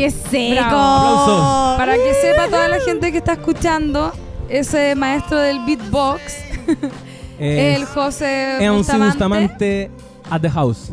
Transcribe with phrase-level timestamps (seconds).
[0.00, 0.54] ¡Qué seco!
[0.54, 1.76] Bravo.
[1.76, 4.12] Para que sepa toda la gente que está escuchando,
[4.48, 6.22] ese maestro del beatbox,
[7.38, 9.06] el José Es un Bustamante.
[9.12, 9.90] Bustamante
[10.30, 10.90] at the house.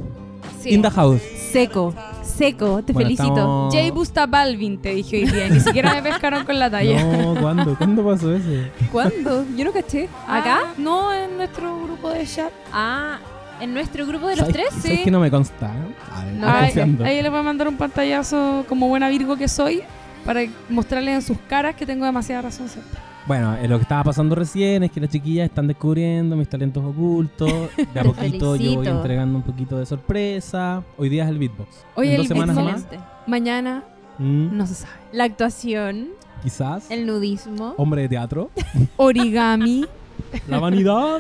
[0.62, 0.74] Sí.
[0.74, 1.22] In the house.
[1.54, 3.30] Seco, seco, te Bueno, felicito.
[3.30, 5.48] estamos- Jay Bustabalvin te dije hoy día.
[5.48, 7.02] Ni siquiera me pescaron con la talla.
[7.06, 7.78] No, ¿cuándo?
[7.78, 8.50] ¿Cuándo pasó eso?
[8.92, 9.46] ¿Cuándo?
[9.56, 10.10] Yo no caché.
[10.28, 10.60] Ah, ¿Acá?
[10.78, 12.52] No, en nuestro grupo de chat.
[12.74, 13.20] Ah,
[13.62, 14.84] en nuestro grupo de los ¿Sabes- tres.
[14.84, 15.72] ¿sabes que no me consta?
[16.14, 16.48] A ver, No.
[16.48, 16.74] Ahí,
[17.06, 19.82] ahí le voy a mandar un pantallazo como buena Virgo que soy
[20.26, 23.00] para mostrarles en sus caras que tengo demasiada razón siempre.
[23.26, 26.84] Bueno, eh, lo que estaba pasando recién es que las chiquillas están descubriendo mis talentos
[26.86, 27.52] ocultos.
[27.94, 30.82] De a poquito yo voy entregando un poquito de sorpresa.
[30.98, 31.70] Hoy día es el beatbox.
[31.96, 32.82] Oye, en el dos semanas más.
[32.84, 33.00] Excelente.
[33.28, 33.84] Mañana
[34.18, 34.94] mm, no se sabe.
[35.12, 36.08] La actuación,
[36.42, 36.90] quizás.
[36.90, 37.74] el nudismo.
[37.78, 38.50] Hombre de teatro.
[38.96, 39.86] Origami.
[40.48, 41.20] La vanidad.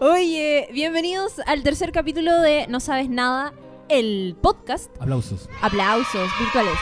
[0.00, 3.52] Oye, bienvenidos al tercer capítulo de No Sabes Nada,
[3.88, 4.90] el podcast.
[5.00, 5.48] Aplausos.
[5.60, 6.74] Aplausos virtuales.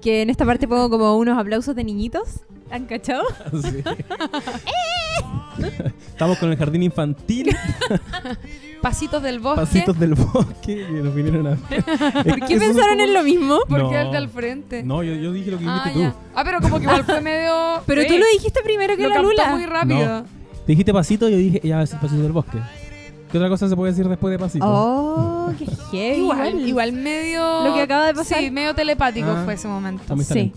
[0.00, 2.40] Que en esta parte pongo como unos aplausos de niñitos.
[2.70, 3.24] ¿Han cachado?
[3.62, 3.82] Sí.
[6.08, 7.56] Estamos con el jardín infantil,
[8.80, 9.60] Pasitos del bosque.
[9.60, 11.84] pasitos del bosque, que nos vinieron a ver.
[12.24, 13.58] ¿Por qué pensaron en lo mismo?
[13.68, 14.00] Porque No.
[14.00, 14.82] el de al frente.
[14.82, 16.12] No, yo, yo dije lo que ah, dijiste ya.
[16.12, 16.16] tú.
[16.34, 17.82] ah, pero como que igual fue medio.
[17.86, 19.50] Pero tú Sí, lo dijiste primero que lo la Lula.
[19.50, 20.06] muy rápido.
[20.20, 20.22] No.
[20.66, 22.58] Te dijiste pasito y yo dije, ya decir pasito del bosque.
[23.32, 24.64] ¿Qué otra cosa se puede decir después de pasito?
[24.66, 26.20] Oh, qué heavy.
[26.22, 27.64] Igual, igual medio.
[27.64, 28.38] Lo que acaba de pasar.
[28.38, 29.42] Sí, medio telepático Ah.
[29.44, 30.14] fue ese momento.
[30.16, 30.52] Mis Sí.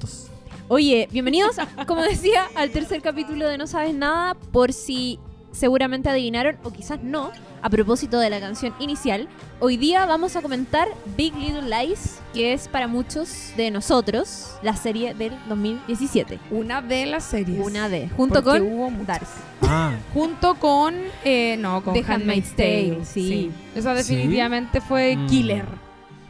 [0.67, 5.19] Oye, bienvenidos, como decía, al tercer capítulo de No Sabes Nada, por si
[5.51, 7.31] seguramente adivinaron o quizás no,
[7.63, 9.27] a propósito de la canción inicial.
[9.59, 14.75] Hoy día vamos a comentar Big Little Lies, que es para muchos de nosotros la
[14.75, 16.39] serie del 2017.
[16.49, 17.63] Una de las series.
[17.63, 18.91] Una de, junto Porque con hubo.
[19.05, 19.25] Darcy.
[19.63, 20.95] Ah, Junto con.
[21.23, 22.89] eh, no, con The Handmaid's Tale.
[22.93, 23.51] Tale, sí.
[23.75, 23.97] Esa ¿Sí?
[24.15, 25.27] definitivamente fue Mm.
[25.27, 25.65] killer.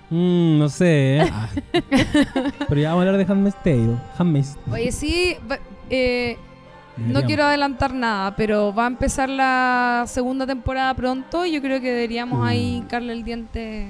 [0.10, 1.18] mm, no sé.
[1.20, 1.30] ¿eh?
[1.32, 1.48] Ah.
[2.68, 3.96] Pero ya vamos a hablar de Handmaid's Tale.
[4.18, 5.38] Handmaid's Oye, sí.
[5.90, 6.38] eh,
[6.98, 11.80] no quiero adelantar nada, pero va a empezar la segunda temporada pronto y yo creo
[11.82, 12.44] que deberíamos Mm.
[12.44, 13.88] ahí hincarle el diente.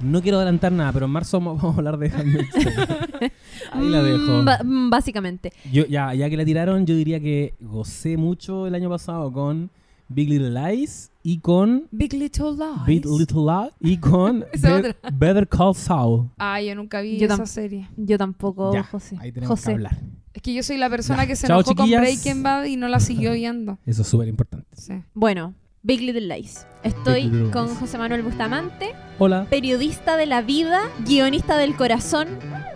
[0.00, 3.32] No quiero adelantar nada, pero en marzo vamos a hablar de Handmaid's Tale.
[3.72, 4.42] Ahí la dejo.
[4.42, 5.52] Mm, mm, básicamente.
[5.72, 9.70] Yo, ya, ya que la tiraron, yo diría que gocé mucho el año pasado con
[10.08, 12.84] Big Little Lies y con Big Little Lies.
[12.84, 16.28] Big Little Lies y con Be- Better Call Saul.
[16.36, 17.88] Ah, yo nunca vi Yo esa serie.
[17.96, 19.16] Yo tampoco, Ya, José.
[19.20, 19.68] ahí tenemos José.
[19.70, 19.98] que hablar.
[20.34, 21.26] Es que yo soy la persona Ya.
[21.28, 22.00] que se Chao, enojó chiquillas.
[22.00, 23.78] con Breaking Bad y no la siguió viendo.
[23.86, 24.66] Eso es súper importante.
[24.76, 24.94] Sí.
[25.14, 26.66] Bueno, Big Little Lies.
[26.82, 27.78] Estoy Little con Lies.
[27.78, 29.46] José Manuel Bustamante, Hola.
[29.50, 32.28] periodista de la vida, guionista del corazón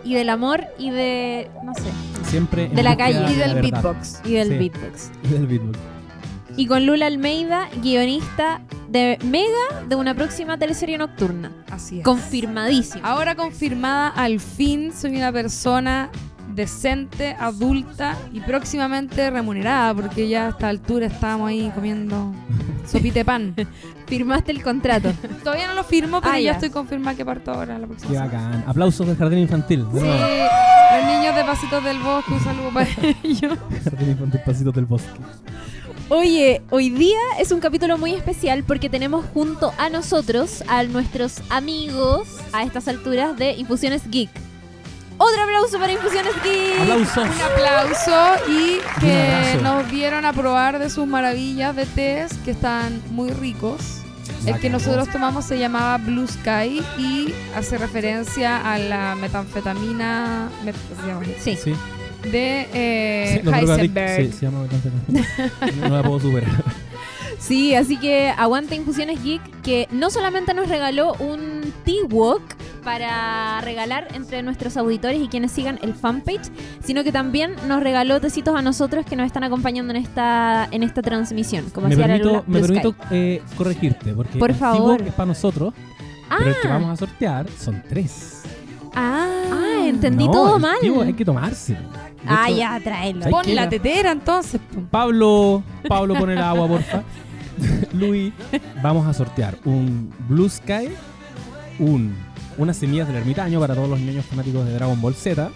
[0.05, 1.83] y del amor y de, no sé,
[2.25, 3.21] Siempre De la calle.
[3.33, 4.21] Y de del beatbox.
[4.25, 4.56] y del Sí.
[4.59, 5.11] beatbox.
[5.25, 5.78] Y del beatbox.
[6.59, 11.53] Y con Lula Almeida, guionista de Mega de una próxima teleserie nocturna.
[11.71, 12.05] Así es.
[12.05, 13.06] Confirmadísimo.
[13.06, 16.11] Ahora confirmada, al fin soy una persona
[16.56, 22.34] decente, adulta y próximamente remunerada, porque ya a esta altura estábamos ahí comiendo
[22.87, 23.55] sopite pan.
[24.06, 25.12] Firmaste el contrato.
[25.43, 28.19] Todavía no lo firmo, pero Ah, ya estoy confirmada que parto ahora la próxima Qué
[28.19, 28.65] bacán.
[28.67, 29.84] Aplausos del jardín infantil.
[29.93, 32.87] Sí, los niños de Pasitos del Bosque, un saludo para
[33.25, 33.59] ellos.
[33.84, 35.09] Jardín infantil Pasitos del Bosque.
[36.09, 41.43] Oye, hoy día es un capítulo muy especial porque tenemos junto a nosotros, a nuestros
[41.50, 44.31] amigos a estas alturas de Infusiones Geek.
[45.19, 46.81] Otro aplauso para Infusiones Geek.
[46.81, 47.25] Aplausos.
[47.25, 53.00] Un aplauso y que nos dieron a probar de sus maravillas de tés que están
[53.10, 54.03] muy ricos.
[54.44, 60.75] El que nosotros tomamos se llamaba Blue Sky y hace referencia a la metanfetamina met-
[61.00, 61.56] se llama Sí.
[61.56, 61.75] Sí.
[62.31, 64.26] de eh, Sí, Heisenberg.
[64.26, 64.91] Sí, se llama bastante.
[65.81, 66.50] No la puedo superar.
[67.38, 72.43] Sí, así que aguanta Infusiones Geek que no solamente nos regaló un T-Walk
[72.83, 76.50] para regalar entre nuestros auditores y quienes sigan el fanpage,
[76.85, 80.83] sino que también nos regaló tecitos a nosotros que nos están acompañando en esta en
[80.83, 81.69] esta transmisión.
[81.71, 82.93] Como me la permito, me Sky.
[83.11, 84.97] eh, corregirte, porque Por el favor.
[84.99, 85.75] T-Walk es para nosotros,
[86.29, 86.73] pero el que Ah.
[86.73, 88.43] vamos a sortear son tres.
[88.94, 90.77] Ah, Ah, entendí No, todo mal.
[91.05, 91.77] Hay que tomarse.
[92.27, 93.21] Ah, ya, tráelo.
[93.23, 94.61] ¿sabes Pon la tetera entonces.
[94.91, 97.03] Pablo, Pablo pon el agua, porfa.
[97.93, 98.32] Luis,
[98.82, 100.88] vamos a sortear un Blue Sky,
[101.79, 102.14] un,
[102.58, 105.50] unas semillas del ermitaño para todos los niños fanáticos de Dragon Ball Z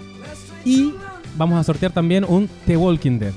[0.64, 0.94] y
[1.36, 3.32] vamos a sortear también un The Walking Dead.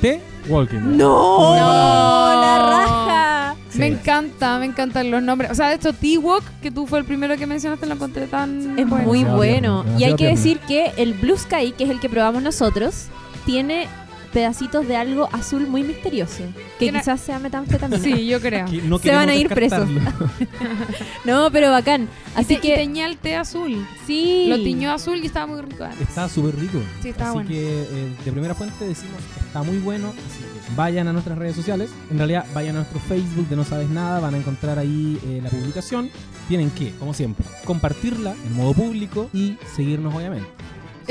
[0.00, 0.96] The Walking Dead.
[0.96, 1.54] ¡No!
[1.56, 2.40] No.
[2.40, 3.56] ¡La raja!
[3.70, 3.78] Sí.
[3.78, 5.50] Me encanta, me encantan los nombres.
[5.50, 8.78] O sea, de hecho, T-Walk, que tú fue el primero que mencionaste, lo encontré tan
[8.78, 9.04] Es bueno.
[9.06, 9.84] muy bueno.
[9.98, 13.06] y hay que decir que el Blue Sky, que es el que probamos nosotros,
[13.46, 13.86] tiene
[14.32, 16.42] pedacitos de algo azul muy misterioso.
[16.78, 17.98] Que Era- quizás sea metanfetamina.
[18.02, 18.66] Sí, yo creo.
[18.84, 19.88] No Se van a ir presos.
[21.24, 22.08] No, pero bacán.
[22.34, 23.86] Así y, te- que y teñía el té azul.
[24.06, 24.46] sí.
[24.48, 25.84] Lo tiñó azul y estaba muy rico.
[25.84, 26.00] además.
[26.00, 26.78] Está súper rico.
[27.02, 27.48] Sí, está Así bueno.
[27.48, 30.08] que eh, de primera fuente decimos está muy bueno.
[30.08, 31.90] Así que vayan a nuestras redes sociales.
[32.10, 34.20] En realidad, vayan a nuestro Facebook de No Sabes Nada.
[34.20, 36.10] Van a encontrar ahí eh, la publicación.
[36.48, 40.48] Tienen que, como siempre, compartirla en modo público y seguirnos, obviamente.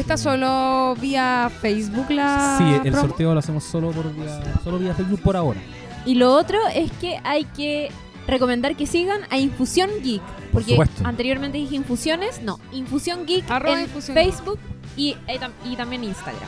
[0.01, 3.07] ¿Está solo vía Facebook la Sí, el promo?
[3.07, 5.59] sorteo lo hacemos solo por vía, solo vía Facebook por ahora.
[6.05, 7.91] Y lo otro es que hay que
[8.27, 10.21] recomendar que sigan a Infusión Geek.
[10.51, 14.25] Porque anteriormente dije infusiones, no, Infusión Geek Arroba en Infusión Geek.
[14.25, 14.59] Facebook
[14.97, 16.41] y, eh, tam- y también Instagram.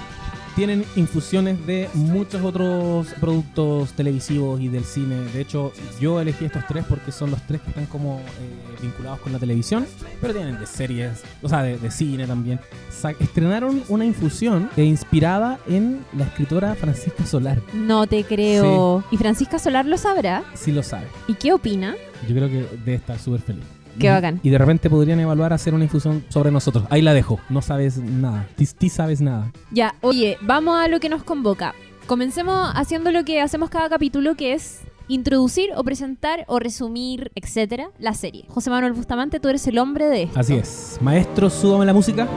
[0.56, 5.16] Tienen infusiones de muchos otros productos televisivos y del cine.
[5.34, 9.20] De hecho, yo elegí estos tres porque son los tres que están como eh, vinculados
[9.22, 9.88] con la televisión,
[10.22, 12.60] pero tienen de series, o sea, de, de cine también.
[12.92, 17.60] Sa- estrenaron una infusión eh, inspirada en la escritora Francisca Solar.
[17.74, 19.04] No te creo.
[19.10, 20.44] ¿Y Francisca Solar lo sabrá?
[20.54, 21.08] Si lo sabe.
[21.28, 21.96] ¿Y qué opina?
[22.28, 23.64] Yo creo que debe estar súper feliz.
[24.00, 24.40] Qué Y- bacán.
[24.44, 26.86] Y de repente podrían evaluar hacer una infusión sobre nosotros.
[26.90, 27.40] Ahí la dejo.
[27.50, 28.48] No sabes nada.
[28.56, 29.52] Ti, ti sabes nada.
[29.72, 31.74] Ya, oye, vamos a lo que nos convoca.
[32.08, 37.90] Comencemos haciendo lo que hacemos cada capítulo, que es introducir o presentar o resumir, etcétera,
[38.00, 38.46] la serie.
[38.50, 40.40] José Manuel Bustamante, tú eres el hombre de esto.
[40.40, 40.98] Así es.
[41.02, 42.28] Maestro, súbame la música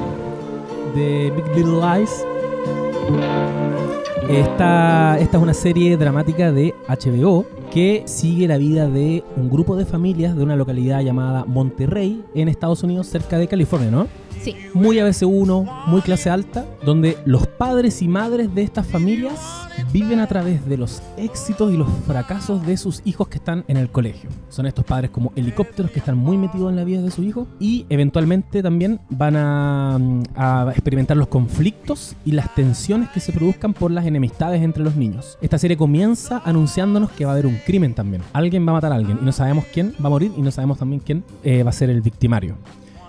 [0.95, 2.25] de Big Little Lies.
[4.29, 9.77] Esta, esta es una serie dramática de HBO que sigue la vida de un grupo
[9.77, 14.09] de familias de una localidad llamada Monterrey en Estados Unidos, cerca de California, ¿no?
[14.47, 14.55] Sí.
[14.75, 20.29] Muy ABC1, muy clase alta, donde los padres y madres de estas familias viven a
[20.29, 24.31] través de los éxitos y los fracasos de sus hijos que están en el colegio.
[24.49, 27.49] Son estos padres como helicópteros que están muy metidos en la vida de sus hijos
[27.59, 29.99] y eventualmente también van a,
[30.71, 35.39] experimentar los conflictos y las tensiones que se produzcan por las enemistades entre los niños.
[35.43, 38.23] Esta serie comienza anunciándonos que va a haber un crimen también.
[38.33, 40.53] Alguien va a matar a alguien y no sabemos quién va a morir y no
[40.53, 42.57] sabemos también quién eh, va a ser el victimario.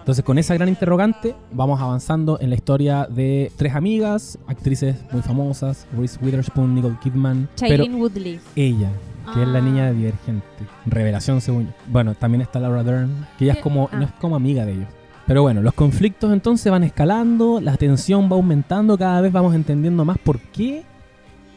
[0.08, 5.22] Entonces, con esa gran interrogante, vamos avanzando en la historia de tres amigas, actrices muy
[5.22, 8.40] famosas, Reese Witherspoon, Nicole Kidman, pero Shailene Woodley.
[8.56, 8.90] ella,
[9.34, 9.62] que es la Ah.
[9.62, 10.46] niña de Divergente,
[10.86, 11.72] revelación según yo.
[11.88, 13.98] Bueno, también está Laura Dern, que ella es como, Ah.
[13.98, 14.88] no es como amiga de ellos.
[15.26, 20.06] Pero bueno, los conflictos entonces van escalando, la tensión va aumentando, cada vez vamos entendiendo
[20.06, 20.84] más por qué,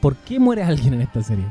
[0.01, 1.47] por qué muere alguien en esta serie.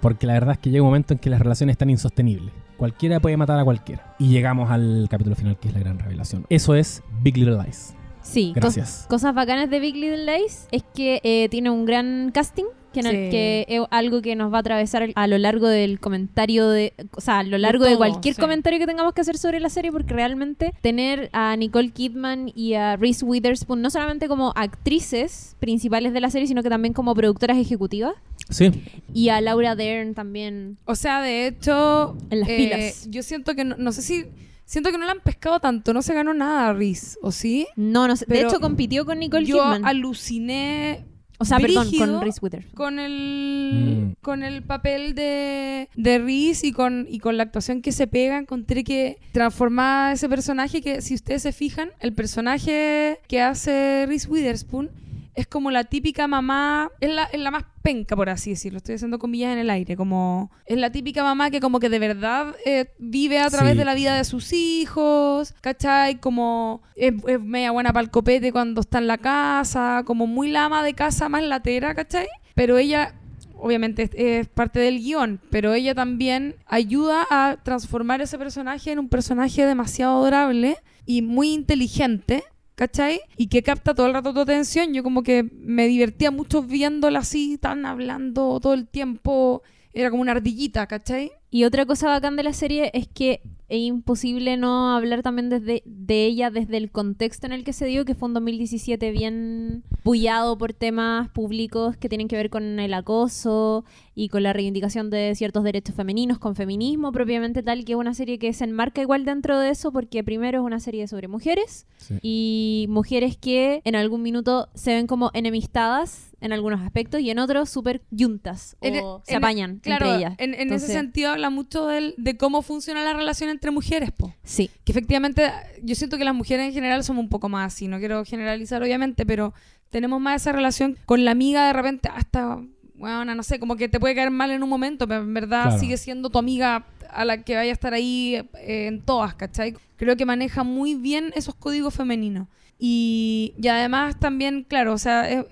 [0.00, 2.54] Porque la verdad es que llega un momento en que las relaciones están insostenibles.
[2.78, 4.14] Cualquiera puede matar a cualquiera.
[4.18, 6.46] Y llegamos al capítulo final, que es la gran revelación.
[6.48, 7.94] Eso es Big Little Lies.
[8.22, 9.06] Sí, cos- Gracias.
[9.08, 13.10] cosas bacanas de Big Little Lies es que eh, tiene un gran casting, que, no-
[13.10, 13.16] Sí.
[13.30, 17.20] que es algo que nos va a atravesar a lo largo del comentario de, o
[17.20, 18.40] sea, a lo largo de, todo, cualquier sí.
[18.40, 22.74] comentario que tengamos que hacer sobre la serie, porque realmente tener a Nicole Kidman y
[22.74, 27.14] a Reese Witherspoon no solamente como actrices principales de la serie, sino que también como
[27.14, 28.14] productoras ejecutivas,
[28.50, 28.70] Sí,
[29.12, 30.78] y a Laura Dern también.
[30.84, 33.08] O sea, de hecho, En las eh, filas.
[33.10, 34.24] yo siento que no, no sé si
[34.64, 37.66] siento que no la han pescado tanto, no se ganó nada Riz, ¿o sí?
[37.76, 39.84] No, no sé, de hecho compitió con Nicole yo Kidman.
[39.86, 41.04] aluciné
[41.40, 42.74] o sea, perdón, con Reese Witherspoon.
[42.74, 44.12] con el Mm.
[44.22, 48.38] con el papel de, de Reese y con, y con la actuación que se pega,
[48.38, 54.28] encontré que transformaba ese personaje que, si ustedes se fijan, el personaje que hace Reese
[54.28, 54.90] Witherspoon
[55.38, 58.96] es como la típica mamá, es la, es la más penca, por así decirlo, estoy
[58.96, 62.54] haciendo comillas en el aire, como es la típica mamá que como que de verdad
[62.66, 63.78] eh, vive a través Sí.
[63.78, 66.20] de la vida de sus hijos, ¿cachai?
[66.20, 70.50] Como es, es media buena para el copete cuando está en la casa, como muy
[70.50, 72.26] la ama de casa más latera, ¿cachai?
[72.54, 73.14] Pero ella
[73.60, 78.98] obviamente es, es parte del guion, pero ella también ayuda a transformar ese personaje en
[78.98, 80.76] un personaje demasiado adorable
[81.06, 82.42] y muy inteligente.
[82.78, 83.22] ¿Cachai?
[83.36, 84.94] Y que capta todo el rato tu atención.
[84.94, 89.64] Yo como que me divertía mucho viéndola así, tan hablando todo el tiempo.
[89.92, 91.32] Era como una ardillita, ¿cachai?
[91.50, 95.82] Y otra cosa bacán de la serie es que es imposible no hablar también desde,
[95.84, 99.84] de ella desde el contexto en el que se dio, que fue un 2017 bien
[100.04, 103.84] bullado por temas públicos que tienen que ver con el acoso
[104.14, 108.14] y con la reivindicación de ciertos derechos femeninos, con feminismo propiamente tal, que es una
[108.14, 111.86] serie que se enmarca igual dentro de eso, porque primero es una serie sobre mujeres
[111.98, 112.18] sí.
[112.22, 117.38] y mujeres que en algún minuto se ven como enemistadas en algunos aspectos y en
[117.40, 120.34] otros súper yuntas o En e- se en e- apañan Claro, entre ellas.
[120.38, 124.10] en, en Entonces- ese sentido habla mucho del- de cómo funciona la relación entre mujeres,
[124.12, 124.34] po.
[124.44, 124.70] Sí.
[124.84, 125.50] Que efectivamente,
[125.82, 127.88] yo siento que las mujeres en general somos un poco más así.
[127.88, 129.52] No quiero generalizar, obviamente, pero
[129.90, 132.58] tenemos más esa relación con la amiga de repente hasta,
[132.94, 135.64] bueno, no sé, como que te puede caer mal en un momento, pero en verdad
[135.64, 135.78] Claro.
[135.78, 139.74] sigue siendo tu amiga a la que vaya a estar ahí eh, en todas, ¿cachai?
[139.96, 142.48] Creo que maneja muy bien esos códigos femeninos.
[142.78, 145.44] Y, y además también, claro, o sea, es,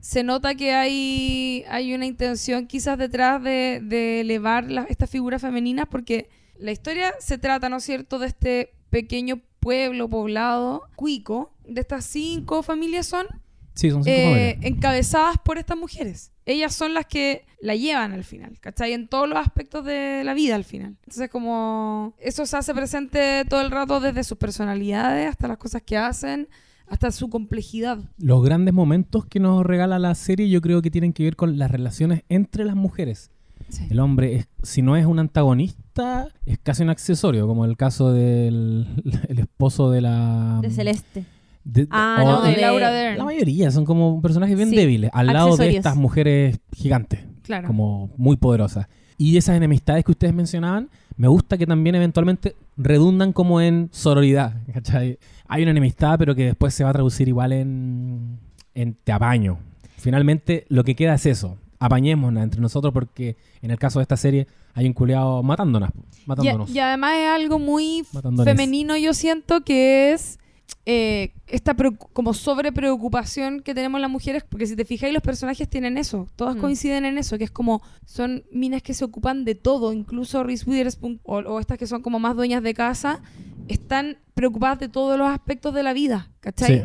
[0.00, 5.42] se nota que hay, hay una intención quizás detrás de, de elevar la- estas figuras
[5.42, 11.52] femeninas porque la historia se trata, ¿no es cierto?, de este pequeño pueblo poblado, cuico,
[11.66, 13.26] de estas cinco familias son,
[13.74, 14.72] Sí, son cinco eh, familias.
[14.72, 16.32] encabezadas por estas mujeres.
[16.46, 18.92] Ellas son las que la llevan al final, ¿cachai?
[18.92, 20.96] En todos los aspectos de la vida al final.
[21.04, 25.82] Entonces como eso se hace presente todo el rato desde sus personalidades hasta las cosas
[25.82, 26.48] que hacen,
[26.86, 27.98] hasta su complejidad.
[28.16, 31.58] Los grandes momentos que nos regala la serie yo creo que tienen que ver con
[31.58, 33.30] las relaciones entre las mujeres.
[33.68, 33.86] Sí.
[33.90, 38.12] El hombre, es, si no es un antagonista, es casi un accesorio, como el caso
[38.12, 38.86] del
[39.28, 40.58] el esposo de la...
[40.62, 41.24] De Celeste.
[41.64, 43.24] de- Ah, o no, de Laura La Dern.
[43.24, 47.66] mayoría son como personajes bien Sí, débiles, al lado de estas mujeres gigantes, Claro.
[47.66, 48.86] como muy poderosas.
[49.18, 54.62] Y esas enemistades que ustedes mencionaban, me gusta que también eventualmente redundan como en sororidad.
[54.72, 55.18] ¿cachai?
[55.48, 58.38] Hay una enemistad, pero que después se va a traducir igual en,
[58.74, 59.58] en te apaño.
[59.96, 61.58] Finalmente, lo que queda es eso.
[61.78, 65.90] Apañémonos entre nosotros porque en el caso de esta serie hay un culeado matándonos.
[65.90, 66.70] Y, Matándonos.
[66.70, 68.04] y además es algo muy
[68.44, 70.38] femenino, yo siento que es
[70.84, 71.74] eh, esta
[72.12, 76.28] como sobre preocupación que tenemos las mujeres, porque si te fijáis los personajes tienen eso,
[76.36, 76.60] todas Mm.
[76.60, 80.68] coinciden en eso, que es como son minas que se ocupan de todo, incluso Reese
[80.68, 83.20] Witherspoon o, o estas que son como más dueñas de casa,
[83.68, 86.80] están preocupadas de todos los aspectos de la vida, ¿cachai?
[86.80, 86.84] Sí.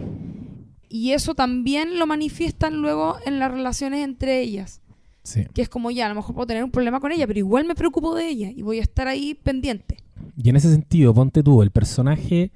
[0.90, 4.82] Y eso también lo manifiestan luego en las relaciones entre ellas
[5.24, 5.46] Sí.
[5.54, 7.66] que es como ya, a lo mejor puedo tener un problema con ella, pero igual
[7.66, 9.98] me preocupo de ella y voy a estar ahí pendiente.
[10.36, 12.52] Y en ese sentido, ponte tú, el personaje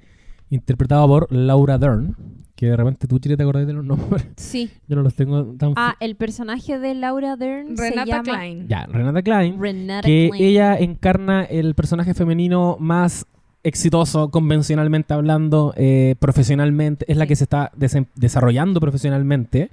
[0.50, 2.14] interpretado por Laura Dern,
[2.54, 4.26] que de repente tú, Chile, te acordás de los nombres.
[4.36, 4.70] Sí.
[4.88, 5.74] Yo no los tengo tan...
[5.76, 8.68] Ah, el personaje de Laura Dern se Renata llama Klein.
[8.68, 9.60] Ya, Renata Klein.
[9.60, 10.44] Renata que Klein.
[10.44, 13.26] ella encarna el personaje femenino más
[13.62, 17.70] exitoso convencionalmente hablando, eh, profesionalmente, es la que se está
[18.14, 19.70] desarrollando profesionalmente,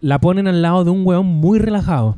[0.00, 2.16] la ponen al lado de un weón muy relajado.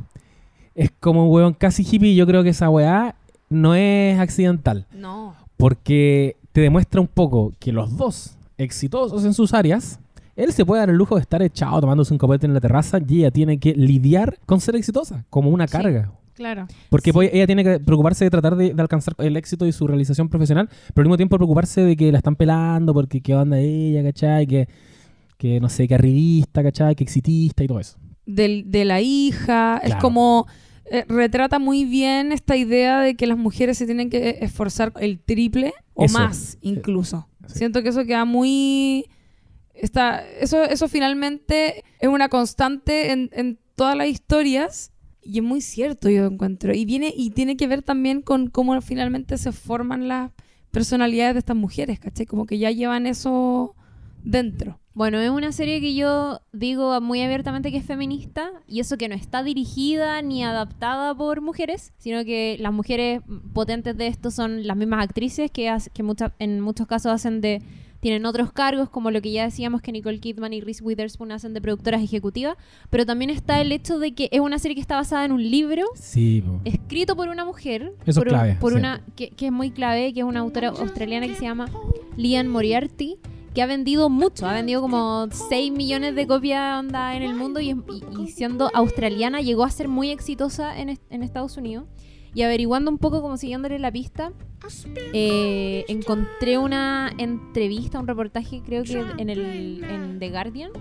[0.75, 3.15] Es como un weón casi hippie yo creo que esa weá
[3.49, 5.35] no es accidental, No.
[5.57, 9.99] porque te demuestra un poco que los dos, exitosos en sus áreas,
[10.35, 12.99] él se puede dar el lujo de estar echado tomándose un copete en la terraza
[13.07, 15.71] y ella tiene que lidiar con ser exitosa, como una Sí.
[15.73, 16.11] carga.
[16.33, 16.65] Claro.
[16.89, 17.13] Porque Sí.
[17.13, 20.29] pues, ella tiene que preocuparse de tratar de, de alcanzar el éxito y su realización
[20.29, 24.01] profesional, pero al mismo tiempo preocuparse de que la están pelando, porque qué onda ella,
[24.01, 24.47] ¿cachai?
[24.47, 24.67] Que,
[25.43, 26.95] que no sé, que arribista, ¿cachai?
[26.95, 27.97] Que exitista y todo eso.
[28.25, 29.81] Del- de la hija.
[29.83, 30.47] Es como.
[30.85, 35.19] eh, retrata muy bien esta idea de que las mujeres se tienen que esforzar el
[35.19, 36.17] triple o Eso.
[36.19, 37.27] más, incluso.
[37.47, 37.59] Sí.
[37.59, 39.05] Siento que eso queda muy.
[39.73, 44.91] Está, eso, eso finalmente es una constante en, en todas las historias.
[45.21, 46.73] Y es muy cierto, yo encuentro.
[46.75, 50.31] Y viene, y tiene que ver también con cómo finalmente se forman las
[50.71, 52.25] personalidades de estas mujeres, ¿cachai?
[52.25, 53.73] Como que ya llevan eso
[54.23, 54.79] dentro.
[54.95, 59.09] Bueno, es una serie que yo digo muy abiertamente que es feminista y eso que
[59.09, 63.21] no está dirigida ni adaptada por mujeres, sino que las mujeres
[63.53, 67.61] potentes de esto son las mismas actrices que, que mucha- en muchos casos hacen de
[68.01, 71.53] tienen otros cargos como lo que ya decíamos que Nicole Kidman y Reese Witherspoon hacen
[71.53, 72.57] de productoras ejecutivas,
[72.89, 75.41] pero también está el hecho de que es una serie que está basada en un
[75.41, 76.59] libro Sí, po.
[76.65, 78.77] escrito por una mujer, Eso es por, un- clave, por sí.
[78.79, 81.67] una que, que es muy clave, que es una autora australiana que se llama
[82.17, 83.15] Lian Moriarty,
[83.53, 87.59] que ha vendido mucho, ha vendido como 6 millones de copias onda en el mundo
[87.59, 87.75] y,
[88.27, 91.85] siendo australiana llegó a ser muy exitosa en, en Estados Unidos.
[92.35, 94.33] Y averiguando un poco, como siguiéndole la pista,
[95.13, 100.71] eh, encontré una entrevista, un reportaje, creo que en, el, en The Guardian,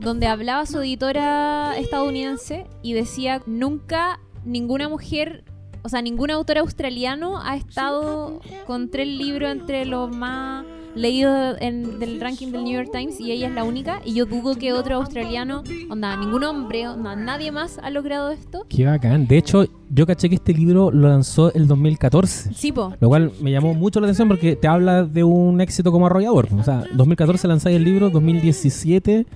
[0.00, 5.44] donde hablaba su editora estadounidense y decía nunca ninguna mujer,
[5.82, 11.98] o sea, ningún autor australiano ha estado con tres libros entre los más leídos en,
[11.98, 14.72] del ranking del New York Times y ella es la única y yo dudo que
[14.72, 18.66] otro australiano, onda, ningún hombre, onda, nadie más ha logrado esto.
[18.68, 19.26] Qué bacán.
[19.26, 22.54] De hecho, yo caché que este libro lo lanzó el 2014.
[22.54, 22.94] Sí, po.
[23.00, 26.48] Lo cual me llamó mucho la atención porque te habla de un éxito como arrollador.
[26.58, 29.26] O sea, 2014 lanzáis el libro, 2017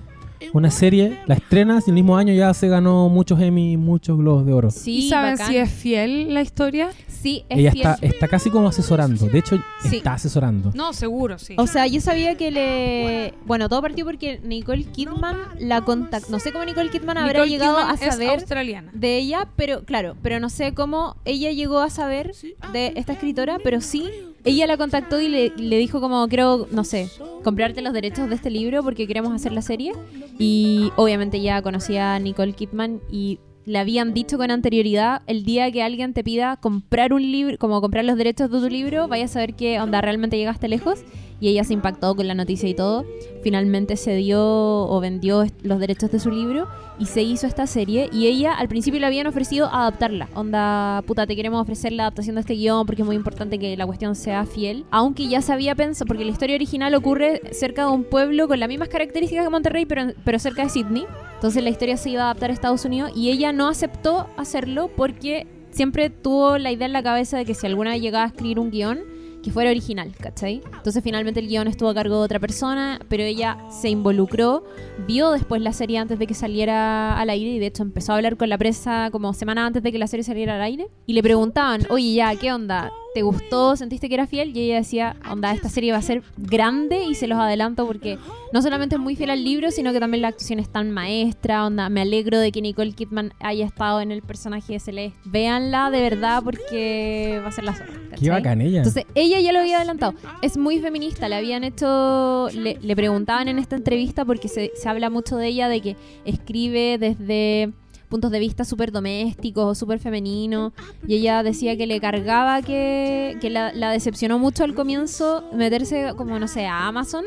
[0.53, 4.45] una serie, la estrenas y el mismo año ya se ganó muchos Emmy, muchos Globos
[4.45, 4.71] de Oro.
[4.71, 5.47] Sí, ¿Y saben bacán.
[5.51, 6.89] si es fiel la historia?
[7.07, 7.87] Sí, es Ella fiel.
[7.87, 9.25] está, está casi como asesorando.
[9.27, 9.57] De hecho,
[9.89, 9.97] Sí.
[9.97, 10.71] está asesorando.
[10.75, 11.55] No, seguro, sí.
[11.57, 13.33] O sea, yo sabía que le...
[13.45, 16.31] Bueno, todo partió porque Nicole Kidman la contactó.
[16.31, 18.91] No sé cómo Nicole Kidman habrá Nicole llegado Kidman a es saber australiana.
[18.93, 22.33] de ella, pero claro, pero no sé cómo ella llegó a saber
[22.73, 24.09] de esta escritora, pero sí,
[24.47, 27.09] ella la contactó y le, dijo como, quiero, no sé,
[27.43, 29.91] comprarte los derechos de este libro porque queremos hacer la serie.
[30.39, 35.69] Y obviamente ya conocía a Nicole Kidman y le habían dicho con anterioridad, el día
[35.69, 39.25] que alguien te pida comprar un libro, como comprar los derechos de tu libro, vaya
[39.25, 40.99] a saber que onda realmente llegaste lejos.
[41.39, 43.05] y ella se impactó con la noticia y todo.
[43.43, 46.67] Finalmente se dio o vendió los derechos de su libro
[46.99, 50.29] y se hizo esta serie y ella al principio le habían ofrecido adaptarla.
[50.33, 53.75] Onda, puta, te queremos ofrecer la adaptación de este guion porque es muy importante que
[53.77, 54.85] la cuestión sea fiel.
[54.91, 58.59] Aunque ya se había pensado, porque la historia original ocurre cerca de un pueblo con
[58.59, 61.05] las mismas características que Monterrey, pero, pero cerca de Sydney.
[61.35, 64.89] Entonces la historia se iba a adaptar a Estados Unidos y ella no aceptó hacerlo
[64.95, 68.27] porque siempre tuvo la idea en la cabeza de que si alguna vez llegaba a
[68.27, 68.99] escribir un guion,
[69.47, 70.61] que fuera original, ¿cachai?
[70.73, 74.65] Entonces finalmente el guion estuvo a cargo de otra persona, pero ella se involucró,
[75.07, 78.15] vio después la serie antes de que saliera al aire y de hecho empezó a
[78.15, 81.13] hablar con la prensa como semana antes de que la serie saliera al aire y
[81.13, 82.91] le preguntaban, oye ya, ¿qué onda?
[83.17, 83.75] ¿Te gustó?
[83.75, 84.55] ¿Sentiste que era fiel?
[84.55, 88.19] Y ella decía, onda, esta serie va a ser grande y se los adelanto porque
[88.53, 91.65] no solamente es muy fiel al libro, sino que también la actuación es tan maestra,
[91.65, 95.17] onda, me alegro de que Nicole Kidman haya estado en el personaje de Celeste.
[95.25, 97.91] Véanla de verdad porque va a ser la zorra.
[98.19, 98.77] Qué bacán ella.
[98.77, 100.13] Entonces, ella ya lo había adelantado.
[100.43, 104.89] Es muy feminista, le habían hecho, le, le preguntaban en esta entrevista porque se, se
[104.89, 107.73] habla mucho de ella, de que escribe desde
[108.09, 110.73] puntos de vista súper domésticos, súper femeninos,
[111.07, 116.13] y ella decía que le cargaba que, que la, la decepcionó mucho al comienzo meterse
[116.15, 117.25] como, no sé, a Amazon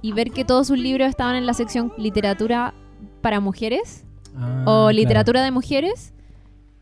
[0.00, 2.74] y ver que todos sus libros estaban en la sección literatura
[3.20, 4.90] para mujeres Ah, o claro.
[4.92, 6.14] literatura de mujeres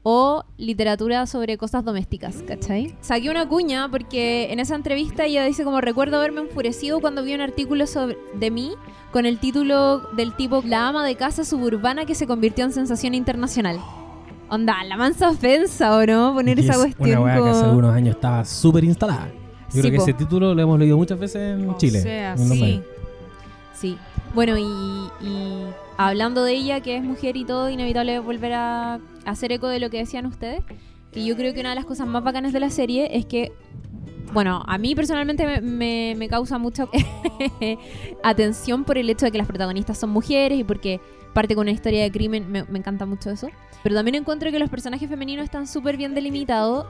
[0.03, 2.95] o literatura sobre cosas domésticas, ¿cachai?
[3.01, 7.35] Saqué una cuña porque en esa entrevista ella dice como recuerdo haberme enfurecido cuando vi
[7.35, 8.73] un artículo sobre, de mí
[9.13, 13.15] con el título del tipo La ama de casa suburbana que se convirtió en sensación
[13.15, 13.79] internacional.
[14.49, 16.33] Onda, la mansa ofensa, ¿o no?
[16.35, 19.29] Poner Y esa es cuestión Una weá que hace como- algunos años estaba súper instalada.
[19.29, 20.03] Yo Sí, creo que po.
[20.03, 22.01] ese título lo hemos leído muchas veces en O Chile.
[22.01, 22.83] sea, en sí.
[23.75, 23.99] Sí.
[24.35, 25.65] Bueno, y, y
[25.97, 29.91] hablando de ella, que es mujer y todo, inevitable volver a hacer eco de lo
[29.91, 30.63] que decían ustedes.
[31.13, 33.53] Que yo creo que una de las cosas más bacanas de la serie es que,
[34.33, 36.87] bueno, a mí personalmente me, me- me causa mucha
[38.23, 41.01] atención por el hecho de que las protagonistas son mujeres y porque
[41.33, 43.49] parte con una historia de crimen, me, me encanta mucho eso.
[43.83, 46.87] Pero también encuentro que los personajes femeninos están súper bien delimitados.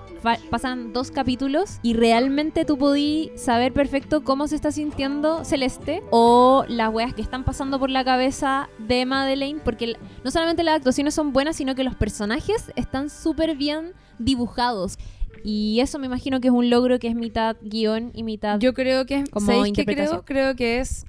[0.50, 6.64] Pasan dos capítulos y realmente tú podí saber perfecto cómo se está sintiendo Celeste o
[6.68, 9.61] las weas que están pasando por la cabeza de Madeleine.
[9.64, 14.98] Porque no solamente las actuaciones son buenas, sino que los personajes están súper bien dibujados.
[15.44, 18.59] Y eso me imagino que es un logro que es mitad guion y mitad...
[18.59, 20.22] Yo creo que es Como ¿sabéis qué interpretación.
[20.22, 20.44] creo?
[20.44, 21.07] Creo que es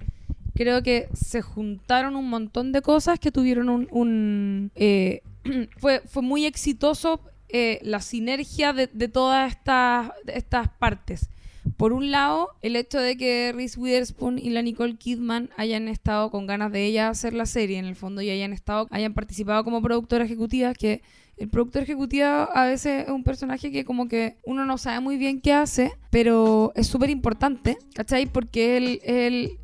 [0.55, 5.21] creo que se juntaron un montón de cosas que tuvieron un, eh,
[5.77, 11.29] fue fue muy exitoso eh, la sinergia de, todas estas estas partes.
[11.77, 16.31] Por un lado, el hecho de que Reese Witherspoon y la Nicole Kidman hayan estado
[16.31, 19.63] con ganas de ella hacer la serie, en el fondo, y hayan estado, hayan participado
[19.63, 21.01] como productora ejecutiva, que
[21.37, 25.17] el productor ejecutivo a veces es un personaje que como que uno no sabe muy
[25.17, 28.27] bien qué hace, pero es súper importante, ¿cachai?
[28.27, 29.59] Porque él, él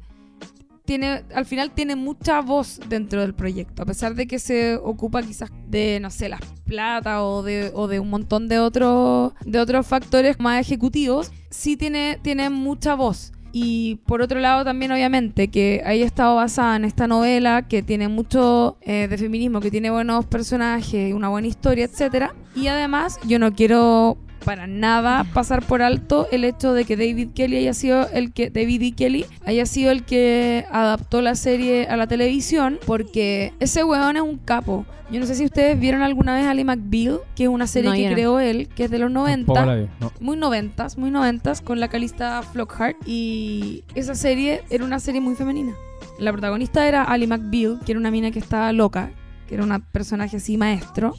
[0.87, 5.21] tiene, al final tiene mucha voz dentro del proyecto, a pesar de que se ocupa
[5.21, 9.59] quizás de, no sé, las plata o de, o de un montón de otros, de
[9.59, 13.33] otros factores más ejecutivos, sí tiene, tiene mucha voz.
[13.51, 18.07] Y por otro lado también obviamente que haya estado basada en esta novela que tiene
[18.07, 22.33] mucho eh, de feminismo, que tiene buenos personajes, una buena historia, etcétera.
[22.55, 27.29] Y además yo no quiero para nada pasar por alto el hecho de que David
[27.35, 28.91] Kelly haya sido el que David E.
[28.93, 34.23] Kelly haya sido el que adaptó la serie a la televisión porque ese weón es
[34.23, 34.85] un capo.
[35.09, 37.95] Yo no sé si ustedes vieron alguna vez Ali McBeal, que es una serie No,
[37.95, 38.13] que no.
[38.13, 40.11] creó él, que es de los 90 Tampoco la vi, no.
[40.19, 42.97] muy noventas, muy noventas, con la calista Flockhart.
[43.07, 45.73] Y esa serie era una serie muy femenina.
[46.19, 49.11] La protagonista era Ali McBeal, que era una mina que estaba loca,
[49.47, 51.15] que era un personaje así maestro,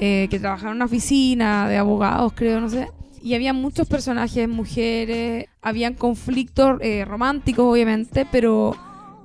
[0.00, 2.88] eh, que trabajaba en una oficina de abogados, creo, no sé.
[3.22, 8.76] Y había muchos personajes, mujeres, habían conflictos eh, románticos, obviamente, pero,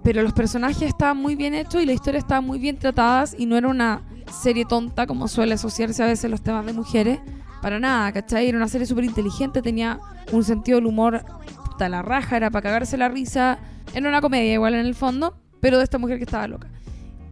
[0.04, 3.46] pero los personajes estaban muy bien hechos y la historia estaba muy bien tratadas y
[3.46, 7.20] no era una serie tonta como suele asociarse a veces los temas de mujeres.
[7.62, 8.50] Para nada, ¿cachai?
[8.50, 10.00] Era una serie súper inteligente, tenía
[10.32, 11.24] un sentido del humor
[11.64, 13.60] puta la raja, era para cagarse la risa.
[13.94, 16.68] Era una comedia igual en el fondo, pero de esta mujer que estaba loca.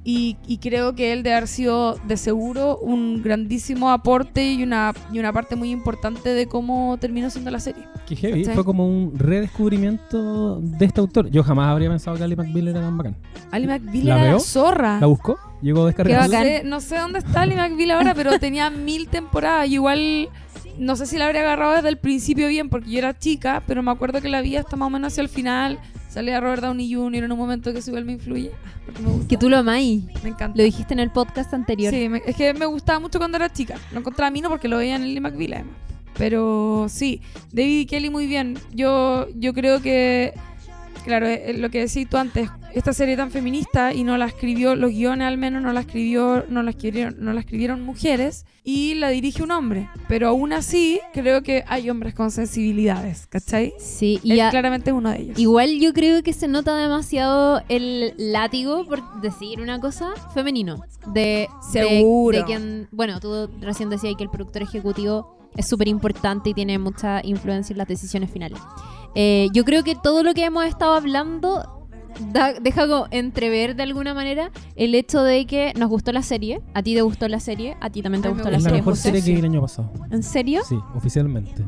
[0.04, 4.94] Y, y creo que él de haber sido de seguro un grandísimo aporte y una,
[5.14, 7.84] y una parte muy importante de cómo terminó siendo la serie.
[8.08, 8.46] Qué heavy.
[8.46, 11.30] Fue como un redescubrimiento de este autor.
[11.30, 13.16] Yo jamás habría pensado que Ali McBeal era tan bacán.
[13.52, 14.34] Ali McBeal ¿La era veo?
[14.34, 15.00] la zorra.
[15.00, 15.38] ¿La buscó?
[15.62, 16.26] Llegó descargada.
[16.28, 19.68] no sé, no sé dónde está Ali McBeal ahora, pero tenía mil temporadas.
[19.68, 20.30] Y igual,
[20.80, 23.84] no sé si la habría agarrado desde el principio bien, porque yo era chica, pero
[23.84, 25.80] me acuerdo que la vi hasta más o menos hacia el final.
[26.12, 27.24] Salía Robert Downey Jr.
[27.24, 28.52] en un momento que eso igual me influye.
[29.02, 29.26] Me.
[29.28, 30.04] Que tú lo amáis.
[30.24, 30.58] Me encanta.
[30.58, 31.94] Lo dijiste en el podcast anterior.
[31.94, 33.76] Sí, me- es que me gustaba mucho cuando era chica.
[33.94, 35.74] Lo encontraba a mí no porque lo veía en Lily McBeal además.
[36.18, 37.22] Pero sí,
[37.54, 38.58] David y Kelly muy bien.
[38.74, 40.34] Yo, yo creo que
[41.04, 44.76] claro, eh, lo que decís tú antes, esta serie tan feminista y no la escribió,
[44.76, 48.94] los guiones al menos no la escribió, no la escribieron, no la escribieron mujeres y
[48.96, 49.90] la dirige un hombre.
[50.08, 53.74] Pero aún así, creo que hay hombres con sensibilidades, ¿cachai?
[53.80, 55.40] Sí, y Él a- claramente es uno de ellos.
[55.40, 60.84] igual yo creo que se nota demasiado el látigo, por decir una cosa, femenino.
[61.14, 61.48] De, de-
[61.88, 62.38] Seguro.
[62.38, 66.80] De, quien, bueno, tú recién decías que el productor ejecutivo es súper importante y tiene
[66.80, 68.60] mucha influencia en las decisiones finales.
[69.16, 71.88] Eh, yo creo que todo lo que hemos estado hablando
[72.32, 76.62] da- deja como entrever de alguna manera el hecho de que nos gustó la serie.
[76.74, 78.82] A ti te gustó la serie, a ti también te gustó la Es la serie.
[78.82, 79.04] mejor José.
[79.04, 79.92] serie que vi el año pasado.
[80.12, 80.62] ¿En serio?
[80.68, 81.64] Sí, oficialmente.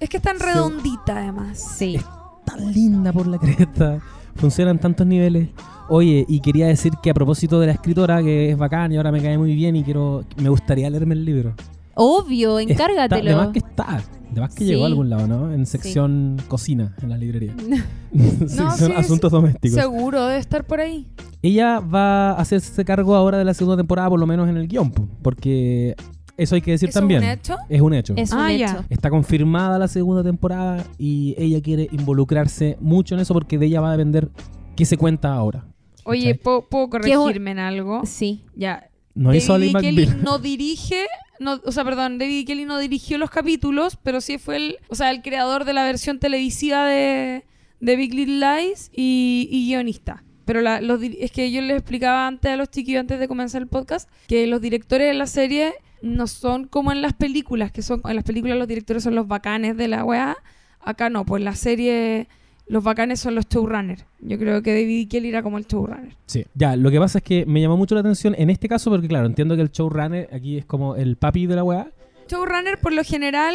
[0.00, 1.58] Es que es tan redondita además.
[1.78, 1.98] Sí.
[2.44, 4.00] Tan linda por la cresta.
[4.36, 5.48] Funciona en tantos niveles.
[5.88, 9.12] Oye, y quería decir que a propósito de la escritora, que es bacán y ahora
[9.12, 11.54] me cae muy bien y quiero me gustaría leerme el libro.
[11.96, 13.30] Obvio, Está- encárgatelo.
[13.30, 14.02] de más que está.
[14.30, 14.70] De más que Sí.
[14.70, 15.52] llegó a algún lado, ¿no?
[15.52, 17.54] En sección cocina, en la librería.
[18.12, 19.78] sección sí, asuntos domésticos.
[19.78, 21.06] Seguro debe estar por ahí.
[21.42, 24.66] Ella va a hacerse cargo ahora de la segunda temporada, por lo menos en el
[24.66, 25.94] guion, po, porque
[26.36, 27.22] eso hay que decir ¿Eso es también.
[27.22, 27.56] un hecho?
[27.68, 28.14] Es un hecho.
[28.16, 28.66] Es un Ah, ya.
[28.72, 28.84] hecho.
[28.88, 33.80] Está confirmada la segunda temporada y ella quiere involucrarse mucho en eso porque de ella
[33.80, 34.30] va a depender
[34.74, 35.66] qué se cuenta ahora.
[36.04, 36.34] Oye.
[36.34, 38.02] ¿puedo, puedo ¿Qué es corregirme en algo?
[38.04, 38.44] Sí.
[38.56, 38.88] Ya.
[39.14, 40.24] no hizo Ali David Kelly McBeal.
[40.24, 41.06] no dirige,
[41.44, 44.96] no, o sea, perdón, David Kelly no dirigió los capítulos, pero sí fue el, o
[44.96, 47.44] sea, el creador de la versión televisiva de,
[47.80, 50.24] Big Little Lies y, y guionista.
[50.44, 54.10] Pero es que yo les explicaba antes a los chiquillos antes de comenzar el podcast
[54.26, 58.16] que los directores de la serie no son como en las películas, que son en
[58.16, 60.36] las películas los directores son los bacanes de la weá.
[60.80, 62.28] Acá no, pues la serie
[62.66, 64.04] los bacanes son los showrunners.
[64.20, 66.16] Yo creo que David Kelly era como el showrunner.
[66.26, 68.90] Sí, ya, lo que pasa es que me llamó mucho la atención en este caso
[68.90, 71.90] porque, claro, entiendo que el showrunner aquí es como el papi de la weá.
[72.28, 73.54] Showrunner por lo general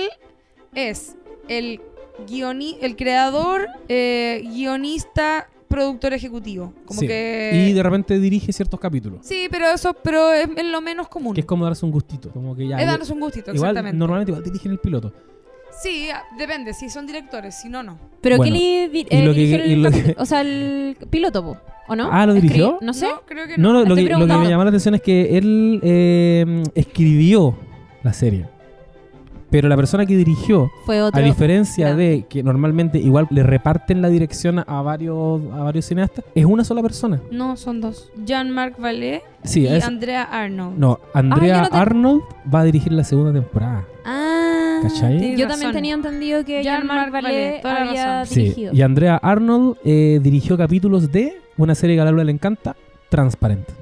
[0.76, 1.16] es
[1.48, 1.82] el
[2.28, 6.74] guioni el creador, eh, guionista, productor ejecutivo.
[6.86, 7.08] Como Sí.
[7.08, 9.20] que Y de repente dirige ciertos capítulos.
[9.24, 11.34] Sí, pero eso pero es, es lo menos común.
[11.34, 12.30] Que es como darse un gustito.
[12.32, 12.78] Como que ya.
[12.78, 13.98] Es darnos un gustito, igual, exactamente.
[13.98, 15.14] normalmente igual dirigen el piloto.
[15.82, 17.98] Sí, depende, si son directores, si no, no.
[18.22, 20.42] Pero Bueno, ¿qué li- di- y eh, lo que- dirigió el lo que- O sea,
[20.42, 22.10] el piloto, po, ¿o no?
[22.12, 22.80] Ah, ¿lo dirigió?
[22.80, 23.08] Escri- No sé.
[23.08, 23.74] No, creo que No, no.
[23.74, 24.50] no, lo Estoy que, lo que me preguntando.
[24.50, 27.56] llamó la atención es que él eh, escribió
[28.04, 28.46] la serie.
[29.52, 31.20] Pero la persona que dirigió, Fue otro.
[31.20, 36.24] a diferencia de que normalmente igual le reparten la dirección a varios, a varios cineastas,
[36.36, 37.20] es una sola persona.
[37.32, 38.12] No, son dos.
[38.24, 40.78] Jean-Marc Vallée Sí, y es- Andrea Arnold.
[40.78, 42.22] no, Andrea Ah, yo no te- Arnold
[42.54, 43.86] va a dirigir la segunda temporada.
[44.06, 44.39] Ah,
[44.84, 45.48] Yo razón.
[45.50, 48.34] también tenía entendido que Jean-Marc Vallée, había razón.
[48.36, 48.74] Sí, dirigido.
[48.74, 52.76] y Andrea Arnold eh, dirigió capítulos de una serie que a la Lula le encanta,
[53.10, 53.74] Transparente.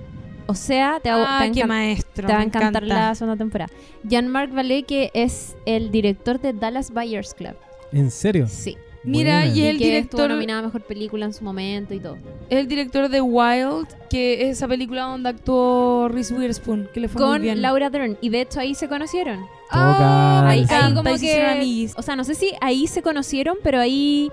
[0.49, 2.27] O sea, te, va- Ah, te encan- maestro.
[2.27, 3.07] te va a encantar encanta.
[3.10, 3.69] la segunda temporada.
[4.03, 7.55] Jean-Marc Vallée, que es el director de Dallas Buyers Club.
[7.91, 8.47] ¿En serio?
[8.47, 8.77] Sí.
[9.03, 9.55] Mira, Buena.
[9.55, 12.17] y Y el que estuvo director nominada a Mejor Película en su momento y todo.
[12.49, 17.07] Es el director de Wild, que es esa película donde actuó Reese Witherspoon, que le
[17.10, 17.62] fue muy Con bien.
[17.62, 18.17] Laura Dern.
[18.21, 19.45] Y de hecho ahí se conocieron.
[19.69, 21.89] Ah, Ahí, como que...
[21.95, 24.32] O sea, no sé si ahí se conocieron, pero ahí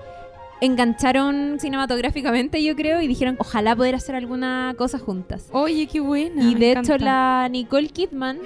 [0.61, 5.47] engancharon cinematográficamente, yo creo, y dijeron, ojalá poder hacer alguna cosa juntas.
[5.51, 6.41] Oye, qué buena.
[6.43, 6.95] y de encanta.
[6.95, 8.39] hecho la Nicole Kidman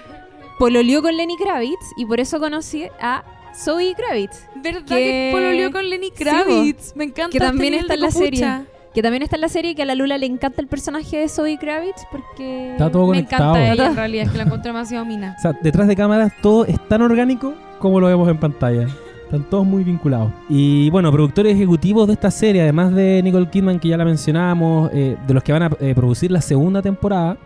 [0.58, 3.24] pololeó con Lenny Kravitz y por eso conocí a
[3.56, 6.96] Zoe Kravitz, ¿Verdad que- que pololeó con Lenny Kravitz?
[6.96, 7.30] me encanta.
[7.32, 8.66] que este también está en la serie.
[8.94, 11.30] Que también está en la serie, que a la Lula le encanta el personaje de
[11.30, 12.72] Zoe Kravitz porque...
[12.72, 13.56] Está todo Me conectado.
[13.56, 15.36] encanta ella en realidad, es que la encuentro demasiado mina.
[15.38, 18.88] O sea, detrás de cámaras todo es tan orgánico como lo vemos en pantalla.
[19.26, 20.32] Están todos muy vinculados.
[20.50, 24.90] Y bueno, productores ejecutivos de esta serie, además de Nicole Kidman, que ya la mencionábamos,
[24.92, 27.38] eh, de los que van a eh, producir la segunda temporada,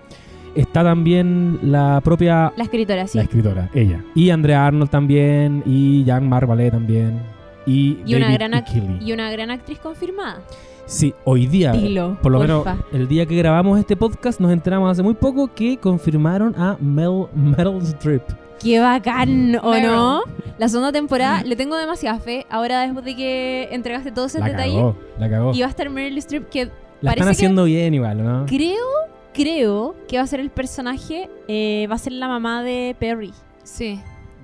[0.56, 3.18] está también la propia La escritora, sí.
[3.18, 4.02] la escritora, ella.
[4.16, 7.20] Y Andrea Arnold también, y Jean-Marc Vallée también.
[7.66, 10.42] Y, Y una, David gran y una gran actriz confirmada.
[10.86, 12.74] Sí, hoy día, Dilo, por lo porfa.
[12.76, 16.76] menos el día que grabamos este podcast, nos enteramos hace muy poco que confirmaron a
[16.82, 18.22] Mel, Meryl Streep.
[18.60, 19.58] ¡Qué bacán!
[19.64, 19.88] ¿O Meryl.
[19.92, 20.22] no?
[20.58, 22.46] La segunda temporada le tengo demasiada fe.
[22.50, 24.76] Ahora después de que entregaste todo ese La detalle.
[24.76, 25.54] cagó, la cagó.
[25.54, 26.72] Y va a estar Meryl Streep que La
[27.12, 28.46] parece están haciendo bien igual, ¿no?
[28.46, 28.86] que creo,
[29.34, 33.34] creo que va a ser el personaje, eh, va a ser la mamá de Perry.
[33.64, 34.02] Sí,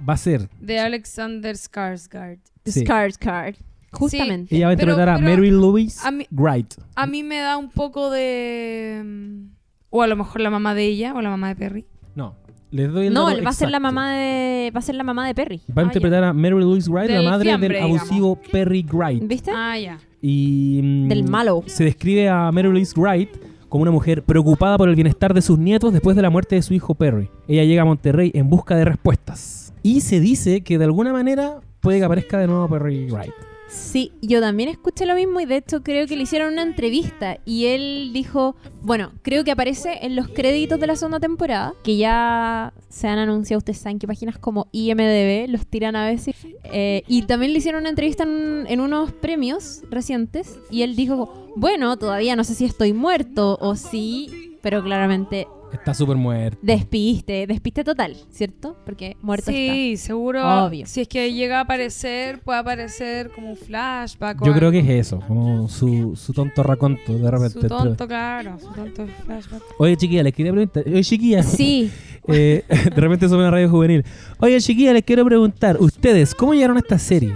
[0.08, 0.50] Va a ser.
[0.62, 2.40] de Alexander Skarsgård.
[2.66, 2.82] Sí.
[2.86, 3.56] Skarsgård.
[3.92, 4.56] Justamente.
[4.56, 6.76] Ella va a Pero- interpretar a pero Mary Louise a mí- Wright.
[6.96, 9.02] A mí me da un poco de...
[9.04, 9.50] mm,
[9.90, 11.86] O a lo mejor la mamá de ella, o la mamá de Perry.
[12.14, 12.36] No,
[12.70, 15.26] les doy el No, va a ser la mamá de va a ser la mamá
[15.26, 15.62] de Perry.
[15.76, 18.02] Va a Ah, interpretar a Mary Louise Wright, la madre fiambre, del digamos.
[18.02, 19.24] abusivo Perry Wright.
[19.28, 19.52] ¿Viste?
[19.56, 19.98] Ah, ya.
[20.22, 21.64] Y mm, Del malo.
[21.66, 23.30] Se describe a Mary Louise Wright
[23.70, 26.62] como una mujer preocupada por el bienestar de sus nietos después de la muerte de
[26.62, 27.30] su hijo Perry.
[27.48, 29.74] Ella llega a Monterrey en busca de respuestas.
[29.82, 33.34] Y se dice que de alguna manera puede que aparezca de nuevo Perry Wright.
[33.70, 37.38] Sí, yo también escuché lo mismo y de hecho creo que le hicieron una entrevista
[37.46, 41.96] y él dijo, bueno, creo que aparece en los créditos de la segunda temporada, que
[41.96, 47.04] ya se han anunciado, ustedes saben que páginas como IMDB los tiran a veces, eh,
[47.08, 51.96] y también le hicieron una entrevista en, en unos premios recientes y él dijo, bueno,
[51.98, 56.58] todavía no sé si estoy muerto o sí, pero claramente Está súper muerto.
[56.62, 58.78] despiste, despiste total, ¿cierto?
[58.86, 60.66] Porque muerto Sí, seguro.
[60.66, 60.86] Obvio.
[60.86, 64.42] Si es que llega a aparecer, puede aparecer como un flashback.
[64.42, 67.62] o Yo creo que es eso, como su, su tonto raconto de repente.
[67.62, 68.58] Su tonto, claro.
[68.60, 69.62] Su tonto flashback.
[69.78, 70.84] Oye, chiquilla, les quería preguntar.
[70.88, 71.44] Oye, chiquilla.
[71.44, 71.92] Sí,
[72.32, 74.04] Eh, de repente somos una radio juvenil.
[74.40, 75.78] Oye, chiquilla, les quiero preguntar.
[75.80, 77.34] ¿Ustedes cómo llegaron a esta serie?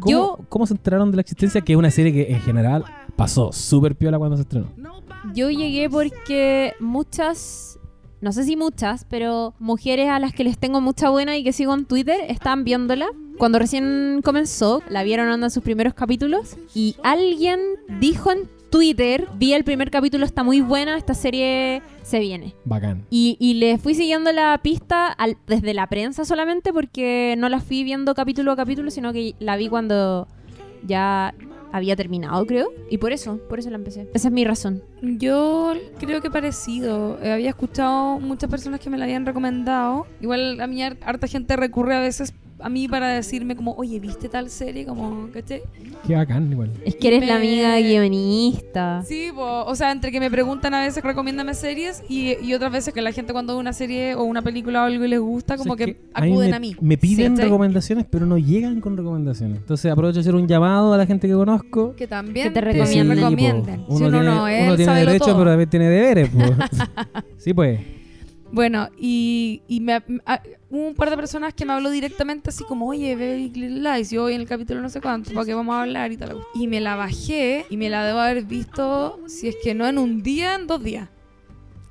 [0.00, 1.60] ¿Cómo, yo ¿Cómo se enteraron de la existencia?
[1.60, 2.84] Que es una serie que en general
[3.20, 4.68] pasó súper piola cuando se estrenó.
[5.34, 7.78] Yo llegué porque muchas,
[8.22, 11.52] no sé si muchas, pero mujeres a las que les tengo mucha buena y que
[11.52, 13.08] sigo en Twitter están viéndola.
[13.38, 17.60] Cuando recién comenzó, la vieron onda en sus primeros capítulos y alguien
[18.00, 22.54] dijo en Twitter, vi el primer capítulo, está muy buena, esta serie se viene.
[22.64, 23.04] Bacán.
[23.10, 27.60] Y, y le fui siguiendo la pista al- desde la prensa solamente porque no la
[27.60, 30.28] fui viendo capítulo a capítulo, sino que la vi cuando
[30.86, 31.34] ya
[31.72, 32.68] había terminado, creo.
[32.90, 34.08] Y por eso, por eso la empecé.
[34.14, 34.82] Esa es mi razón.
[35.02, 37.18] Yo creo que parecido.
[37.22, 40.06] Eh, había escuchado muchas personas que me la habían recomendado.
[40.20, 43.98] Igual a mí har- harta gente recurre a veces a mí para decirme como, oye,
[44.00, 44.84] ¿viste tal serie?
[44.86, 45.62] Como, ¿cachai?
[46.06, 46.70] Qué bacán, igual.
[46.84, 49.02] Es que eres la amiga guionista.
[49.06, 52.72] Sí, po, o sea, entre que me preguntan a veces, recomiéndame series y, y otras
[52.72, 55.20] veces que la gente cuando ve una serie o una película o algo y les
[55.20, 56.76] gusta, como O sea, que, a mí acuden me, a mí.
[56.80, 59.58] Me piden recomendaciones, pero no llegan con recomendaciones.
[59.58, 61.94] Entonces aprovecho de hacer un llamado a la gente que conozco.
[61.96, 63.16] Que también Que te recomienden.
[63.16, 63.84] Sí, recomienden.
[63.88, 65.38] Uno si uno tiene, no es, uno tiene derecho, todo.
[65.38, 66.28] pero también tiene deberes.
[66.28, 66.40] po.
[67.38, 67.99] sí, pues.
[68.52, 69.94] Bueno, y, y me,
[70.26, 73.56] a- hubo un par de personas que me habló directamente así como, oye, ve Big
[73.56, 76.10] Little Lies, yo voy en el capítulo no sé cuánto, para que vamos a hablar
[76.12, 76.36] y tal.
[76.54, 79.98] Y me la bajé y me la debo haber visto, si es que no en
[79.98, 81.08] un día, en dos días.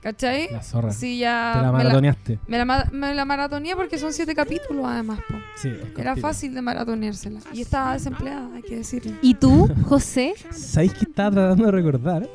[0.02, 0.48] ¿Cachai?
[0.52, 0.91] La zorra.
[0.93, 1.52] Sí, ya...
[1.56, 2.39] Te la me la, maratoneaste.
[2.48, 5.36] me la me la maratoneé porque son siete capítulos además, po.
[5.56, 7.41] Sí, es Era fácil de maratoneársela.
[7.54, 9.12] Y estaba desempleada, hay que decirlo.
[9.22, 10.36] ¿Y tú, José?
[10.52, 12.30] ¿Sabéis que estaba tratando de recordar?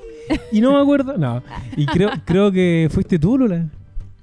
[0.52, 1.16] Y no me acuerdo.
[1.16, 1.42] No.
[1.74, 3.66] Y creo, creo que fuiste tú, Lula.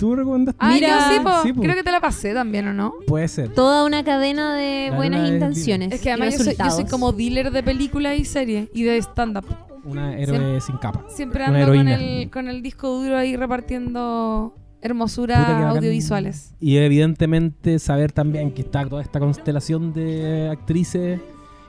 [0.02, 0.58] ¿Tú me recomendaste?
[0.60, 0.88] Ah, Mira.
[0.88, 1.30] yo sí, po.
[1.44, 1.62] Sí, po.
[1.62, 2.96] Creo que te la pasé también, ¿o no?
[3.06, 3.54] Puede ser.
[3.54, 5.94] Toda una cadena de La buenas luna intenciones.
[5.94, 8.82] Es que y además yo soy, yo soy como dealer de películas y series y
[8.82, 9.46] de stand-up.
[9.84, 11.06] Una héroe sin capa.
[11.08, 11.96] Siempre Una ando con heroína.
[12.22, 15.64] el, con el disco duro ahí repartiendo Puta, qué hermosuras bacán.
[15.78, 16.56] audiovisuales.
[16.60, 21.20] Y evidentemente saber también que está toda esta constelación de actrices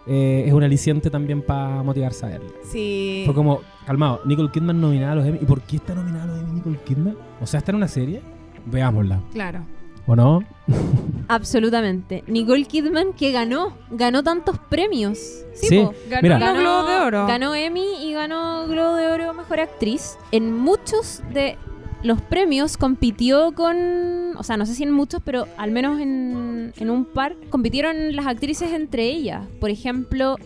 [0.06, 2.50] eh, es un aliciente también para motivarse a verla.
[2.64, 3.22] Sí.
[3.24, 5.38] Fue como, calmado, Nicole Kidman nominada a los Emmy.
[5.40, 7.16] ¿Y por qué está nominada a los Emmy Nicole Kidman?
[7.40, 8.22] O sea, está en una serie.
[8.66, 9.20] Veámosla.
[9.32, 9.64] Claro.
[10.06, 10.40] ¿O no?
[11.28, 12.24] Absolutamente.
[12.26, 15.44] Nicole Kidman que ganó, ganó tantos premios.
[15.54, 15.88] Sí.
[16.08, 16.38] Ganó Mira.
[16.38, 17.26] los Globos de Oro.
[17.26, 20.18] Ganó Emmy y ganó Globo de Oro Mejor Actriz.
[20.32, 21.56] En muchos de
[22.02, 26.72] los premios compitió con, o sea, no sé si en muchos, pero al menos en,
[26.76, 29.46] en un par, compitieron las actrices entre ellas.
[29.60, 30.36] Por ejemplo,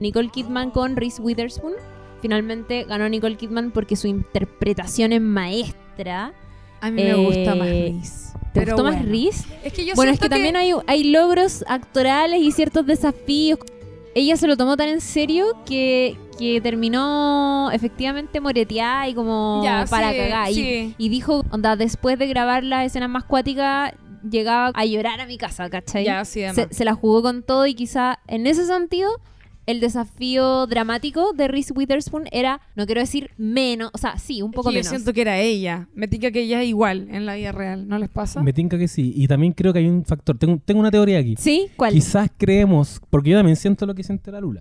[0.00, 1.74] Nicole Kidman con Reese Witherspoon.
[2.20, 6.32] Finalmente ganó Nicole Kidman porque su interpretación es maestra.
[6.80, 8.32] A mí me gusta más Eh, Reese.
[8.52, 9.04] ¿Te Pero gustó más.
[9.04, 9.44] Reese?
[9.64, 13.58] Es que yo Bueno, es que, también hay, hay logros actorales y ciertos desafíos.
[14.14, 19.84] Ella se lo tomó tan en serio que, que terminó efectivamente moreteada y como Ya,
[19.88, 20.50] para sí, cagar.
[20.50, 20.94] Y, sí.
[20.98, 23.92] y dijo, onda, después de grabar las escenas más cuáticas,
[24.28, 26.04] llegaba a llorar a mi casa, ¿cachai?
[26.04, 26.68] Ya, sí, se, además.
[26.76, 29.10] se la jugó con todo y quizá en ese sentido
[29.66, 34.50] el desafío dramático de Reese Witherspoon era, no quiero decir menos, o sea, sí, un
[34.50, 34.88] Es poco que yo menos.
[34.90, 35.88] siento que era ella.
[35.94, 37.88] Me tica que ella es igual en la vida real.
[37.88, 38.42] ¿No les pasa?
[38.42, 39.12] Me tinca que sí.
[39.16, 40.36] Y también creo que hay un factor.
[40.36, 41.34] Tengo, tengo una teoría aquí.
[41.38, 41.68] ¿Sí?
[41.76, 41.94] ¿Cuál?
[41.94, 44.60] Quizás creemos, porque yo también siento lo que siente la Lula.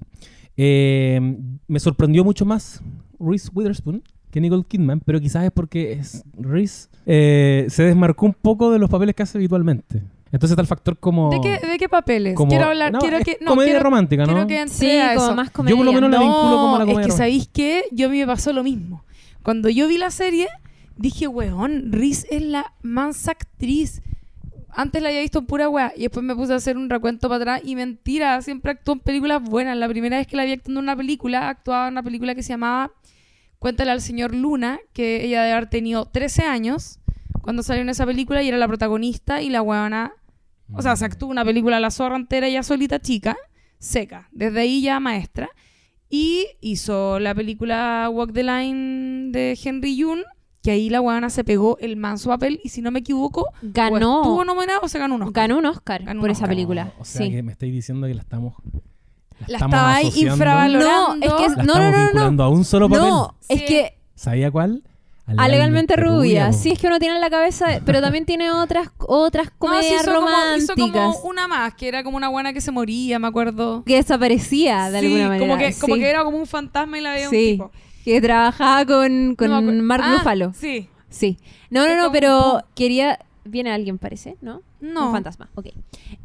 [0.57, 1.19] Eh,
[1.67, 2.81] me sorprendió mucho más
[3.19, 8.33] Reese Witherspoon que Nicole Kidman, pero quizás es porque es Reese eh, se desmarcó un
[8.33, 10.01] poco de los papeles que hace habitualmente.
[10.31, 11.29] Entonces está el factor como...
[11.29, 12.33] ¿De qué, de qué papeles?
[12.33, 13.37] como- quiero hablar, no, quiero es que...
[13.41, 14.33] No, comedia quiero, romántica, ¿no?
[14.33, 15.35] quiero que Sí, a como eso.
[15.35, 15.93] más Yo por lo comedia.
[15.93, 17.83] menos la vinculo como a la es que comedia ¿sabéis qué?
[17.91, 19.03] Yo a mí me pasó lo mismo.
[19.43, 20.47] Cuando yo vi la serie,
[20.97, 24.01] dije, weón, Reese es la mansa actriz.
[24.75, 27.29] Antes la había visto en pura weá y después me puse a hacer un recuento
[27.29, 29.77] para atrás y mentira, siempre actuó en películas buenas.
[29.77, 32.43] La primera vez que la vi actuando en una película, actuaba en una película que
[32.43, 32.91] se llamaba
[33.59, 36.99] Cuéntale al señor Luna, que ella debe haber tenido 13 años
[37.41, 40.13] cuando salió en esa película y era la protagonista y la weona...
[40.75, 43.37] O sea, se actuó una película La Zorra entera ya solita chica,
[43.77, 44.27] seca.
[44.31, 45.49] Desde ahí ya maestra.
[46.09, 50.23] Y hizo la película Walk the Line de Henry Yoon,
[50.63, 53.47] que ahí la weona se pegó el manso papel y si no me equivoco, o
[53.67, 55.43] estuvo Ganó, nominado o se ganó un Oscar.
[55.49, 56.93] ganó un Oscar Ganó por un esa película.
[56.99, 57.31] O sea sí.
[57.31, 58.53] que me estáis diciendo que la estamos
[59.47, 61.15] La estamos estaba ahí infravalorando.
[61.17, 62.03] No, es que es- La No, no, no, no.
[62.05, 63.03] vinculando a un solo papel.
[63.09, 63.65] No, es Sí.
[63.65, 64.83] que ¿Sabía cuál?
[65.25, 66.47] a legalmente rubia.
[66.47, 66.53] po.
[66.53, 69.57] Sí, es que uno tiene en la cabeza, pero también tiene otras otras No, sí,
[69.57, 72.71] comedias hizo como- románticas hizo como una más, que era como una buena que se
[72.71, 73.83] moría, me acuerdo.
[73.85, 75.45] que desaparecía de Sí, alguna manera.
[75.45, 77.35] Como que, como que era como un fantasma y la veía Sí.
[77.59, 77.71] un tipo.
[78.03, 79.61] Que trabajaba con, con No.
[79.83, 80.53] Mark Ah, Ruffalo.
[80.53, 80.89] Sí.
[81.09, 81.37] Sí.
[81.69, 84.61] No, Es no, no, pero quería viene alguien parece, ¿no?
[84.79, 85.07] No.
[85.07, 85.49] Un fantasma.
[85.55, 85.67] Ok.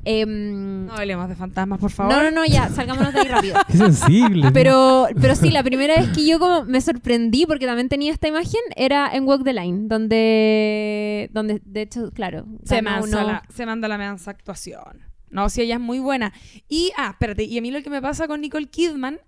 [0.05, 2.15] Em, No hablemos de fantasmas, por favor.
[2.15, 3.57] no, no, no, ya, salgámonos de ahí rápido.
[3.67, 4.51] Qué sensible.
[4.53, 8.29] Pero, pero sí, la primera vez que yo como me sorprendí porque también tenía esta
[8.29, 13.67] imagen era en Walk the Line, donde, donde de hecho, claro, Se, uno- la- se
[13.67, 15.03] manda la mansa actuación.
[15.31, 16.33] No, sí, ella es muy buena.
[16.69, 19.19] Y, ah, espérate, y a mí lo que me pasa con Nicole Kidman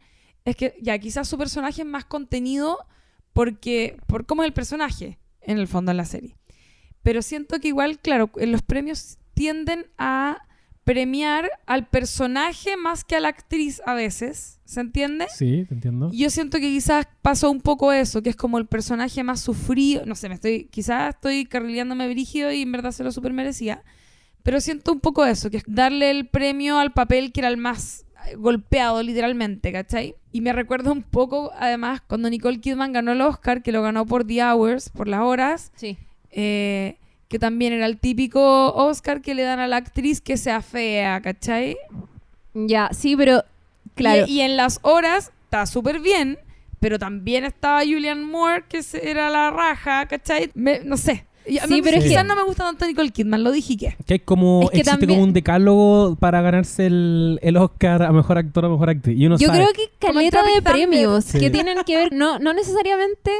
[0.44, 2.78] es que ya quizás su personaje es más contenido
[3.32, 6.36] porque, por cómo es el personaje, en el fondo, en la serie.
[7.02, 10.42] Pero siento que igual, claro, en los premios tienden a
[10.84, 15.26] premiar al personaje más que a la actriz a veces, ¿se entiende?
[15.34, 16.10] Sí, te entiendo.
[16.12, 20.04] Yo siento que quizás pasó un poco eso, que es como el personaje más sufrido.
[20.04, 23.82] No sé, me estoy, quizás estoy carrileándome brígido y en verdad se lo super merecía.
[24.42, 27.56] Pero siento un poco eso, que es darle el premio al papel que era el
[27.56, 30.14] más eh, golpeado, literalmente, ¿cachai?
[30.32, 34.06] Y me recuerda un poco, además, cuando Nicole Kidman ganó el Oscar, que lo ganó
[34.06, 35.96] por The Hours, por las horas, Sí.
[36.30, 36.96] eh,
[37.28, 41.20] que también era el típico Oscar que le dan a la actriz que sea fea,
[41.20, 41.76] ¿cachai?
[42.54, 43.44] Ya, sí, pero
[43.94, 44.24] claro.
[44.26, 46.38] Y, y en las horas está súper bien,
[46.80, 50.50] pero también estaba Julian Moore, que era la raja, ¿cachai?
[50.54, 51.24] Me- no sé.
[51.46, 53.76] Sí, mí pero es quizás que- no me gusta tanto Nicole Kidman, lo dije y
[53.76, 53.96] qué.
[54.06, 58.02] Que hay como, Es que existe también- como un decálogo para ganarse el, el Oscar
[58.02, 59.18] a mejor actor o mejor actriz.
[59.18, 59.58] Y uno Yo sabe.
[59.60, 61.38] creo que caleta de premios Sí.
[61.40, 63.30] que tienen que ver, no, no necesariamente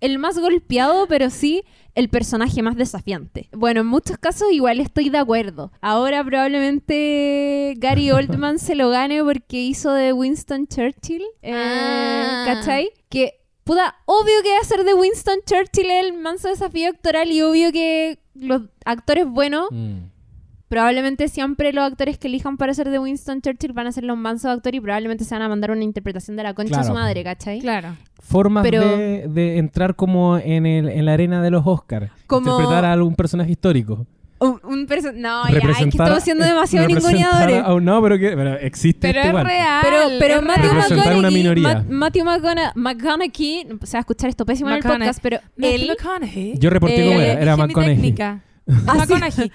[0.00, 1.62] el más golpeado, pero sí
[1.96, 3.48] el personaje más desafiante.
[3.52, 5.72] Bueno, en muchos casos igual estoy de acuerdo.
[5.80, 11.22] Ahora probablemente Gary Oldman se lo gane porque hizo de Winston Churchill.
[11.42, 12.44] eh, Ah.
[12.46, 12.90] ¿Cachai?
[13.08, 13.37] Que,
[13.68, 17.70] puta, obvio que va a ser de Winston Churchill el manso desafío actoral y obvio
[17.70, 20.08] que los actores buenos Mm.
[20.68, 24.18] Probablemente siempre los actores que elijan para ser de Winston Churchill van a ser los
[24.18, 26.90] mansos actores y probablemente se van a mandar una interpretación de la concha de su
[26.90, 27.06] Claro.
[27.06, 27.58] madre, ¿cachai?
[27.60, 27.96] Claro.
[28.20, 32.10] Formas Pero- de, de entrar como en, el, en la arena de los Oscars.
[32.26, 34.04] Como- Interpretar a algún personaje histórico.
[34.40, 34.60] Un,
[35.16, 37.62] no, ya, es que estamos siendo demasiado ninguneadores.
[37.64, 39.46] a un- no, pero, que, pero existe Pero esto es igual.
[39.46, 39.80] real.
[39.82, 40.74] Pero, pero es Matthew real.
[40.76, 41.74] Representar una McConaughey, minoría.
[41.74, 45.88] Ma- Matthew McCona- McConaughey, se va a escuchar esto pésimo en el podcast, pero él
[45.88, 46.54] McConaughey.
[46.58, 47.32] Yo reporté Eh, cómo era.
[47.32, 48.14] Era Dije mi McConaughey.
[48.86, 48.94] Ah.
[48.94, 49.52] McConaughey.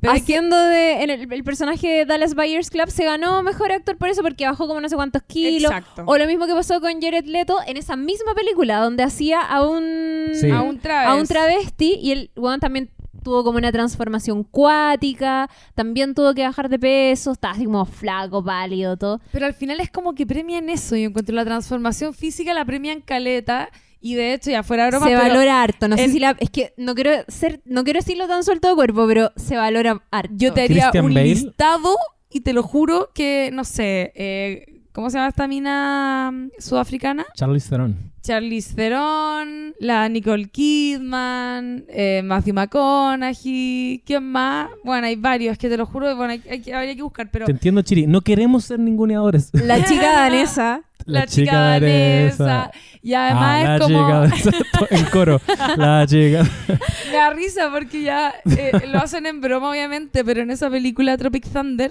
[0.00, 3.96] Pero haciendo de en el, el personaje de Dallas Buyers Club se ganó mejor actor
[3.96, 5.70] por eso porque bajó como no sé cuántos kilos.
[5.70, 6.02] Exacto.
[6.06, 9.66] O lo mismo que pasó con Jared Leto en esa misma película donde hacía a
[9.66, 10.50] un Sí.
[10.50, 11.10] a un travesti.
[11.10, 12.90] a un travesti y el weón también
[13.24, 18.44] tuvo como una transformación cuática, también tuvo que bajar de peso, estaba así como flaco,
[18.44, 19.20] pálido, todo.
[19.32, 20.94] Pero al final es como que premian eso.
[20.94, 23.70] Yo encuentro la transformación física la premian caleta.
[24.00, 26.50] Y de hecho, ya fuera broma, se pero valora harto, no sé si la es
[26.50, 30.34] que no quiero ser no quiero decirlo tan suelto de cuerpo, pero se valora harto.
[30.36, 31.24] yo te haría Christian un Bale.
[31.24, 31.96] listado
[32.28, 37.24] y te lo juro que, no sé, eh, ¿cómo se llama esta mina mm, sudafricana?
[37.34, 38.12] Charlize Theron.
[38.22, 44.70] Charlize Theron, la Nicole Kidman, eh, Matthew McConaughey, ¿quién más?
[44.84, 47.46] Bueno, hay varios, que te lo juro, bueno, hay, hay que- habría que buscar, pero
[47.46, 48.06] Te entiendo, Chiri.
[48.06, 49.50] No queremos ser ninguneadores.
[49.52, 52.70] la chica danesa la, chica danesa.
[53.02, 53.98] Y además Ah, es la como...
[53.98, 54.50] chica danesa.
[54.90, 55.40] en coro.
[55.76, 56.42] La chica.
[57.10, 61.18] Me da risa porque ya eh, lo hacen en broma, obviamente, pero en esa película
[61.18, 61.90] Tropic Thunder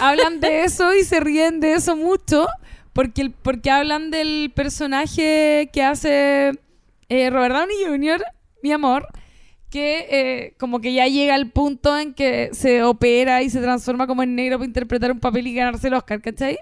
[0.00, 2.46] hablan de eso y se ríen de eso mucho
[2.94, 6.52] porque, porque hablan del personaje que hace
[7.12, 8.24] eh, Robert Downey Jr.,
[8.62, 9.06] mi amor,
[9.68, 14.06] que eh, como que ya llega al punto en que se opera y se transforma
[14.06, 16.58] como en negro para interpretar un papel y ganarse el Oscar, ¿cachai?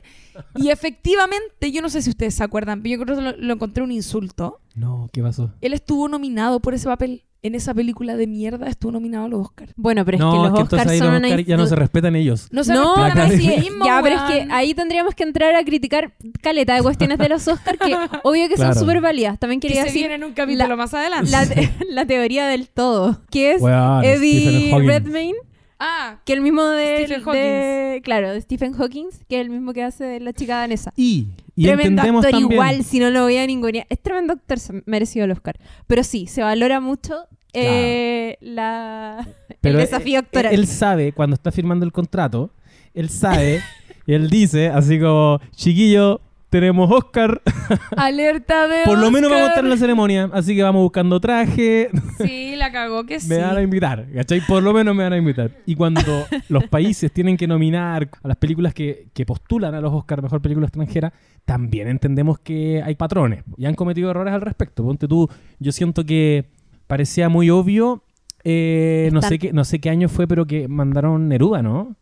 [0.56, 3.54] Y efectivamente, yo no sé si ustedes se acuerdan, pero yo creo que lo, lo
[3.54, 4.60] encontré un insulto.
[4.74, 5.52] No, ¿qué pasó?
[5.60, 7.24] Él estuvo nominado por ese papel.
[7.42, 9.72] En esa película de mierda estuvo nominado a los Oscars.
[9.76, 12.14] Bueno, pero es no, que los Oscars son los una Oscar ya no se respetan
[12.14, 12.48] ellos.
[12.50, 13.46] No se No, respetan sí
[13.84, 16.12] ya, pero es que ahí tendríamos que entrar a criticar
[16.42, 18.74] caleta de cuestiones de los Oscars que obvio que Claro.
[18.74, 19.38] son súper válidas.
[19.38, 21.30] También que quería se decir viene en un capítulo la- más adelante.
[21.30, 21.46] la,
[21.88, 24.78] la teoría del todo, que es Eddie.
[24.78, 25.38] Redmayne,
[25.78, 29.72] ah, que el mismo de, Stephen de- claro, de Stephen Hawking, que es el mismo
[29.72, 30.92] que hace de la chica danesa.
[30.96, 31.28] Y,
[31.64, 32.52] y tremendo actor también.
[32.52, 33.86] igual, si no lo voy a ningunear.
[33.88, 35.58] Es tremendo actor, se- merecido el Oscar.
[35.86, 37.16] Pero sí, se valora mucho
[37.52, 39.26] eh, la,
[39.60, 40.54] Pero el desafío él- actoral.
[40.54, 42.50] Él sabe, cuando está firmando el contrato,
[42.94, 43.60] él sabe,
[44.06, 46.20] y él dice, así como, chiquillo,
[46.50, 47.40] tenemos Oscar.
[47.96, 50.28] Alerta de Por lo menos vamos a estar en la ceremonia.
[50.32, 51.88] Así que vamos buscando traje.
[52.18, 53.28] Sí, la cagó que sí.
[53.30, 54.40] Me van a invitar, ¿cachai?
[54.40, 55.52] Por lo menos me van a invitar.
[55.64, 56.02] Y cuando
[56.48, 60.42] los países tienen que nominar a las películas que, que postulan a los Oscar Mejor
[60.42, 61.12] Película Extranjera,
[61.44, 64.84] también entendemos que hay patrones y han cometido errores al respecto.
[64.84, 65.28] Ponte tú,
[65.60, 66.50] yo siento que
[66.86, 68.02] parecía muy obvio,
[68.42, 71.96] eh, no, sé qué, no sé qué año fue, pero que mandaron Neruda, ¿no?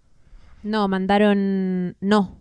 [0.62, 1.96] No, mandaron.
[2.00, 2.37] No,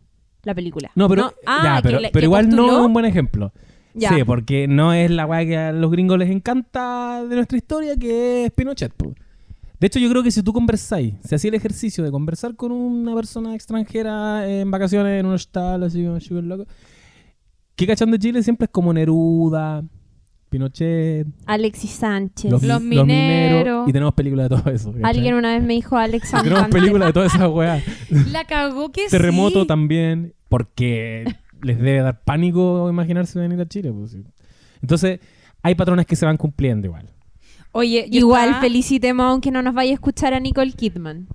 [0.47, 0.89] la película.
[0.95, 3.51] No, pero, Ah, ya, pero, le- pero que igual no es un buen ejemplo.
[3.93, 4.09] Ya.
[4.09, 7.95] Sí, porque no es la weá que a los gringos les encanta de nuestra historia,
[7.95, 8.93] que es Pinochet.
[8.93, 9.13] po.
[9.79, 12.71] De hecho, yo creo que si tú conversáis, si hacía el ejercicio de conversar con
[12.71, 16.65] una persona extranjera en vacaciones en un hostal, así como súper loco,
[17.75, 19.83] que cachan de Chile siempre es como Neruda,
[20.49, 22.49] Pinochet, Alexis Sánchez.
[22.51, 23.87] los, Los mi- los mineros.
[23.89, 24.91] y tenemos películas de todo eso.
[24.93, 25.03] ¿cachai?
[25.09, 27.83] Alguien una vez me dijo Alex Y tenemos películas de todas esas weas.
[28.31, 29.67] La cagó que Terremoto sí.
[29.67, 31.25] también, porque
[31.61, 33.91] les debe dar pánico imaginarse venir a Chile.
[33.91, 34.23] pues, sí.
[34.81, 35.19] Entonces,
[35.63, 37.09] hay patrones que se van cumpliendo igual.
[37.71, 41.27] Oye, Igual estaba- felicitemos aunque no nos vaya a escuchar a Nicole Kidman.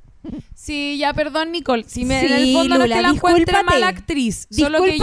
[0.55, 1.85] Sí, ya, perdón, Nicole.
[1.87, 4.47] Si me, en Sí, el fondo no es que la encuentre mala actriz.
[4.51, 4.97] Solo que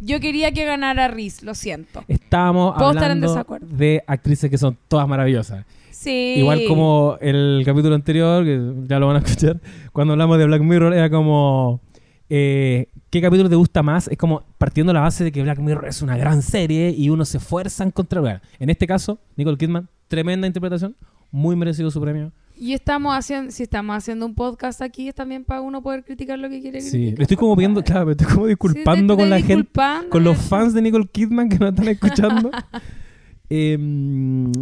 [0.00, 2.04] yo, quería que ganara Riz, lo siento.
[2.08, 3.66] Estábamos Puedo estar en hablando desacuerdo.
[3.76, 5.64] de actrices que son todas maravillosas.
[5.90, 6.34] Sí.
[6.38, 9.60] Igual como el capítulo anterior, que ya lo van a escuchar,
[9.92, 11.80] cuando hablamos de Black Mirror, era como...
[12.30, 14.08] eh, ¿Qué capítulo te gusta más?
[14.08, 17.24] Es como partiendo la base de que Black Mirror es una gran serie y uno
[17.24, 18.42] se esfuerza en encontrar.
[18.58, 20.96] En este caso, Nicole Kidman, tremenda interpretación,
[21.30, 22.32] muy merecido su premio.
[22.56, 26.38] Y estamos haciendo, si estamos haciendo un podcast aquí, es también para uno poder criticar
[26.38, 27.18] lo que quiere Sí, criticar.
[27.18, 29.70] le estoy como pidiendo, claro, me estoy como Sí, disculpando te- con te la gente,
[30.08, 32.50] con los fans de Nicole Kidman que nos están escuchando.
[33.50, 34.52] Em,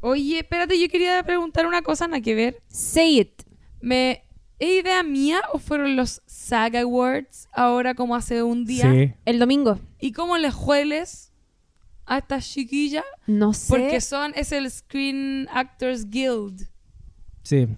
[0.00, 2.56] Oye, espérate, yo quería preguntar una cosa, nada que ver.
[2.68, 3.42] Say it.
[3.80, 4.22] ¿Me,
[4.58, 8.90] ¿Es idea mía o fueron los Saga Awards ahora como hace un día?
[8.90, 9.12] sí.
[9.24, 9.78] El domingo.
[10.00, 11.32] ¿Y cómo les jueles
[12.06, 13.04] a estas chiquillas?
[13.26, 13.66] No sé.
[13.68, 16.68] Porque son, es el Screen Actors Guild.
[17.42, 17.68] Sí.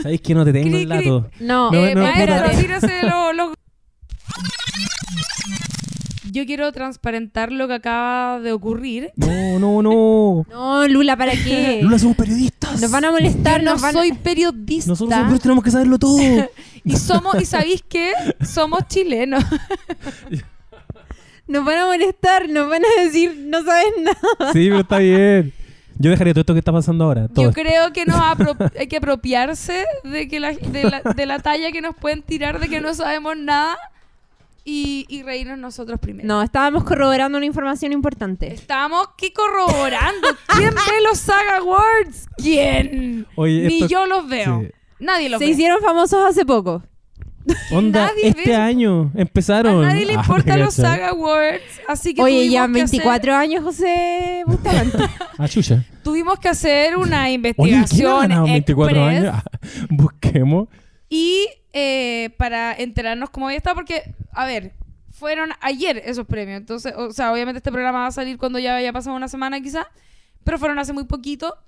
[0.00, 1.30] ¿Sabéis que no te tengo Cri, el dato?
[1.40, 2.60] No, No, eh, no, maestro, puta.
[2.60, 3.54] tírase lo- lo-
[6.34, 9.12] Yo quiero transparentar lo que acaba de ocurrir.
[9.14, 10.44] No, no, no.
[10.50, 11.78] no, Lula, ¿para qué?
[11.80, 12.80] Lula, somos periodistas.
[12.80, 14.88] Nos van a molestar, Yo no nos van soy periodista.
[14.88, 16.18] Nosotros siempre tenemos que saberlo todo.
[16.86, 18.12] Y somos, y sabéis qué?
[18.44, 19.42] Somos chilenos.
[21.46, 24.52] nos van a molestar, nos van a decir, no sabes nada.
[24.52, 25.52] sí, pero está bien.
[25.98, 27.28] Yo dejaría todo esto que está pasando ahora.
[27.28, 28.20] Todo Yo creo que nos
[28.76, 32.58] hay que apropiarse de que la, de, la, de la talla que nos pueden tirar
[32.58, 33.78] de que no sabemos nada
[34.64, 36.26] y, y reírnos nosotros primero.
[36.26, 38.52] No, estábamos corroborando una información importante.
[38.52, 40.28] Estamos que corroborando.
[40.56, 42.26] ¿Quién ve los Saga Awards?
[42.38, 43.26] ¿Quién?
[43.36, 44.60] Oye, Ni esto- yo los veo.
[44.62, 44.68] sí.
[45.00, 45.50] Nadie los Se ve.
[45.50, 46.82] hicieron famosos hace poco.
[47.72, 49.84] Onda, Nadie este ve- año empezaron.
[49.84, 50.74] A nadie le Ah, importan te los.
[50.74, 54.96] Saga Awards, así que Oye, ya que 24 años, José Bustamante.
[55.36, 55.74] Ah, chucha.
[55.74, 59.34] hacer, tuvimos que hacer una Oye, ¿quién ha investigación ganado 24 express años?
[59.36, 60.68] Ah, Busquemos.
[61.10, 64.74] y eh, para enterarnos cómo había estado, porque, a ver,
[65.10, 68.76] fueron ayer esos premios, entonces, o sea, obviamente este programa va a salir cuando ya
[68.76, 69.88] haya pasado una semana quizá,
[70.44, 71.58] pero fueron hace muy poquito,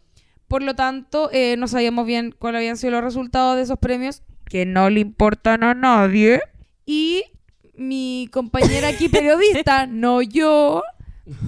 [0.46, 4.22] por lo tanto, eh, no sabíamos bien cuáles habían sido los resultados de esos premios,
[4.48, 6.40] que no le importan a nadie,
[6.86, 7.24] y
[7.74, 10.84] mi compañera aquí periodista, no yo,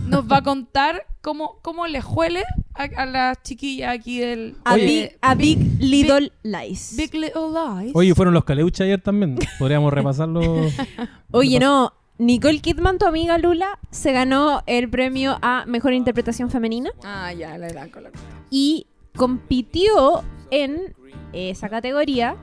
[0.07, 2.43] nos va a contar cómo, cómo le juele
[2.75, 4.57] a, a las chiquillas aquí del...
[4.65, 6.95] A, Oye, big, a big Little Lies.
[6.97, 7.93] Big Little Lies.
[7.95, 9.39] Oye, fueron los Caleucha ayer también.
[9.59, 10.43] Podríamos repasarlo.
[11.31, 11.93] Oye, no.
[12.21, 17.57] Nicole Kidman, tu amiga Lula, se ganó el premio a Mejor Interpretación Femenina Ah, ya,
[17.57, 18.11] le dan con la
[18.51, 20.97] y compitió en
[21.33, 22.37] esa categoría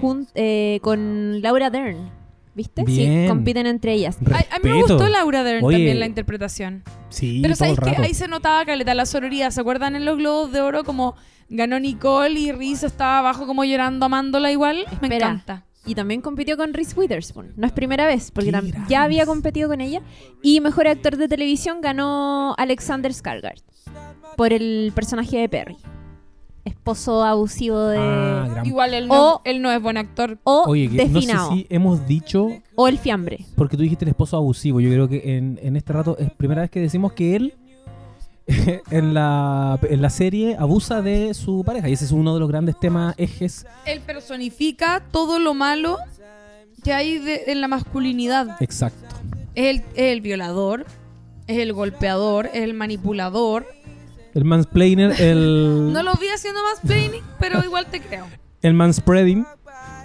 [0.00, 2.10] jun- eh, con Laura Dern.
[2.54, 2.82] ¿Viste?
[2.84, 3.22] Bien.
[3.22, 4.18] Sí, compiten entre ellas.
[4.32, 6.82] A, a mí me gustó Laura Dern Oye, también la interpretación.
[7.08, 7.90] Sí, Pero ¿sabes qué?
[7.90, 8.02] rato.
[8.02, 9.50] Ahí se notaba caleta la sororidad.
[9.50, 11.14] ¿Se acuerdan en los Globos de Oro como
[11.48, 14.84] ganó Nicole y Reese estaba abajo como llorando amándola igual?
[15.00, 15.26] Me Espera.
[15.26, 15.64] encanta.
[15.86, 17.54] Y también compitió con Reese Witherspoon.
[17.56, 18.52] No es primera vez, porque
[18.88, 20.02] ya había competido con ella.
[20.42, 23.62] Y mejor actor de televisión ganó Alexander Skarsgård
[24.36, 25.76] por el personaje de Perry.
[26.64, 27.98] Esposo abusivo de...
[27.98, 30.38] Ah, Igual él no, O- él no es buen actor.
[30.44, 31.52] o Oye, que no sé desfinado.
[31.52, 33.46] si hemos dicho, O el fiambre.
[33.56, 34.80] porque tú dijiste el esposo abusivo.
[34.80, 37.54] Yo creo que en, en este rato es primera vez que decimos que él
[38.90, 41.88] en la, en la serie abusa de su pareja.
[41.88, 43.66] Y ese es uno de los grandes temas, ejes.
[43.86, 45.96] Él personifica todo lo malo
[46.84, 48.56] que hay de- en la masculinidad.
[48.60, 49.06] Exacto.
[49.54, 50.84] Es el, es el violador,
[51.46, 53.66] es el golpeador, es el manipulador.
[54.34, 58.26] El mansplainer, el, No lo vi haciendo más planning, pero igual te creo.
[58.62, 59.44] el manspreading.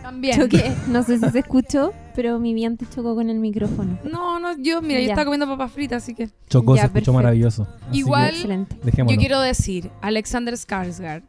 [0.01, 0.39] También.
[0.39, 0.71] Choqué.
[0.88, 3.97] No sé si se escuchó, pero mi viento chocó con el micrófono.
[4.03, 6.30] No, no, yo, mira, yo estaba comiendo papas fritas, así que.
[6.47, 7.13] Chocó, Ya, se escuchó perfecto.
[7.13, 7.67] maravilloso.
[7.89, 8.67] Así Igual-.
[9.07, 11.23] Yo quiero decir, Alexander Skarsgård,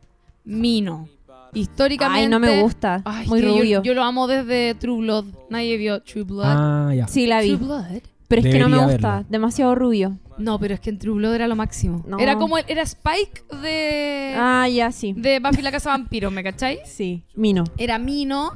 [0.44, 1.08] Mino.
[1.54, 2.24] Históricamente.
[2.24, 3.00] Ay, no me gusta.
[3.06, 3.82] Ay, Muy yo- rubio.
[3.82, 5.24] Yo, lo amo desde True Blood.
[5.48, 6.44] Nadie vio True Blood.
[6.46, 7.08] Ah, ya.
[7.08, 7.56] Sí, la vi.
[7.56, 8.02] True Blood.
[8.28, 9.14] Pero es que no me gusta.
[9.16, 9.26] verlo.
[9.30, 10.18] Demasiado rubio.
[10.38, 12.04] No, pero es que en True Blood era lo máximo.
[12.06, 12.18] No.
[12.18, 15.14] Era como el, era Spike de Ah, ya, sí.
[15.16, 16.80] de Buffy la casa vampiro, ¿me cacháis?
[16.86, 17.22] Sí.
[17.34, 17.64] Mino.
[17.78, 18.52] Era Mino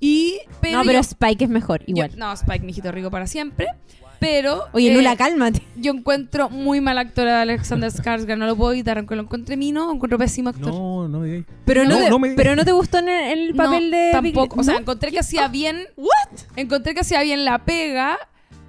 [0.00, 2.12] y pero no, pero yo- Spike es mejor, yo- igual.
[2.16, 3.66] no, Spike, mijito rico para siempre.
[4.20, 5.60] Pero Oye, eh, Lula, cálmate.
[5.76, 9.54] yo encuentro muy mal actor a Alexander Skarsgård, no lo puedo evitar, aunque lo encuentre
[9.56, 10.72] Mino, encuentro pésimo actor.
[10.72, 11.44] No, no me digáis.
[11.66, 13.96] Pero no, No, te, no me- pero no te gustó en el, el papel No,
[13.96, 14.80] de tampoco, Big- o sea, ¿No?
[14.80, 15.88] encontré que hacía bien
[16.56, 18.16] Encontré que hacía bien la pega,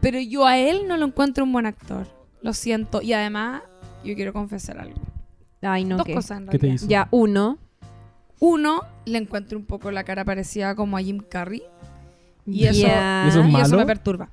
[0.02, 2.08] pero yo a él no lo encuentro un buen actor.
[2.46, 3.02] Lo siento.
[3.02, 3.64] Y además,
[4.04, 5.00] yo quiero confesar algo.
[5.62, 6.14] Ay, no, Dos ¿qué?
[6.14, 6.76] cosas en ¿Qué te realidad.
[6.76, 6.88] hizo?
[6.88, 7.58] Ya, uno.
[8.40, 11.64] Uno, le encuentro un poco la cara parecida como a Jim Carrey.
[12.46, 12.82] Y eso.
[12.82, 13.78] ¿Y eso es y eso malo?
[13.78, 14.30] me perturba.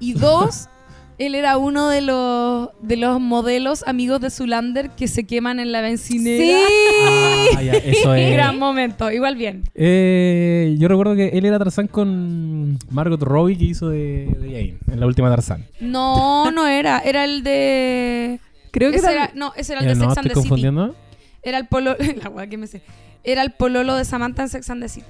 [0.00, 0.68] Y dos,
[1.22, 5.72] él era uno de los, de los modelos amigos de Zulander que se queman en
[5.72, 6.44] la bencinera.
[6.44, 7.54] Sí.
[7.56, 8.32] Ah, ya, eso es.
[8.32, 9.10] Gran momento.
[9.10, 9.64] Igual bien.
[9.74, 14.76] Eh, yo recuerdo que él era Tarzán con Margot Robbie que hizo de, de Jane
[14.92, 15.64] en la última Tarzán.
[15.80, 16.98] No, no era.
[17.00, 18.40] Era el de...
[18.70, 20.40] Creo que Ese era, no, ese era el Eh, de no, Sex and the City.
[20.40, 20.94] confundiendo.
[21.42, 21.96] Era el pololo.
[22.22, 22.82] La weá que me sé.
[23.24, 25.06] Era el pololo de Samantha en Sex and the City.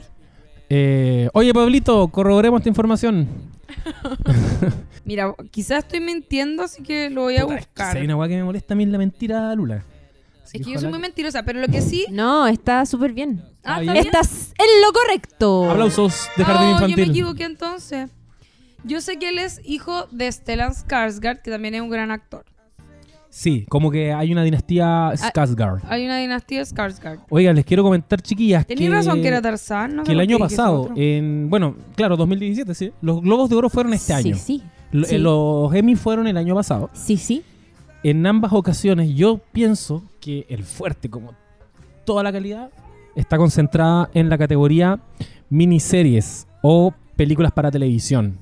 [0.68, 3.28] Eh, oye, Pablito, corroboremos esta información.
[5.04, 7.92] Mira, quizás estoy mintiendo, así que lo voy a Puta, es que buscar.
[7.92, 9.84] si hay una weá que me molesta a mí es la mentira, Lula.
[10.44, 12.06] Así Es que yo soy muy mentirosa, pero lo que sí.
[12.10, 13.42] No, está súper bien.
[13.64, 14.04] Ah, ¿está bien?
[14.06, 15.70] Estás en lo correcto.
[15.70, 17.10] Aplausos de Jardín Oh, yo me Infantil.
[17.10, 18.10] equivoqué entonces.
[18.84, 22.44] Yo sé que él es hijo de Stellan Skarsgård, que también es un gran actor.
[23.34, 25.80] Sí, como que hay una Ah, dinastía Skarsgård.
[25.88, 27.20] Hay una dinastía Skarsgård.
[27.30, 30.38] Oiga, les quiero comentar, chiquillas, que, Tenías razón que era Tarzán, no que el año
[30.38, 32.92] pasado, en bueno, claro, 2017, sí.
[33.00, 34.36] Los Globos de Oro fueron este año.
[34.36, 34.62] Sí, sí.
[34.90, 35.16] Lo- sí.
[35.16, 36.90] Los Emmy fueron el año pasado.
[36.92, 37.42] Sí, sí.
[38.02, 41.32] En ambas ocasiones yo pienso que el fuerte, como
[42.04, 42.68] toda la calidad,
[43.16, 45.00] está concentrada en la categoría
[45.48, 48.36] miniseries o películas para televisión.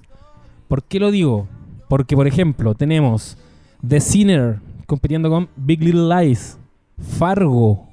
[0.66, 1.46] ¿Por qué lo digo?
[1.88, 3.36] Porque, por ejemplo, tenemos
[3.86, 4.58] The Sinner
[4.90, 6.58] compitiendo con Big Little Lies,
[6.98, 7.88] Fargo.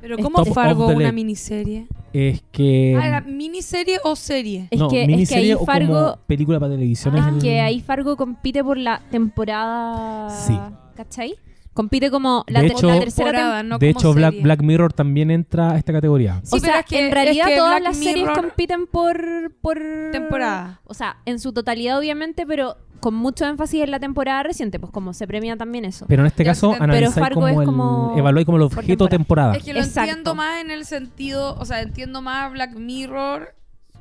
[0.00, 1.12] Pero ¿cómo Top Fargo una Lake.
[1.12, 1.86] miniserie?
[2.14, 2.96] Es que...
[2.98, 4.66] Ah, ¿era miniserie o serie?
[4.70, 5.92] Es, no, que, es que ahí o Fargo.
[5.92, 7.14] como película para televisión.
[7.16, 10.30] Ah, es el- que ahí Fargo compite por la temporada.
[10.30, 10.58] Sí.
[10.96, 11.34] ¿Cachai?
[11.78, 13.62] Compite como la, De te- hecho- la tercera temporada.
[13.62, 14.42] No de como hecho, Black, serie.
[14.42, 16.40] Black Mirror también entra a esta categoría.
[16.42, 18.86] Sí, o pero sea, es que- en realidad es que todas Black las series compiten
[18.88, 19.78] por, por
[20.10, 20.80] Temporada.
[20.86, 24.90] O sea, en su totalidad obviamente, pero con mucho énfasis en la temporada reciente, pues
[24.90, 26.04] como se premia también eso.
[26.08, 28.64] Pero en este Ya, caso, pero analizáis Fargo como es el, como evaluáis como el
[28.64, 29.52] objeto temporada.
[29.52, 29.56] temporada.
[29.56, 30.00] Es que lo Exacto.
[30.10, 33.54] entiendo más en el sentido, o sea, entiendo más Black Mirror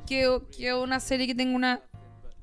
[0.07, 1.79] que, que una serie que tenga una,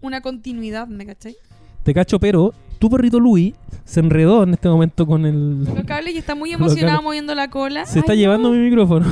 [0.01, 1.35] una continuidad, ¿me cachai?
[1.82, 2.55] Te cacho, pero
[2.85, 3.55] tu perrito Louis
[3.87, 5.64] se enredó en este momento con el...
[5.64, 7.87] Los cables y está muy emocionado moviendo la cola.
[7.87, 9.07] Se está llevando mi micrófono.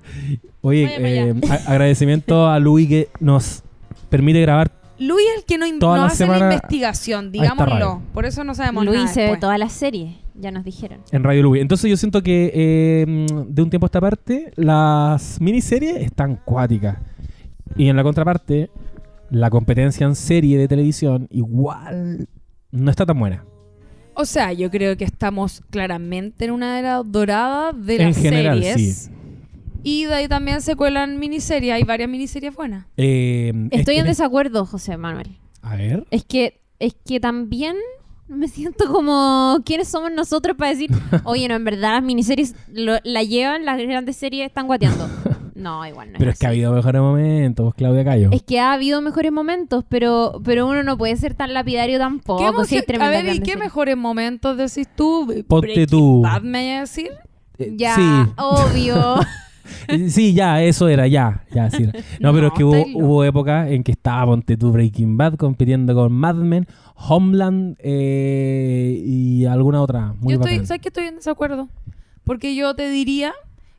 [0.60, 3.62] Oye, eh, a- agradecimiento a Louis que nos
[4.10, 4.70] permite grabar.
[4.98, 7.30] Luis es el que no, in- Toda no la hace semana la investigación, radio.
[7.40, 8.02] digámoslo.
[8.12, 9.40] Por eso no sabemos Luis nada se ve después.
[9.40, 10.98] todas las series, ya nos dijeron.
[11.10, 11.62] En Radio Louis.
[11.62, 16.98] Entonces yo siento que eh, de un tiempo a esta parte las miniseries están cuáticas.
[17.76, 18.68] Y en la contraparte,
[19.30, 22.28] la competencia en serie de televisión igual
[22.76, 23.44] no está tan buena.
[24.14, 28.62] O sea, yo creo que estamos claramente en una era dorada de En las general,
[28.62, 28.96] series.
[28.96, 29.10] sí.
[29.82, 31.74] Y de ahí también se cuelan miniseries.
[31.74, 32.86] Hay varias miniseries buenas.
[32.96, 35.38] Eh, Estoy este- en desacuerdo, José Manuel.
[35.62, 36.06] A ver.
[36.10, 37.76] Es que, es que también
[38.26, 40.90] me siento como quiénes somos nosotros para decir,
[41.24, 45.08] oye, no, en verdad las miniseries lo- la llevan, las grandes series están guateando.
[45.56, 46.18] No, igual no.
[46.18, 48.28] Pero es que ha habido mejores momentos, Claudia Cayo.
[48.30, 52.38] Es que ha habido mejores momentos, pero, pero uno no puede ser tan lapidario tampoco.
[52.40, 53.64] ¿Qué si hay mujer- a tremendas ver, ¿y grandes qué series.
[53.64, 55.26] mejores momentos decís tú?
[55.48, 56.20] Ponte Breaking tú.
[56.22, 57.10] Bad, me vaya a decir?
[57.58, 58.32] Eh, Ya, Sí.
[58.36, 59.16] obvio.
[60.10, 61.86] Sí, ya, eso era, ya, ya, sí.
[62.20, 66.12] No, pero es que hubo, épocas en que estaba Ponte tú Breaking Bad compitiendo con
[66.12, 70.14] Mad Men, Homeland eh, y alguna otra.
[70.20, 70.64] Muy yo estoy.
[70.66, 71.68] ¿sabes que estoy en desacuerdo?
[72.22, 73.32] Porque yo te diría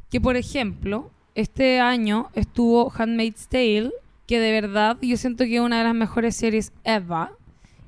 [0.10, 3.92] que, por ejemplo, este año estuvo Handmaid's Tale,
[4.26, 7.30] que de verdad yo siento que es una de las mejores series ever.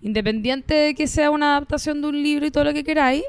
[0.01, 3.23] Independiente de que sea una adaptación de un libro y todo lo que queráis,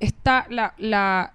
[0.00, 1.34] está la, la,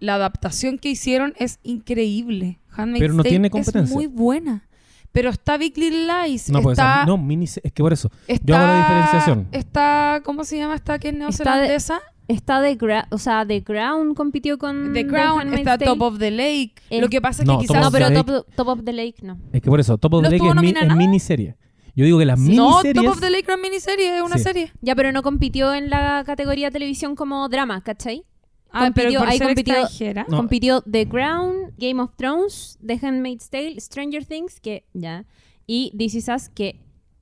[0.00, 2.58] la adaptación que hicieron es increíble.
[2.72, 3.94] Handmaid's Pero no Tale tiene es competencia.
[3.94, 4.64] muy buena.
[5.12, 8.10] Pero está Big Little Lies, No, pues, está, no, mini, es que por eso.
[8.26, 9.48] está, yo hago la diferenciación.
[9.52, 12.00] Está, ¿cómo se llama esta que es Está de- neozelandesa?
[12.28, 15.78] Está The Ground, o sea, The Crown compitió con The The Crown está.
[15.78, 16.74] Top of the Lake.
[16.90, 17.82] Eh, Lo que pasa es no, que quizás...
[17.82, 19.38] No, pero top, Top of the Lake no.
[19.52, 21.56] Es que por eso, Top of ¿No the Lake es, mi- es miniserie.
[21.96, 22.46] Yo digo que las No,
[22.82, 22.94] miniseries...
[22.94, 24.42] Top of the Lake no es miniserie, es una Sí.
[24.44, 24.72] serie.
[24.82, 28.24] Ya, pero no compitió en la categoría televisión como drama, ¿cachai?
[28.70, 30.26] Ah, pero Compitió- por ahí ser compitió- extranjera.
[30.28, 30.36] No.
[30.36, 35.24] Compitió The Crown, Game of Thrones, The Handmaid's Tale, Stranger Things, que ya,
[35.66, 36.78] y This Is Us, que,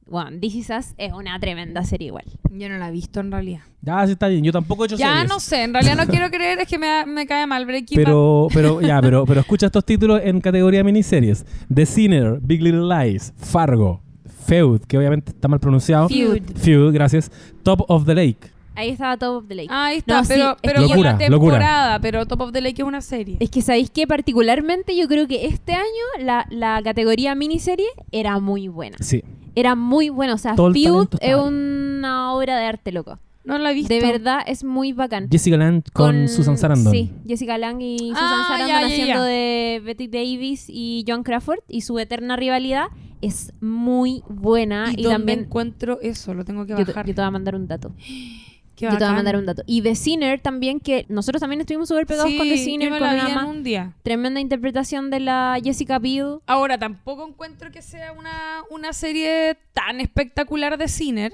[0.07, 2.25] bueno, This Is Us es una tremenda serie igual.
[2.51, 3.61] Yo no la he visto en realidad.
[3.83, 4.45] Ya, sí está bien.
[4.45, 5.29] Yo tampoco he hecho Ya series.
[5.29, 8.05] no sé, en realidad no quiero creer, es que me, me cae mal Breaking Bad.
[8.05, 11.45] Pero, pero, ya, pero, pero escucha estos títulos en categoría miniseries.
[11.73, 14.01] The Sinner, Big Little Lies, Fargo,
[14.47, 16.09] Feud, que obviamente está mal pronunciado.
[16.09, 16.43] Feud.
[16.57, 17.31] Feud, gracias.
[17.65, 18.56] Top of the Lake.
[18.77, 19.68] Ahí estaba Top of the Lake.
[19.70, 21.18] Ahí está, No, sí, pero, es pero que- locura.
[21.18, 23.37] temporada, pero Top of the Lake es una serie.
[23.41, 25.85] Es que sabéis que particularmente yo creo que este año
[26.20, 28.97] la, la categoría miniserie era muy buena.
[29.01, 29.22] Sí.
[29.55, 30.35] Era muy buena.
[30.35, 33.18] O sea, Feud es una obra de arte, loco.
[33.45, 33.95] No la he visto.
[33.95, 35.29] De verdad es muy bacán.
[35.31, 36.93] Jessica Lange con, Susan Sarandon.
[36.93, 39.22] Sí, Jessica Lange y Susan Ah, Sarandon ya, ya, haciendo ya.
[39.24, 42.89] de Betty Davis y John Crawford y su eterna rivalidad
[43.22, 44.89] es muy buena.
[44.91, 46.35] ¿Y, Y, dónde también encuentro eso?
[46.35, 47.07] Lo tengo que yo te, bajar.
[47.07, 47.93] yo te voy a mandar un dato.
[48.77, 49.62] Qué Yo te voy a mandar un dato.
[49.66, 52.91] Y The Sinner también, que nosotros también estuvimos súper pegados Sí, con The yo Sinner,
[52.91, 53.93] me con la vi en un día.
[54.03, 56.41] tremenda interpretación de la Jessica Biel.
[56.47, 61.33] Ahora, tampoco encuentro que sea una, una serie tan espectacular de Sinner.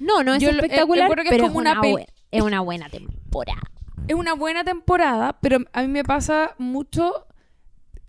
[0.00, 1.80] No, no es Yo lo- eh, espectacular, que es como es, una
[2.32, 3.60] es una buena temporada.
[4.08, 7.26] Es una buena temporada, pero a mí me pasa mucho...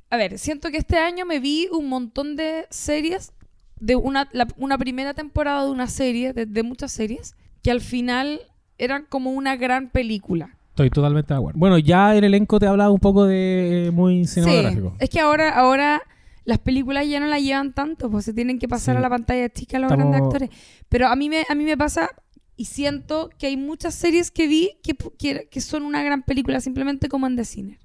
[0.09, 3.31] A ver, siento que este año me vi un montón de series,
[3.79, 7.81] de una, la- una primera temporada de una serie, de, de muchas series, que al
[7.81, 8.41] final
[8.83, 10.55] eran como una gran película.
[10.69, 11.59] Estoy totalmente de acuerdo.
[11.59, 14.89] Bueno, ya el elenco te hablaba un poco de eh, muy cinematográfico.
[14.91, 16.01] Sí, es que ahora, ahora
[16.45, 18.97] las películas ya no la llevan tanto, pues se tienen que pasar Sí.
[18.97, 20.49] a la pantalla chica los Estamos- grandes actores.
[20.89, 22.09] Pero a mí me, a mí me pasa
[22.55, 27.09] y siento que hay muchas series que vi que, que son una gran película, simplemente
[27.09, 27.77] como en The Sinner.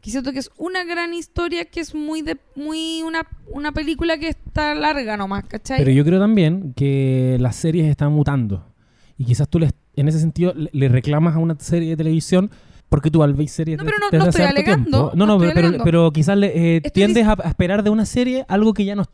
[0.00, 4.18] Que siento que es una gran historia, que es muy de muy una, una película
[4.18, 5.78] que está larga nomás, ¿cachai?
[5.78, 8.72] Pero yo creo también que las series están mutando.
[9.18, 12.50] Y quizás tú les, en ese sentido le, reclamas a una serie de televisión
[12.88, 15.84] porque tú al ver series No, pero no- no estoy alegando, No, no pero, alegando.
[15.84, 19.04] pero quizás le, eh, tiendes a, a esperar de una serie algo que ya no,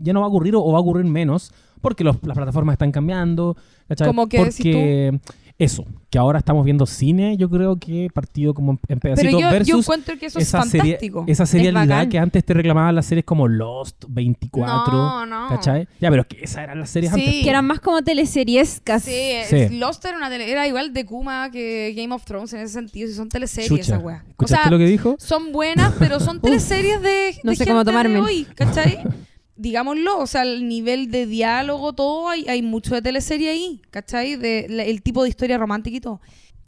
[0.00, 2.74] ya no va a ocurrir o, o va a ocurrir menos porque los- las plataformas
[2.74, 3.56] están cambiando.
[3.88, 4.08] ¿cachai?
[4.08, 5.20] Como que
[5.60, 9.32] eso, que ahora estamos viendo cine, yo creo que partido como en, en Pero pedacitos
[9.32, 11.24] yo, yo versus encuentro que eso es esa, serie, fantástico.
[11.28, 15.48] esa Es serialidad que antes te reclamaban las series como Lost, 24, No, no.
[15.48, 15.86] ¿cachai?
[16.00, 17.20] Ya, pero es que esas eran las series Sí.
[17.20, 17.42] antes.
[17.44, 19.02] Que eran más como teleseriescas.
[19.04, 19.12] Sí,
[19.48, 19.56] Sí.
[19.56, 22.72] es- Lost era, una tele- era igual de Kuma que Game of Thrones en ese
[22.74, 23.82] sentido, si son teleseries Chucha.
[23.82, 24.24] esa wea.
[24.26, 25.16] O ¿Escuchaste sea, lo que dijo?
[25.18, 28.20] son buenas, pero son teleseries de, no de sé cómo gente de tomarme.
[28.20, 28.98] hoy, ¿cachai?
[29.60, 34.36] Digámoslo, o sea, el nivel de diálogo, todo, hay, hay mucho de teleserie ahí, ¿cachai?
[34.36, 36.22] De, la- el tipo de historia romántica y todo.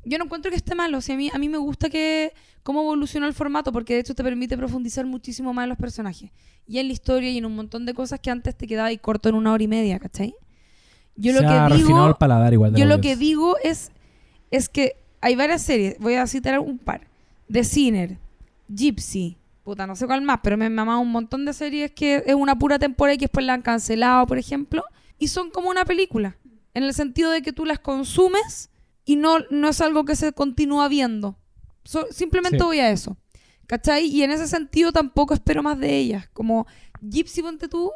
[0.05, 2.35] Yo no encuentro que esté malo, o sea, a mí, a mí me gusta que
[2.63, 6.31] cómo evolucionó el formato, porque de hecho te permite profundizar muchísimo más en los personajes.
[6.67, 8.99] Y en la historia y en un montón de cosas que antes te quedaba ahí
[8.99, 10.35] corto en una hora y media, ¿cachai?
[11.17, 12.09] Yo lo ha que digo...
[12.09, 13.91] el paladar igual de Yo lo que digo es,
[14.51, 17.07] es que hay varias series, voy a citar un par.
[17.51, 18.19] The Sinner,
[18.69, 22.23] Gypsy, puta, no sé cuál más, pero me he mamado un montón de series que
[22.27, 24.83] es una pura temporada y que después la han cancelado, por ejemplo,
[25.19, 26.37] y son como una película,
[26.75, 28.71] en el sentido de que tú las consumes
[29.05, 31.37] y no, no es algo que se continúa viendo.
[31.85, 32.65] So- simplemente Sí.
[32.65, 33.17] voy a eso.
[33.67, 34.07] ¿Cachai?
[34.07, 36.29] Y en ese sentido tampoco espero más de ellas.
[36.33, 36.67] Como
[37.01, 37.91] Gypsy, ponte tú,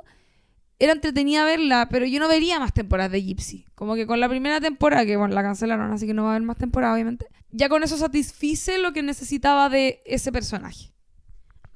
[0.79, 3.67] era entretenida verla, pero yo no vería más temporadas de Gypsy.
[3.75, 6.33] Como que con la primera temporada, que bueno, la cancelaron, así que no va a
[6.37, 7.27] haber más temporada, obviamente.
[7.51, 10.93] Ya con eso satisfice lo que necesitaba de ese personaje.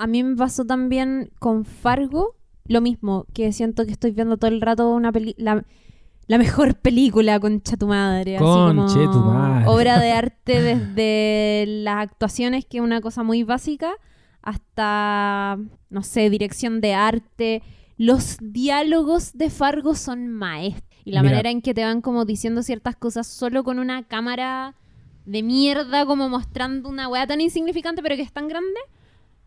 [0.01, 4.51] A mí me pasó también con Fargo lo mismo, que siento que estoy viendo todo
[4.51, 5.65] el rato una peli la,
[6.27, 8.37] la mejor película, concha tu madre.
[8.37, 9.67] así como Conche tu madre.
[9.67, 13.93] Obra de arte desde las actuaciones, que es una cosa muy básica,
[14.41, 15.59] hasta,
[15.91, 17.63] no sé, dirección de arte.
[17.97, 20.89] Los diálogos de Fargo son maestros.
[21.05, 21.33] Y la Mira.
[21.33, 24.77] manera en que te van como diciendo ciertas cosas solo con una cámara
[25.27, 28.81] de mierda, como mostrando una weá tan insignificante, pero que es tan grande,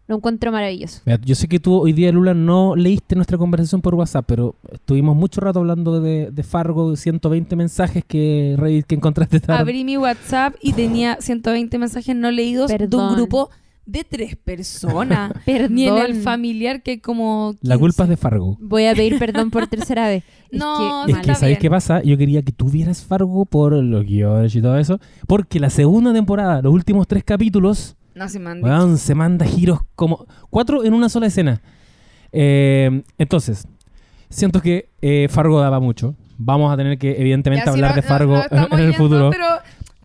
[0.07, 1.01] lo encuentro maravilloso.
[1.05, 4.55] Mira, Yo sé que tú hoy día, Lula, no leíste nuestra conversación por WhatsApp, pero
[4.71, 9.61] estuvimos mucho rato hablando de, de Fargo, 120 mensajes que, Reddit, que encontraste tarde.
[9.61, 13.49] Abrí mi WhatsApp y tenía 120 mensajes no leídos de un grupo
[13.85, 15.33] de tres personas.
[15.45, 15.73] Perdón.
[15.75, 17.55] Ni en el familiar que como...
[17.61, 17.79] La 15.
[17.79, 18.57] culpa es de Fargo.
[18.61, 20.23] Voy a pedir perdón por tercera vez.
[20.49, 21.61] Es No, que, Es que, ¿sabéis bien.
[21.61, 22.01] qué pasa?
[22.03, 26.13] Yo quería que tú vieras Fargo por los guiones y todo eso, porque la segunda
[26.13, 31.09] temporada, los últimos tres capítulos, No, se weón, se manda giros como cuatro en una
[31.09, 31.61] sola escena.
[32.31, 33.67] Eh, entonces,
[34.29, 36.15] siento que eh, Fargo daba mucho.
[36.37, 39.29] Vamos a tener que, evidentemente, Ya, sí, hablar de Fargo en el futuro.
[39.29, 39.45] Pero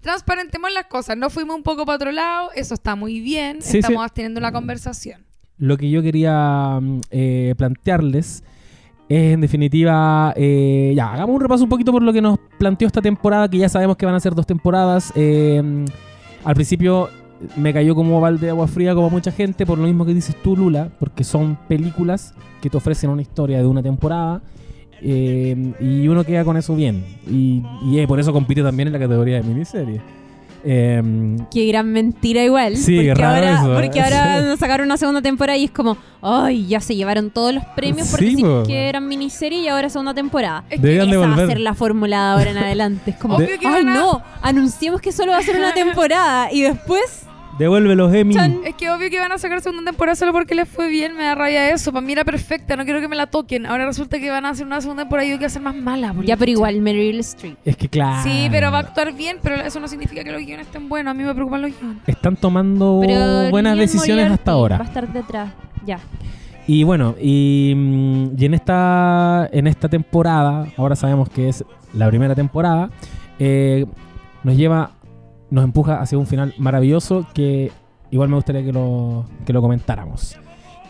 [0.00, 1.16] transparentemos las cosas.
[1.16, 3.60] No fuimos un poco para otro lado, eso está muy bien.
[3.60, 5.24] Sí, Estamos teniendo una conversación.
[5.56, 8.44] Lo que yo quería mm, eh, plantearles
[9.08, 12.86] es, en definitiva, eh, ya, hagamos un repaso un poquito por lo que nos planteó
[12.86, 15.12] esta temporada, que ya sabemos que van a ser dos temporadas.
[15.16, 15.86] Mm,
[16.44, 17.08] al principio
[17.56, 20.36] me cayó como balde de agua fría, como mucha gente, por lo mismo que dices
[20.42, 24.42] tú, Lula, porque son películas que te ofrecen una historia de una temporada.
[25.00, 27.04] eh, y uno queda con eso bien.
[27.30, 30.00] Y, y, eh, por eso compite también en la categoría de miniserie.
[30.64, 32.76] Eh, Qué gran mentira igual.
[32.76, 33.82] Sí, porque raro ahora, eso, ¿eh?
[33.82, 34.44] porque ahora Sí.
[34.46, 38.08] nos sacaron una segunda temporada y es como, ay, ya se llevaron todos los premios
[38.08, 38.62] porque Sí, sí, po.
[38.66, 40.64] que eran miniserie y ahora segunda temporada.
[40.70, 43.10] Es que Deberían Esa va a ser la fórmula de ahora en adelante.
[43.12, 46.62] Es como, Obvio que ay no, anunciemos que solo va a ser una temporada y
[46.62, 47.22] después
[47.58, 48.34] Devuelve los Emmy.
[48.34, 48.60] Chan.
[48.64, 51.24] Es que obvio que van a sacar segunda temporada solo porque les fue bien, me
[51.24, 51.92] da rabia eso.
[51.92, 53.66] Para mí era perfecta, no quiero que me la toquen.
[53.66, 56.14] Ahora resulta que van a hacer una segunda temporada y yo quiero hacer más mala.
[56.24, 57.56] ya, pero igual Meryl Streep.
[57.64, 58.22] Es que claro.
[58.22, 61.10] Sí, pero va a actuar bien, pero eso no significa que los guiones estén buenos.
[61.10, 61.98] A mí me preocupan los guiones.
[62.06, 64.76] Están tomando Pero buenas Liam decisiones Moriarty hasta Va a ahora.
[64.84, 65.50] estar detrás.
[65.84, 65.98] Ya.
[66.66, 72.06] Y bueno, y, mm, y en esta en esta temporada, ahora sabemos que es la
[72.08, 72.90] primera temporada,
[73.38, 73.86] eh,
[74.44, 74.90] nos lleva,
[75.50, 77.72] nos empuja hacia un final maravilloso que
[78.10, 80.36] igual me gustaría que lo, que lo comentáramos.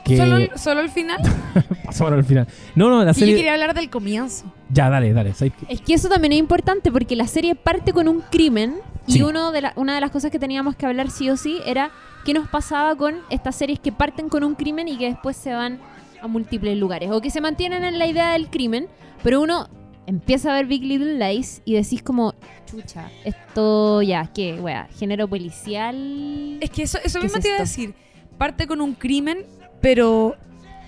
[0.05, 1.19] Que Solo, el- solo el final.
[1.85, 2.47] pasamos al final.
[2.75, 3.37] No, no, la Sí, yo serie.
[3.37, 4.47] quería hablar del comienzo.
[4.71, 5.31] Ya, dale, dale.
[5.69, 9.23] Es que eso también es importante porque la serie parte con un crimen y Sí.
[9.23, 11.91] uno de la- una de las cosas que teníamos que hablar sí o sí era
[12.25, 15.53] qué nos pasaba con estas series que parten con un crimen y que después se
[15.53, 15.79] van
[16.23, 18.87] a múltiples lugares o que se mantienen en la idea del crimen,
[19.23, 19.69] pero uno
[20.09, 22.35] empieza a ver Big Little Lies y decís como,
[22.67, 24.55] chucha, esto ya, ¿qué?
[24.61, 26.59] Wea, género policial.
[26.61, 27.95] Es que eso, eso ¿Qué mismo es te iba a decir.
[28.39, 29.45] Parte con un crimen,
[29.83, 30.35] pero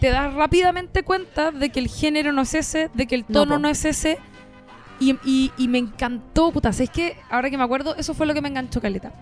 [0.00, 3.40] te das rápidamente cuenta de que el género no es ese, de que el No,
[3.40, 3.58] tono po.
[3.60, 4.18] no, es ese.
[4.98, 6.70] Y, y- y me encantó, puta.
[6.70, 9.12] Es que ahora que me acuerdo, eso fue lo que me enganchó, Caleta.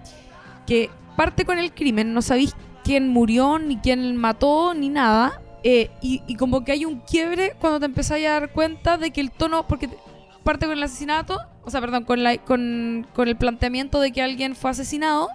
[0.67, 5.41] Que parte con el crimen, no sabéis quién murió, ni quién mató, ni nada.
[5.63, 9.11] Eh, y, y como que hay un quiebre cuando te empezáis a dar cuenta de
[9.11, 9.67] que el tono.
[9.67, 9.99] Porque te-
[10.45, 14.23] parte con el asesinato, o sea, perdón, con, la, con, con el planteamiento de que
[14.23, 15.29] alguien fue asesinado.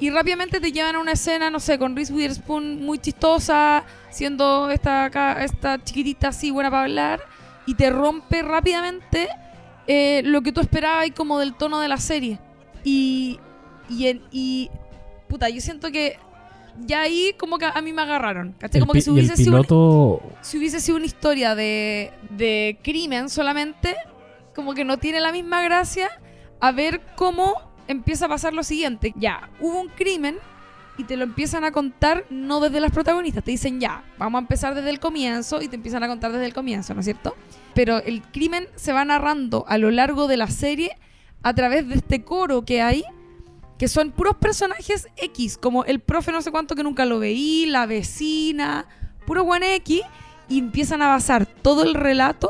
[0.00, 4.70] Y rápidamente te llevan a una escena, no sé, con Reese Witherspoon muy chistosa, siendo
[4.70, 5.06] esta,
[5.44, 7.20] esta chiquitita así buena para hablar,
[7.66, 9.28] y te rompe rápidamente
[9.86, 12.40] eh, lo que tú esperabas y como del tono de la serie.
[12.82, 13.38] Y,
[13.88, 14.70] y,
[15.28, 16.18] puta, yo siento que
[16.80, 19.62] ya ahí como que a mí me agarraron, Como que si y hubiese, sido, un-
[19.64, 20.22] piloto.
[20.40, 23.94] si hubiese sido una historia de, de crimen solamente,
[24.54, 26.08] como que no tiene la misma gracia
[26.60, 27.54] a ver cómo
[27.88, 29.12] empieza a pasar lo siguiente.
[29.16, 30.36] Ya, hubo un crimen
[30.98, 33.42] y te lo empiezan a contar no desde las protagonistas.
[33.44, 36.44] Te dicen ya, vamos a empezar desde el comienzo y te empiezan a contar desde
[36.46, 37.34] el comienzo, ¿no es cierto?
[37.74, 40.96] Pero el crimen se va narrando a lo largo de la serie
[41.42, 43.04] a través de este coro que hay,
[43.78, 47.66] que son puros personajes X, como el profe no sé cuánto que nunca lo veí,
[47.66, 48.86] la vecina,
[49.26, 50.02] puro buen X,
[50.48, 52.48] y empiezan a basar todo el relato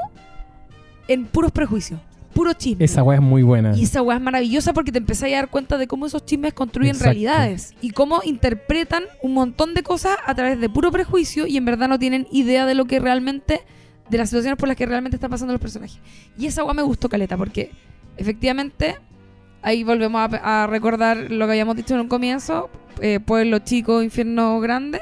[1.09, 2.01] en puros prejuicios,
[2.35, 2.85] puro chisme.
[2.85, 3.77] Esa weá es muy buena.
[3.77, 6.53] Y esa weá es maravillosa porque te empezás a dar cuenta de cómo esos chismes
[6.53, 7.13] construyen Exacto.
[7.13, 11.65] realidades y cómo interpretan un montón de cosas a través de puro prejuicio y en
[11.65, 13.63] verdad no tienen idea de lo que realmente,
[14.11, 16.01] de las situaciones por las que realmente están pasando los personajes.
[16.39, 17.71] Y esa weá me gustó caleta porque
[18.17, 18.97] efectivamente
[19.63, 22.69] ahí volvemos a, a recordar lo que habíamos dicho en un comienzo,
[23.01, 24.99] eh, pueblo chico, infierno grande.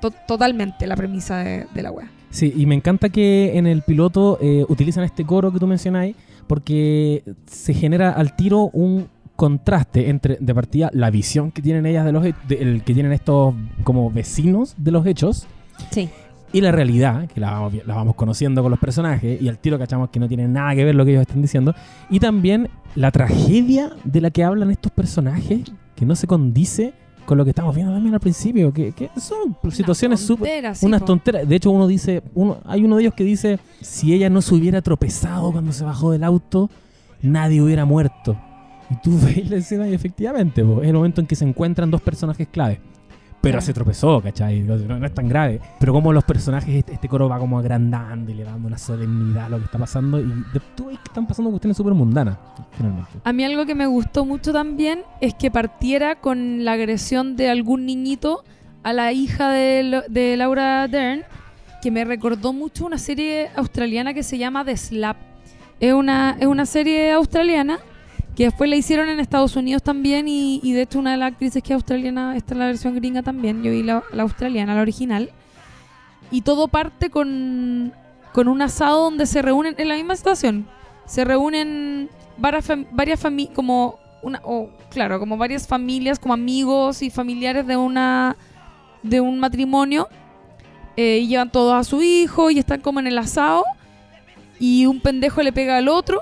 [0.00, 2.08] To- totalmente la premisa de, de la weá.
[2.30, 6.14] Sí, y me encanta que en el piloto eh, utilizan este coro que tú mencionáis
[6.46, 12.04] porque se genera al tiro un contraste entre de partida la visión que tienen ellas
[12.04, 15.46] de los de- el que tienen estos como vecinos de los hechos
[15.90, 16.08] Sí.
[16.52, 19.58] Y la realidad que la vamos, vi- la vamos conociendo con los personajes y al
[19.58, 21.74] tiro cachamos que no tiene nada que ver lo que ellos están diciendo
[22.10, 25.60] y también la tragedia de la que hablan estos personajes
[25.94, 26.92] que no se condice
[27.26, 31.00] con lo que estamos viendo también al principio que, que son situaciones súper sí, unas
[31.00, 31.06] po.
[31.08, 31.46] tonteras.
[31.46, 34.54] De hecho, uno dice, uno, hay uno de ellos que dice, si ella no se
[34.54, 36.70] hubiera tropezado cuando se bajó del auto,
[37.20, 38.38] nadie hubiera muerto.
[38.88, 41.90] Y tú ves la escena y efectivamente, po, es el momento en que se encuentran
[41.90, 42.80] dos personajes clave.
[43.40, 44.60] Pero se tropezó, ¿cachai?
[44.60, 45.60] No, no es tan grave.
[45.78, 49.46] Pero como los personajes, este, este coro va como agrandando y le dando una solemnidad
[49.46, 50.20] a lo que está pasando.
[50.20, 52.36] Y de, tú ves que están pasando cuestiones súper mundanas.
[53.22, 57.48] A mí algo que me gustó mucho también es que partiera con la agresión de
[57.48, 58.44] algún niñito
[58.82, 61.22] a la hija de, de Laura Dern,
[61.80, 65.16] que me recordó mucho una serie australiana que se llama The Slap.
[65.78, 67.78] Es una, es una serie australiana
[68.38, 71.32] que después la hicieron en Estados Unidos también y, y de hecho una de las
[71.32, 73.64] actrices que es australiana está en la versión gringa también.
[73.64, 75.32] Yo vi la, la australiana, la original.
[76.30, 77.92] Y todo parte con,
[78.32, 80.68] con un asado donde se reúnen, en la misma situación,
[81.04, 87.02] se reúnen varias, fam- varias familias, como una, o claro, como varias familias, como amigos
[87.02, 88.36] y familiares de una
[89.02, 90.06] de un matrimonio
[90.96, 93.64] eh, y llevan todos a su hijo y están como en el asado
[94.60, 96.20] y un pendejo le pega al otro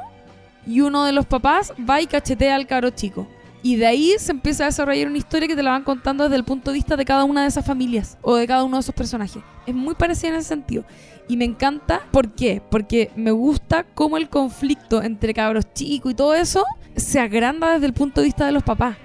[0.66, 3.26] y uno de los papás va y cachetea al caro chico.
[3.62, 6.36] Y de ahí se empieza a desarrollar una historia que te la van contando desde
[6.36, 8.80] el punto de vista de cada una de esas familias o de cada uno de
[8.80, 9.42] esos personajes.
[9.66, 10.84] Es muy parecida en ese sentido.
[11.28, 12.62] Y me encanta, ¿por qué?
[12.70, 16.64] Porque me gusta cómo el conflicto entre cabros chicos y todo eso
[16.94, 18.96] se agranda desde el punto de vista de los papás.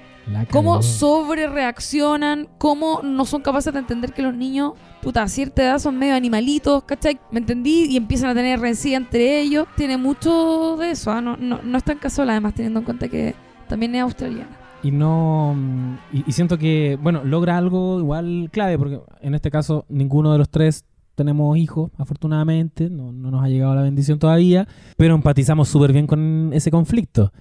[0.51, 5.63] Cómo sobre reaccionan, cómo no son capaces de entender que los niños, puta, a cierta
[5.63, 7.19] edad son medio animalitos, ¿cachai?
[7.31, 7.85] ¿Me entendí?
[7.89, 9.67] Y empiezan a tener rencilla entre ellos.
[9.75, 11.21] Tiene mucho de eso, ¿ah?
[11.21, 13.35] no, no, no es tan casual además, teniendo en cuenta que
[13.67, 14.57] también es australiana.
[14.83, 15.53] Y no.
[15.55, 20.31] mm, Y, y siento que, bueno, logra algo igual clave, porque en este caso ninguno
[20.31, 24.67] de los tres tenemos hijos, afortunadamente, no, no nos ha llegado la bendición todavía,
[24.97, 27.31] pero empatizamos súper bien con ese conflicto.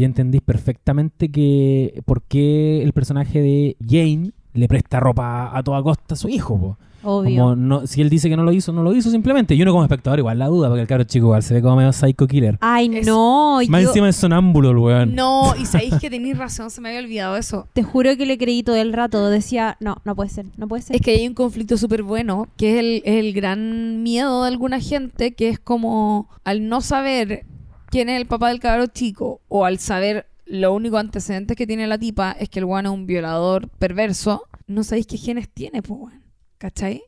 [0.00, 5.82] Y entendís perfectamente que por qué el personaje de Jane le presta ropa a toda
[5.82, 6.58] costa a su hijo.
[6.58, 6.78] po.
[7.02, 7.42] Obvio.
[7.42, 9.54] Como no, si él dice que no lo hizo, no lo hizo simplemente.
[9.54, 11.76] Y uno como espectador igual la duda, porque el cabro chico igual se ve como
[11.76, 12.56] medio psycho killer.
[12.62, 13.58] Ay, Es- no.
[13.68, 15.14] Más yo encima es sonámbulo el weón.
[15.14, 17.68] No, y sabéis que tenéis razón, se me había olvidado eso.
[17.74, 19.28] te juro que le creí todo el rato.
[19.28, 20.96] Decía, no, no puede ser, no puede ser.
[20.96, 24.48] Es que hay un conflicto súper bueno, que es el, es el gran miedo de
[24.48, 27.44] alguna gente, que es como al no saber
[27.90, 31.86] quién es el papá del cabro chico, o al saber lo único antecedentes que tiene
[31.86, 35.82] la tipa es que el weón es un violador perverso, no sabéis qué genes tiene,
[35.82, 36.24] pues weón.
[36.58, 37.02] ¿Cachai?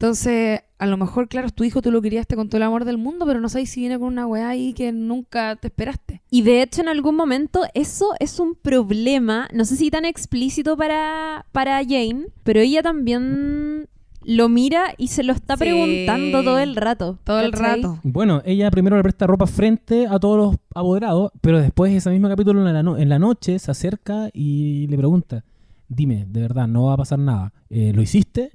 [0.00, 2.96] Entonces, a lo mejor, claro, tu hijo, tú lo criaste con todo el amor del
[2.96, 6.22] mundo, pero no sabéis si viene con una weá ahí que nunca te esperaste.
[6.30, 10.74] Y de hecho, en algún momento, eso es un problema, no sé si tan explícito
[10.74, 13.90] para, para Jane, pero ella también
[14.36, 15.60] lo mira y se lo está Sí.
[15.60, 17.18] preguntando todo el rato.
[17.24, 17.98] Todo el rato.
[18.02, 22.28] Bueno, ella primero le presta ropa frente a todos los apoderados, pero después ese mismo
[22.28, 25.44] capítulo en la, no- en la noche se acerca y le pregunta,
[25.88, 27.52] dime, de verdad, no va a pasar nada.
[27.68, 28.52] Eh, ¿Lo hiciste?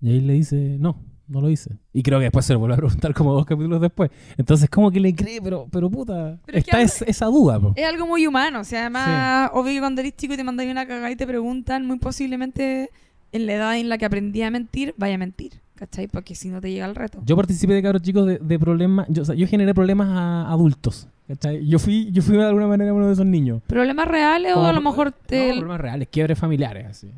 [0.00, 1.76] Y ahí le dice, no, no lo hice.
[1.92, 4.10] Y creo que después se lo vuelve a preguntar como dos capítulos después.
[4.38, 7.26] Entonces, como que le cree, pero, pero puta, Pero es que está algo- es- esa
[7.26, 7.60] duda.
[7.60, 7.72] po.
[7.76, 10.68] Es algo muy humano, o sea, además, obvio que cuando eres chico y te mandan
[10.70, 12.88] una cagada y te preguntan, muy posiblemente
[13.32, 16.06] en la edad en la que aprendí a mentir, vaya a mentir, ¿cachai?
[16.08, 17.20] Porque si no te llega el reto.
[17.24, 20.50] Yo participé de cabros chicos de, de problemas, yo, o sea, yo generé problemas a
[20.50, 21.08] adultos.
[21.28, 21.66] ¿cachai?
[21.66, 23.60] Yo fui, yo fui de alguna manera uno de esos niños.
[23.66, 25.50] ¿Problemas reales o a lo mejor No, te...
[25.52, 27.10] problemas reales, quiebres familiares, así.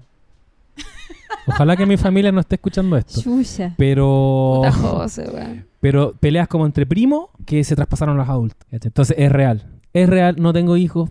[1.47, 3.21] Ojalá que mi familia no esté escuchando esto.
[3.23, 3.75] Chucha.
[3.77, 5.67] Pero, Puta José, weón.
[5.81, 8.59] pero peleas como entre primos que se traspasaron los adultos.
[8.71, 8.89] ¿cachai?
[8.89, 9.65] Entonces es real.
[9.93, 11.11] Es real, no tengo hijos,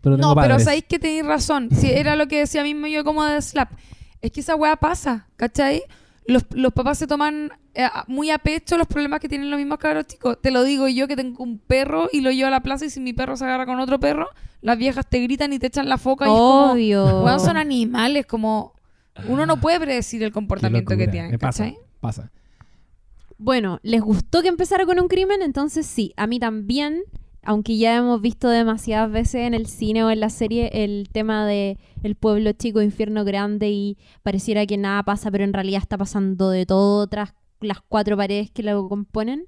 [0.00, 1.68] pero tengo No, pero sabéis que tenéis razón.
[1.70, 3.70] Si era lo que decía mismo yo como de Slap.
[4.20, 5.82] Es que esa weá pasa, ¿cachai?
[6.26, 9.78] Los, los papás se toman eh, muy a pecho los problemas que tienen los mismos
[9.78, 10.38] cabros chicos.
[10.42, 12.90] Te lo digo yo que tengo un perro y lo llevo a la plaza y
[12.90, 14.28] si mi perro se agarra con otro perro,
[14.60, 16.72] las viejas te gritan y te echan la foca y es como...
[16.72, 17.22] Obvio.
[17.24, 18.74] Weón, son animales, como...
[19.26, 21.78] Uno no puede predecir el comportamiento que tienen, Me pasa, ¿cachai?
[22.00, 22.30] pasa.
[23.36, 25.42] Bueno, ¿les gustó que empezara con un crimen?
[25.42, 27.02] Entonces sí, a mí también,
[27.42, 31.46] aunque ya hemos visto demasiadas veces en el cine o en la serie el tema
[31.46, 35.96] de el pueblo chico, infierno grande y pareciera que nada pasa, pero en realidad está
[35.96, 39.46] pasando de todo tras las cuatro paredes que lo componen,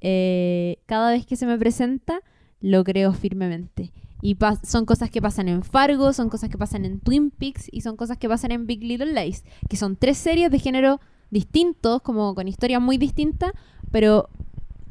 [0.00, 2.20] eh, cada vez que se me presenta
[2.60, 3.92] lo creo firmemente.
[4.22, 7.80] Y son cosas que pasan en Fargo, son cosas que pasan en Twin Peaks y
[7.80, 11.00] son cosas que pasan en Big Little Lies, que son tres series de género
[11.30, 13.52] distintos, como con historias muy distintas,
[13.90, 14.28] pero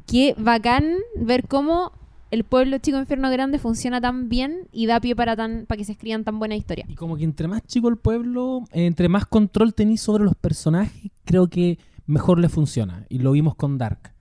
[0.08, 1.92] qué bacán ver cómo
[2.32, 5.86] el pueblo chico infierno grande funciona tan bien y da pie para tan para que
[5.86, 6.90] se escriban tan buenas historias.
[6.90, 10.36] Y como que entre más chico el pueblo, eh, entre más control tenís sobre los
[10.36, 13.06] personajes, creo que mejor le funciona.
[13.10, 14.14] Y lo vimos con Dark.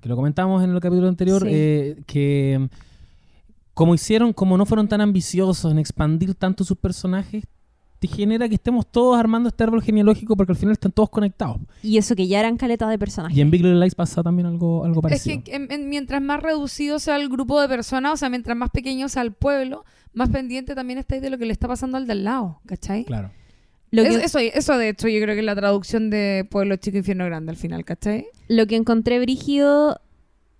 [0.00, 1.48] Que lo comentamos en el capítulo anterior, Sí.
[1.50, 2.66] eh, que mm,
[3.74, 7.44] como hicieron, como no fueron tan ambiciosos en expandir tanto sus personajes,
[8.00, 11.58] te genera que estemos todos armando este árbol genealógico porque al final están todos conectados.
[11.82, 13.36] Y eso que ya eran caletas de personajes.
[13.36, 15.44] Y en Big Little Lies pasa también algo, algo Es parecido.
[15.44, 18.70] que en- en- mientras más reducido sea el grupo de personas, o sea, mientras más
[18.70, 19.84] pequeño sea el pueblo,
[20.14, 23.04] más pendiente también estáis de lo que le está pasando al de al lado, ¿cachai?
[23.04, 23.30] Claro.
[23.92, 26.76] Lo que, Es- eso, eso de hecho yo creo que es la traducción de Pueblo
[26.76, 28.26] Chico Infierno Grande al final, ¿cachai?
[28.48, 30.00] lo que encontré brígido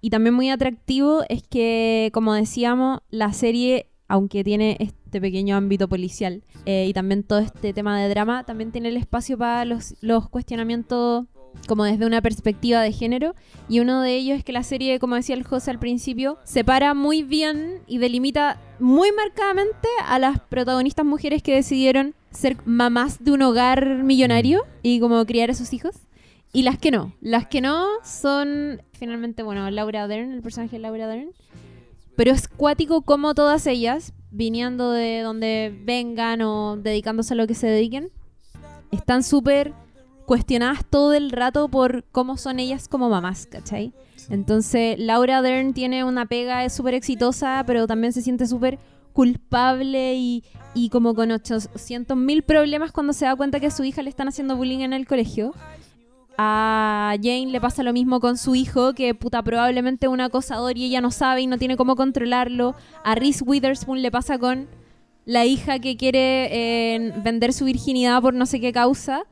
[0.00, 5.88] y también muy atractivo es que, como decíamos, la serie, aunque tiene este pequeño ámbito
[5.88, 9.94] policial eh, y también todo este tema de drama, también tiene el espacio para los,
[10.00, 11.26] los cuestionamientos
[11.68, 13.36] como desde una perspectiva de género
[13.68, 16.92] y uno de ellos es que la serie, como decía el José al principio, separa
[16.92, 23.30] muy bien y delimita muy marcadamente a las protagonistas mujeres que decidieron ser mamás de
[23.30, 25.94] un hogar millonario y como criar a sus hijos
[26.52, 27.12] y las que no.
[27.20, 31.30] Las que no son finalmente, bueno, Laura Dern, el personaje de Laura Dern.
[32.20, 37.54] Pero es cuático como todas ellas, viniendo de donde vengan o dedicándose a lo que
[37.54, 38.10] se dediquen,
[38.90, 39.72] están súper
[40.26, 43.94] cuestionadas todo el rato por cómo son ellas como mamás, ¿cachai?
[44.28, 48.78] Entonces, Laura Dern tiene una pega, es súper exitosa, pero también se siente súper
[49.14, 50.44] culpable y,
[50.74, 54.10] y como con 800 mil problemas cuando se da cuenta que a su hija le
[54.10, 55.54] están haciendo bullying en el colegio.
[56.42, 60.78] A Jane le pasa lo mismo con su hijo, que puta probablemente es un acosador
[60.78, 62.74] y ella no sabe y no tiene cómo controlarlo.
[63.04, 64.66] A Reese Witherspoon le pasa con
[65.26, 69.24] la hija que quiere eh, vender su virginidad por no sé qué causa.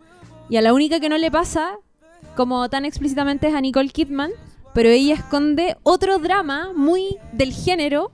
[0.50, 1.76] Y a la única que no le pasa,
[2.36, 4.32] como tan explícitamente, es a Nicole Kidman.
[4.74, 8.12] Pero ella esconde otro drama muy del género,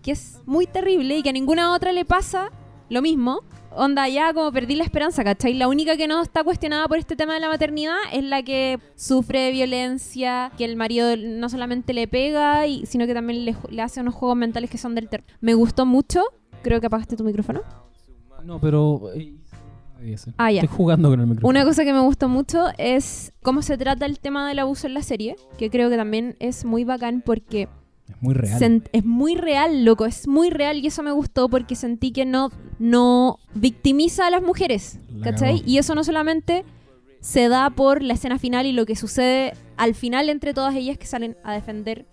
[0.00, 2.52] que es muy terrible y que a ninguna otra le pasa
[2.88, 3.40] lo mismo.
[3.70, 5.54] Onda, ya como perdí la esperanza, ¿cachai?
[5.54, 8.78] La única que no está cuestionada por este tema de la maternidad es la que
[8.96, 13.56] sufre de violencia, que el marido no solamente le pega, y, sino que también le,
[13.70, 15.26] le hace unos juegos mentales que son del terror.
[15.40, 16.22] Me gustó mucho.
[16.62, 17.60] Creo que apagaste tu micrófono.
[18.44, 19.10] No, pero.
[19.14, 19.34] eh.
[20.36, 20.62] Ah, ya.
[20.62, 21.48] Estoy jugando con el micrófono.
[21.48, 24.94] Una cosa que me gustó mucho es cómo se trata el tema del abuso en
[24.94, 27.68] la serie, que creo que también es muy bacán porque
[28.08, 28.58] Es muy real.
[28.60, 32.24] Sent- es muy real, loco, es muy real y eso me gustó porque sentí que
[32.24, 35.62] no, no victimiza a las mujeres, La ¿cachai?
[35.66, 36.64] Y eso no solamente
[37.20, 40.96] se da por la escena final y lo que sucede al final entre todas ellas
[40.98, 42.06] que salen a defender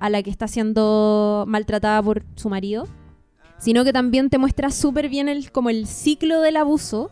[0.00, 2.86] a la que está siendo maltratada por su marido,
[3.58, 7.10] sino que también te muestra súper bien el, como el ciclo del abuso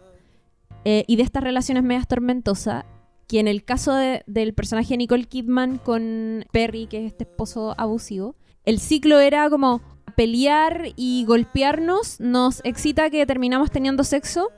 [0.85, 2.85] eh, y de estas relaciones medias tormentosas,
[3.27, 7.25] que en el caso de- del personaje de Nicole Kidman con Perry, que es este
[7.25, 9.81] esposo abusivo, el ciclo era como
[10.17, 14.49] pelear y golpearnos, nos excita que terminamos teniendo sexo,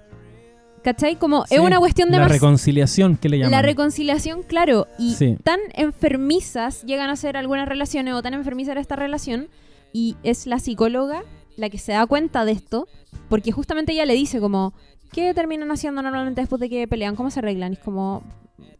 [0.83, 1.17] ¿cachai?
[1.17, 3.51] Como Sí, es una cuestión de La reconciliación que le llaman.
[3.53, 5.37] La reconciliación, claro, y Sí.
[5.43, 9.49] tan enfermizas llegan a ser algunas relaciones o tan enfermiza era esta relación
[9.93, 11.23] y es la psicóloga
[11.57, 12.87] la que se da cuenta de esto
[13.29, 14.73] porque justamente ella le dice como
[15.13, 17.17] ¿qué terminan haciendo normalmente después de que pelean?
[17.17, 17.73] ¿Cómo se arreglan?
[17.73, 18.23] Y es como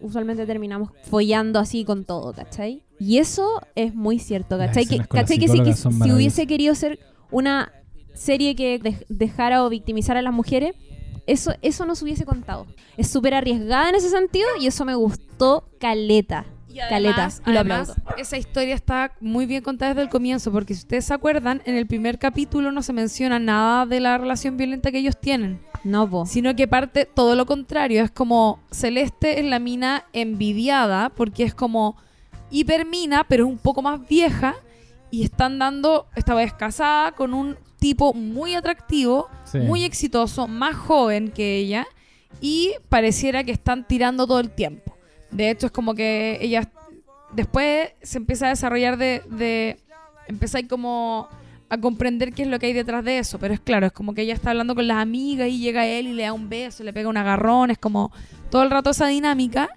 [0.01, 2.83] usualmente terminamos follando así con todo, ¿cachai?
[2.99, 4.85] Y eso es muy cierto, ¿cachai?
[4.87, 5.39] Que, ¿cachai?
[5.39, 5.59] que si,
[6.09, 6.99] que hubiese querido ser
[7.31, 7.73] una
[8.15, 10.75] serie que dej- dejara o victimizara a las mujeres,
[11.27, 12.67] eso, eso no se hubiese contado.
[12.97, 16.47] Es súper arriesgada en ese sentido y eso me gustó caleta.
[16.87, 20.53] Y Caleta, además, y lo además, esa historia está muy bien contada desde el comienzo,
[20.53, 24.17] porque si ustedes se acuerdan, en el primer capítulo no se menciona nada de la
[24.19, 26.27] relación violenta que ellos tienen, No, po.
[26.27, 28.03] sino que parte todo lo contrario.
[28.05, 31.97] Es como Celeste es la mina envidiada, porque es como
[32.51, 34.55] hipermina, pero es un poco más vieja,
[35.11, 39.59] y están dando, esta vez casada, con un tipo muy atractivo, Sí.
[39.59, 41.87] muy exitoso, más joven que ella,
[42.41, 44.95] y pareciera que están tirando todo el tiempo.
[45.31, 46.71] De hecho, es como que ella
[47.33, 49.79] después se empieza a desarrollar de, de
[50.27, 51.29] empieza como
[51.71, 54.15] a comprender qué es lo que hay detrás de eso, pero es claro, es como
[54.15, 56.83] que ella está hablando con las amigas y llega él y le da un beso,
[56.83, 58.11] le pega un agarrón, es como
[58.51, 59.69] todo el rato esa dinámica.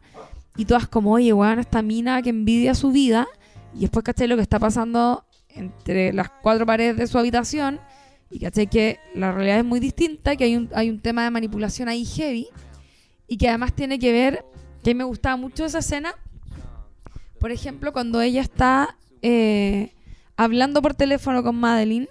[0.57, 3.27] Y todas como, oye, weón, esta mina que envidia su vida
[3.73, 4.27] y después, ¿cachai?
[4.27, 7.79] Lo que está pasando entre las cuatro paredes de su habitación.
[8.29, 8.67] Y, ¿cachai?
[8.67, 12.05] Que la realidad es muy distinta, que hay un, hay un tema de manipulación ahí
[12.05, 12.47] heavy.
[13.27, 14.45] Y que además tiene que ver,
[14.83, 16.15] que me gustaba mucho esa escena,
[17.39, 19.93] por ejemplo, cuando ella está eh,
[20.37, 22.07] hablando por teléfono con Madeline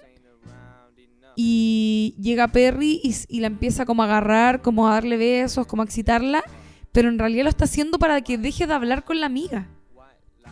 [1.35, 5.85] y llega Perry y, la empieza como a agarrar, como a darle besos, como a
[5.85, 6.43] excitarla,
[6.91, 9.67] pero en realidad lo está haciendo para que deje de hablar con la amiga.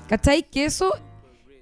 [0.07, 0.43] ¿Cachai?
[0.49, 0.93] Que eso,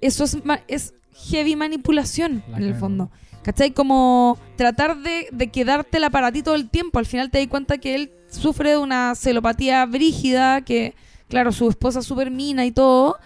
[0.00, 0.24] eso
[0.68, 3.10] es, heavy manipulación La en el fondo.
[3.42, 3.72] ¿Cachai?
[3.72, 6.98] Como tratar de, de quedártela para ti todo el tiempo.
[6.98, 10.94] Al final te das cuenta que él sufre de una celopatía brígida, que,
[11.28, 13.16] claro, su esposa es súper mina y todo,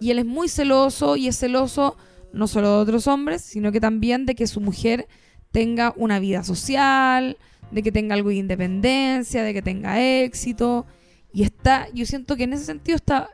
[0.00, 1.96] y él es muy celoso, y es celoso
[2.32, 5.06] no solo de otros hombres, sino que también de que su mujer
[5.50, 7.36] tenga una vida social,
[7.70, 10.86] de que tenga algo de independencia, de que tenga éxito.
[11.32, 13.28] Y está, yo siento que en ese sentido está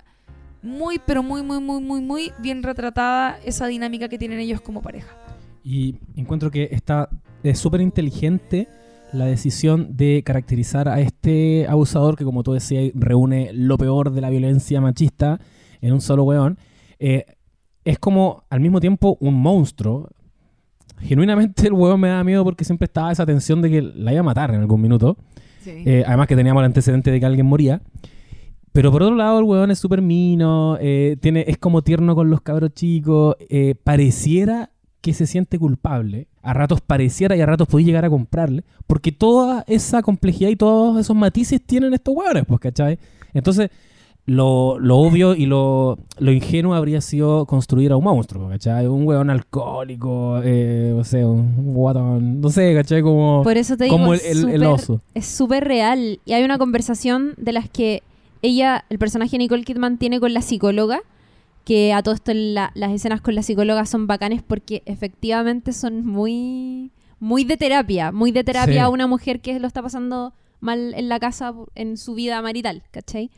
[0.62, 4.80] muy, pero muy, muy, muy, muy, muy bien retratada esa dinámica que tienen ellos como
[4.80, 5.16] pareja.
[5.62, 7.08] Y encuentro que está
[7.42, 8.68] es súper inteligente
[9.14, 14.20] la decisión de caracterizar a este abusador que, como tú decías, reúne lo peor de
[14.20, 15.40] la violencia machista
[15.80, 16.58] en un solo weón.
[16.98, 17.24] Eh,
[17.84, 20.08] es como al mismo tiempo un monstruo.
[21.00, 24.20] Genuinamente el weón me da miedo porque siempre estaba esa tensión de que la iba
[24.20, 25.16] a matar en algún minuto.
[25.66, 27.80] Eh, además que teníamos el antecedente de que alguien moría.
[28.74, 32.28] Pero por otro lado, el weón es súper mino, eh, tiene, es como tierno con
[32.28, 34.70] los cabros chicos, eh, pareciera
[35.04, 36.28] que se siente culpable.
[36.42, 38.64] A ratos pareciera y a ratos podía llegar a comprarle.
[38.86, 42.98] Porque toda esa complejidad y todos esos matices tienen estos weones, pues, ¿cachai?
[43.34, 43.68] Entonces,
[44.24, 48.86] lo, lo obvio y lo, lo ingenuo habría sido construir a un monstruo, ¿cachai?
[48.86, 53.02] Un weón alcohólico, eh, o sea, un guatón, no sé, ¿cachai?
[53.02, 55.02] Como, Por eso te digo, el, oso.
[55.12, 56.18] es súper real.
[56.24, 58.02] Y hay una conversación de las que
[58.40, 61.02] ella, el personaje Nicole Kidman, tiene con la psicóloga.
[61.64, 66.04] Que a todo esto la- las escenas con la psicóloga son bacanes porque efectivamente son
[66.06, 68.12] muy, muy de terapia.
[68.12, 68.78] Muy de terapia Sí.
[68.80, 72.82] a una mujer que lo está pasando mal en la casa, en su vida marital,
[72.90, 73.30] ¿cachai?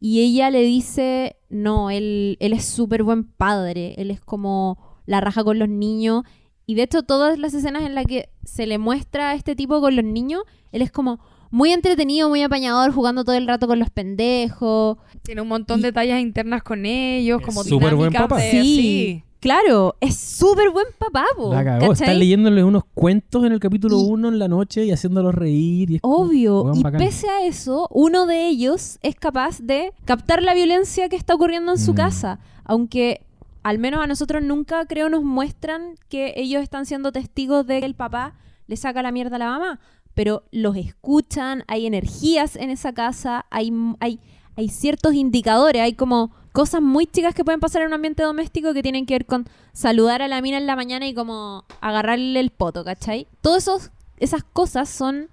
[0.00, 5.20] Y ella le dice, no, él, él es súper buen padre, él es como la
[5.20, 6.22] raja con los niños.
[6.66, 9.80] Y de hecho, todas las escenas en las que se le muestra a este tipo
[9.80, 10.42] con los niños,
[10.72, 11.18] él es como
[11.50, 14.98] muy entretenido, muy apañador, jugando todo el rato con los pendejos.
[15.22, 18.36] Tiene un montón Y- de tallas internas con ellos, Es como súper buen papá.
[18.36, 19.22] de- Sí, sí.
[19.40, 21.92] claro, es súper buen papá, po, La cagó.
[21.92, 22.18] Está ¿cachai?
[22.18, 25.90] leyéndole unos cuentos en el capítulo Y- 1 en la noche y haciéndolos reír.
[25.90, 26.98] Y es como, Obvio, y bacán.
[27.00, 31.72] pese a eso, uno de ellos es capaz de captar la violencia que está ocurriendo
[31.72, 31.96] en su Mm.
[31.96, 33.22] casa, aunque
[33.62, 37.86] al menos a nosotros nunca creo nos muestran que ellos están siendo testigos de que
[37.86, 38.34] el papá
[38.66, 39.80] le saca la mierda a la mamá,
[40.18, 44.18] pero los escuchan, hay energías en esa casa, hay, hay,
[44.56, 48.74] hay ciertos indicadores, hay como cosas muy chicas que pueden pasar en un ambiente doméstico
[48.74, 52.40] que tienen que ver con saludar a la mina en la mañana y como agarrarle
[52.40, 53.28] el poto, ¿cachai?
[53.42, 55.28] Todas esas cosas son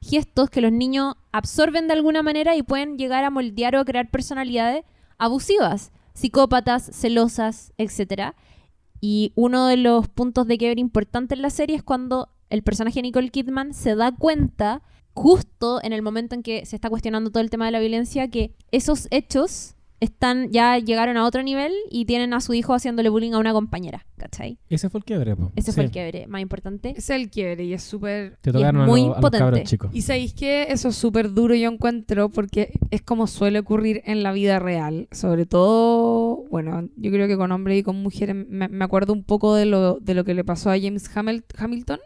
[0.00, 4.10] gestos que los niños absorben de alguna manera y pueden llegar a moldear o crear
[4.10, 4.86] personalidades
[5.18, 8.32] abusivas, psicópatas, celosas, etc.
[9.02, 12.96] Y uno de los puntos de quiebre importante en la serie es cuando el personaje
[12.96, 14.82] de Nicole Kidman se da cuenta,
[15.14, 18.28] justo en el momento en que se está cuestionando todo el tema de la violencia,
[18.28, 23.10] que esos hechos están ya llegaron a otro nivel y tienen a su hijo haciéndole
[23.10, 24.56] bullying a una compañera, ¿cachai?
[24.70, 25.52] Ese fue el quiebre, po.
[25.56, 26.94] Ese fue el quiebre más importante.
[26.96, 28.38] Es el quiebre y es súper...
[28.40, 29.38] Te y es tocaron a, muy los- a los potente.
[29.44, 29.90] cabros chicos.
[29.92, 34.22] Y sabéis que eso es súper duro yo encuentro porque es como suele ocurrir en
[34.22, 35.06] la vida real.
[35.12, 39.22] Sobre todo, bueno, yo creo que con hombres y con mujeres me, me acuerdo un
[39.22, 41.98] poco de lo, de lo que le pasó a James Hamil- Hamilton,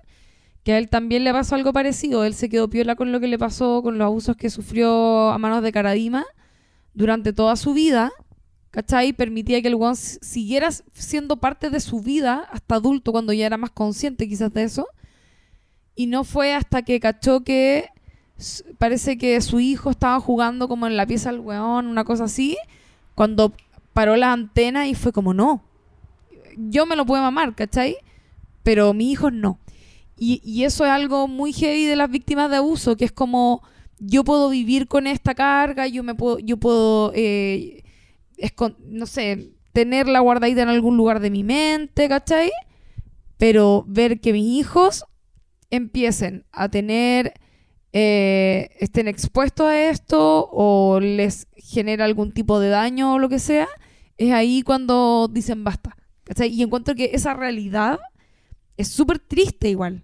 [0.65, 2.25] que a él también le pasó algo parecido.
[2.25, 5.39] Él se quedó piola con lo que le pasó, con los abusos que sufrió a
[5.39, 6.25] manos de Caradima
[6.95, 8.11] durante toda su vida.
[8.71, 9.12] ¿Cachai?
[9.12, 13.57] Permitía que el s- siguiera siendo parte de su vida hasta adulto, cuando ya era
[13.57, 14.89] más consciente quizás de eso.
[15.95, 17.91] Y no fue hasta que cachó que
[18.79, 22.57] parece que su hijo estaba jugando como en la pieza del weón, una cosa así,
[23.15, 23.53] cuando
[23.93, 25.62] paró la antena y fue como, no,
[26.57, 27.97] yo me lo puedo mamar, ¿cachai?
[28.65, 29.61] Pero mi hijo no.
[30.17, 33.62] Y, eso es algo muy heavy de las víctimas de abuso, que es como,
[33.99, 37.83] yo puedo vivir con esta carga, yo me puedo, yo puedo, eh,
[38.87, 42.51] no sé, tenerla guardadita en algún lugar de mi mente, ¿cachai?
[43.39, 45.05] Pero ver que mis hijos
[45.71, 47.35] empiecen a tener,
[47.93, 53.41] eh, estén expuestos a esto o les genera algún tipo de daño o lo que
[53.41, 53.69] sea,
[54.17, 55.97] es ahí cuando dicen basta.
[56.23, 56.49] ¿cachai?
[56.49, 57.99] Y encuentro que esa realidad
[58.77, 60.03] es súper triste igual.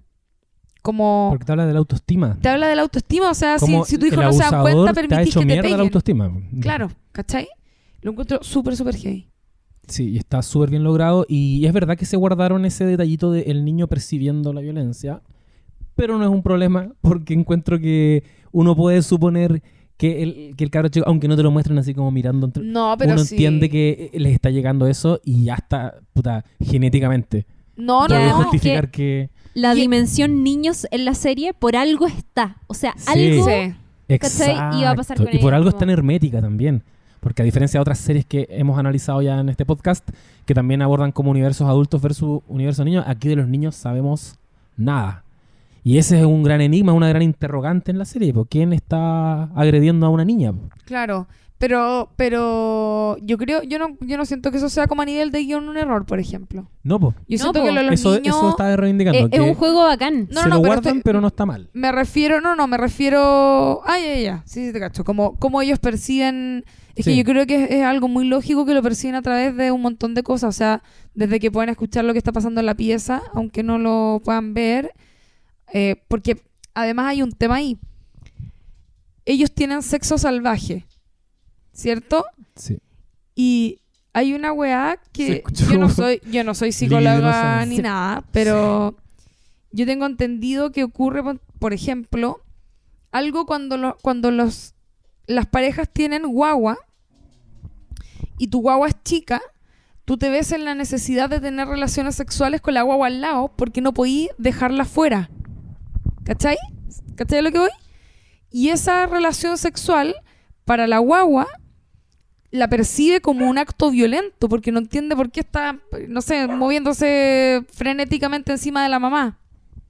[0.83, 2.39] Como Porque te habla de la autoestima.
[2.41, 4.85] te habla de la autoestima, o sea, si, si tu hijo no se da cuenta,
[4.85, 5.81] te ha permitís hecho que te mierda la peguen.
[5.81, 6.33] autoestima.
[6.61, 7.49] Claro, ¿cachai?
[8.01, 9.29] Lo encuentro súper, súper heavy.
[9.87, 11.27] Sí, está súper bien logrado.
[11.29, 15.21] Y es verdad que se guardaron ese detallito del niño percibiendo la violencia.
[15.97, 19.63] Pero no es un problema, porque encuentro que uno puede suponer
[19.99, 22.63] que el, que el cabro chico, aunque no te lo muestren así como mirando, entre-
[22.65, 23.35] No, pero uno sí.
[23.35, 27.47] entiende que les está llegando eso y ya está, puta, genéticamente.
[27.81, 28.35] No, no, no.
[28.45, 29.31] justificar que...
[29.55, 32.57] La Y- dimensión niños en la serie por algo está.
[32.69, 33.11] O sea, Sí.
[33.33, 33.75] algo Sí.
[34.09, 34.79] Exacto.
[34.79, 36.83] Y va a pasar con y por ella, algo es como- tan hermética también.
[37.21, 40.09] Porque a diferencia de otras series que hemos analizado ya en este podcast,
[40.47, 44.39] que también abordan como universos adultos versus universos niños, aquí de los niños sabemos
[44.77, 45.23] nada.
[45.91, 48.33] Y ese es un gran enigma, una gran interrogante en la serie.
[48.33, 50.53] ¿Por quién está agrediendo a una niña?
[50.85, 51.27] Claro,
[51.59, 55.33] pero pero yo creo yo no yo no siento que eso sea como a nivel
[55.33, 56.71] de guion un error, por ejemplo.
[56.85, 57.17] No, pues.
[57.27, 57.67] Yo No, siento po.
[57.67, 59.29] que lo los Eso, niños eso está reivindicando.
[59.33, 60.29] es, un juego bacán.
[60.31, 61.69] No, se no, lo pero guardan, estoy- pero no está mal.
[61.73, 65.61] me refiero, no, no, me refiero, ay, ya, ya, sí, sí te cacho, como como
[65.61, 66.65] ellos perciben
[66.95, 69.57] es que yo creo que es, es algo muy lógico que lo perciben a través
[69.57, 70.83] de un montón de cosas, o sea,
[71.15, 74.55] desde que pueden escuchar lo que está pasando en la pieza, aunque no lo puedan
[74.55, 74.93] ver,
[75.73, 76.41] eh, porque
[76.75, 77.79] además hay un tema ahí.
[79.25, 80.87] Ellos tienen sexo salvaje,
[81.73, 82.25] ¿cierto?
[82.57, 82.79] Sí.
[83.35, 83.79] Y
[84.13, 88.97] hay una weá que yo no soy, yo no soy psicóloga ni nada, pero
[89.73, 91.23] yo tengo entendido que ocurre,
[91.59, 92.41] por ejemplo,
[93.13, 94.75] algo cuando, lo- cuando los,
[95.27, 96.79] las parejas tienen guagua
[98.39, 99.41] y tu guagua es chica,
[100.05, 103.53] tú te ves en la necesidad de tener relaciones sexuales con la guagua al lado
[103.57, 105.31] porque no podí dejarla fuera.
[106.31, 106.57] ¿Cachai?
[107.17, 107.71] ¿Cachai lo que voy?
[108.53, 110.15] Y esa relación sexual
[110.65, 111.49] para la guagua
[112.53, 117.65] la percibe como un acto violento porque no entiende por qué está, no sé, moviéndose
[117.73, 119.41] frenéticamente encima de la mamá.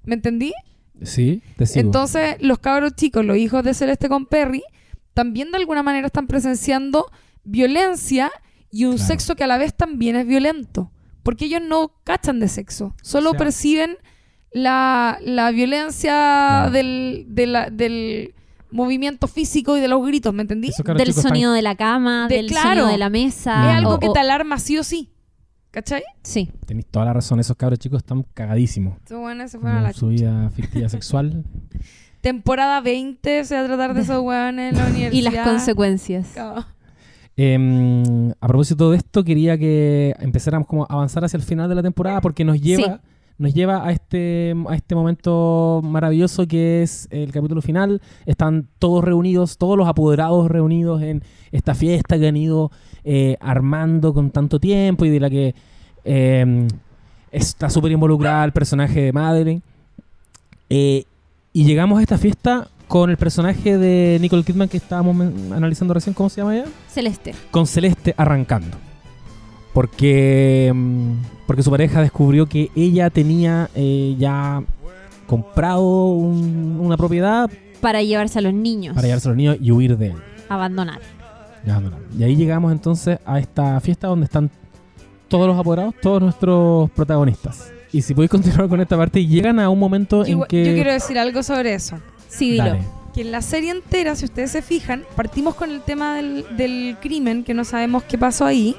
[0.05, 0.55] ¿Me entendí?
[1.03, 1.85] Sí, te sigo.
[1.85, 4.63] Entonces, los cabros chicos, los hijos de Celeste con Perry,
[5.13, 7.11] también de alguna manera están presenciando
[7.45, 8.31] violencia
[8.71, 9.09] y un Claro.
[9.09, 10.91] sexo que a la vez también es violento.
[11.23, 13.99] Porque ellos no cachan de sexo, solo O sea- perciben
[14.53, 16.71] la, la violencia Claro.
[16.73, 18.35] del, de la- del
[18.73, 20.69] movimiento físico y de los gritos, ¿me entendí?
[20.69, 22.69] Del chicos están- sonido de la cama, De- del claro.
[22.69, 23.71] sonido de la mesa.
[23.73, 25.11] es algo o- que te alarma sí o sí.
[25.73, 26.03] ¿Cachai?
[26.25, 26.51] Sí.
[26.67, 28.97] Tenéis toda la razón, esos cabros chicos están cagadísimos.
[28.99, 31.45] Estos buenos se fueron a la su vida fictiva sexual.
[32.21, 35.13] Temporada 20 se va a tratar de esos hueones en la universidad.
[35.13, 36.27] Y las consecuencias.
[37.37, 41.75] Em, a propósito de esto, quería que empezáramos como a avanzar hacia el final de
[41.77, 43.01] la temporada porque nos lleva,
[43.41, 48.03] nos lleva a este, a este momento maravilloso que es el capítulo final.
[48.27, 52.71] Están todos reunidos, todos los apoderados reunidos en esta fiesta que han ido
[53.03, 55.55] eh, armando con tanto tiempo y de la que
[56.05, 56.69] em,
[57.33, 59.63] está súper involucrada el personaje de Madeline.
[60.69, 61.05] Eh,
[61.55, 65.17] y llegamos a esta fiesta con el personaje de Nicole Kidman que estábamos
[65.51, 66.67] analizando recién, ¿cómo se llama ella?
[66.91, 67.35] Celeste.
[67.51, 68.90] con Celeste arrancando.
[69.73, 71.13] Porque, mm,
[71.47, 74.63] porque su pareja descubrió que ella tenía eh, ya
[75.27, 77.49] comprado un- una propiedad
[77.81, 78.95] Para llevarse a los niños.
[78.95, 80.17] para llevarse a los niños y huir de él.
[80.49, 81.01] Abandonar.
[81.65, 81.81] Ya.
[82.19, 84.51] Y ahí llegamos entonces a esta fiesta donde están
[85.29, 87.71] todos los apoderados, todos nuestros protagonistas.
[87.93, 90.65] Y si podéis continuar con esta parte, llegan a un momento Yo, en que...
[90.65, 91.99] yo quiero decir algo sobre eso.
[92.29, 92.65] Sí, dilo.
[92.65, 92.81] Dale.
[93.15, 96.97] Que en la serie entera, si ustedes se fijan, partimos con el tema del, del
[97.01, 98.77] crimen, que no sabemos qué pasó ahí,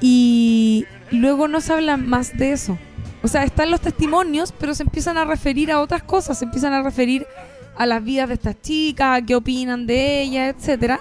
[0.00, 2.78] y luego no se habla más de eso.
[3.22, 6.72] O sea, están los testimonios, pero se empiezan a referir a otras cosas, se empiezan
[6.72, 7.26] a referir
[7.76, 11.00] a las vidas de estas chicas, a qué opinan de ellas, etcétera.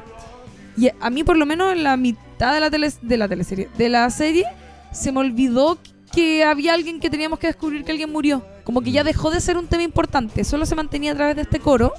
[0.77, 3.69] Y a mí, por lo menos en la mitad de la, tele, de la teleserie,
[3.77, 4.45] de la serie,
[4.91, 5.77] se me olvidó
[6.13, 8.43] que había alguien que teníamos que descubrir que alguien murió.
[8.63, 11.43] Como que ya dejó de ser un tema importante, solo se mantenía a través de
[11.43, 11.93] este coro.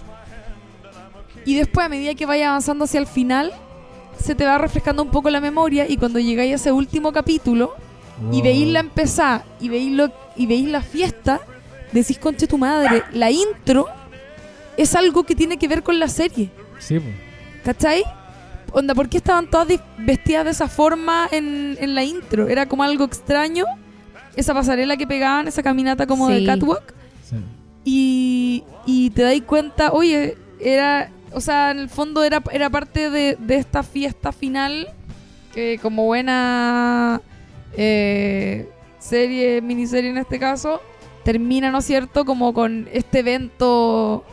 [1.45, 3.53] Y después, a medida que vaya avanzando hacia el final,
[4.23, 5.87] se te va refrescando un poco la memoria.
[5.89, 7.75] Y cuando llegáis a ese último capítulo
[8.33, 11.41] y veis la empezar y veis, lo, y veis la fiesta,
[11.93, 13.87] decís, conche tu madre, la intro
[14.77, 16.51] es algo que tiene que ver con la serie.
[16.79, 17.15] Sí, pues.
[17.65, 18.03] ¿Cachai?
[18.73, 19.69] Onda, ¿por qué estaban todas
[19.99, 22.49] vestidas de esa forma en, en la intro?
[22.49, 23.65] Era como algo extraño.
[24.37, 26.47] Esa pasarela que pegaban, esa caminata como de Sí.
[26.47, 26.95] catwalk.
[27.29, 27.37] Sí.
[27.85, 33.11] Y, y te das cuenta, oye, era, o sea, en el fondo era, era parte
[33.11, 34.89] de, de esta fiesta final
[35.55, 37.21] que como buena
[37.77, 38.69] eh,
[38.99, 40.81] serie, miniserie en este caso,
[41.25, 44.25] termina, ¿no es cierto?, como con este evento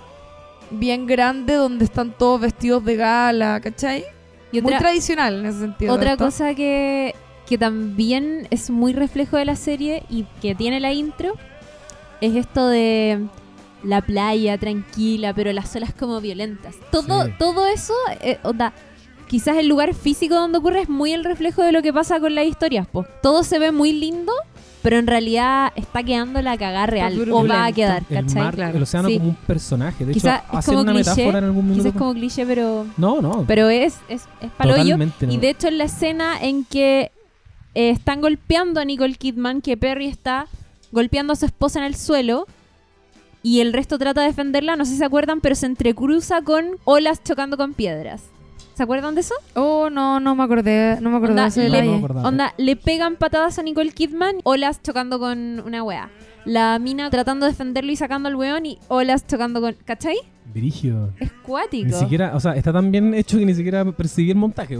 [0.71, 4.03] bien grande donde están todos vestidos de gala, ¿cachai?
[4.51, 5.93] Y Muy tradicional en ese sentido.
[5.93, 6.25] otra esto.
[6.25, 7.13] cosa que,
[7.47, 11.33] que también es muy reflejo de la serie y que tiene la intro
[12.21, 13.27] es esto de
[13.83, 16.75] la playa tranquila, pero las olas como violentas.
[16.91, 17.31] Todo, Sí.
[17.37, 18.73] todo eso, eh, onda,
[19.27, 22.35] quizás el lugar físico donde ocurre es muy el reflejo de lo que pasa con
[22.35, 22.87] las historias.
[22.87, 23.05] po.
[23.21, 24.31] Todo se ve muy lindo,
[24.81, 28.41] pero en realidad está quedando la cagada real o va a quedar, El ¿cachai?
[28.43, 28.77] mar, Claro.
[28.77, 29.17] el océano Sí.
[29.17, 30.05] como un personaje.
[30.05, 31.73] De Quizá hecho, es como una cliché, metáfora en algún.
[31.73, 33.43] Quizás es como cliché, pero No, no.
[33.47, 34.97] pero es, es, es palollo.
[35.27, 37.11] Y de hecho en la escena en que
[37.73, 40.47] eh, están golpeando a Nicole Kidman, que Perry está
[40.91, 42.47] golpeando a su esposa en el suelo
[43.45, 46.65] y el resto trata de defenderla, no sé si se acuerdan, pero se entrecruza con
[46.83, 48.23] olas chocando con piedras.
[48.73, 49.35] ¿Se acuerdan de eso?
[49.53, 52.21] Oh, no, no me acordé, no me acordé Onda, de le- No, me.
[52.27, 56.09] Onda, le pegan patadas a Nicole Kidman, olas chocando con una wea.
[56.45, 59.75] La mina tratando de defenderlo y sacando al weón y olas chocando con...
[59.85, 60.17] ¿Cachai?
[60.51, 61.11] Brígido.
[61.19, 61.85] Es cuático.
[61.85, 64.75] Ni siquiera, o sea, está tan bien hecho que ni siquiera percibí el montaje.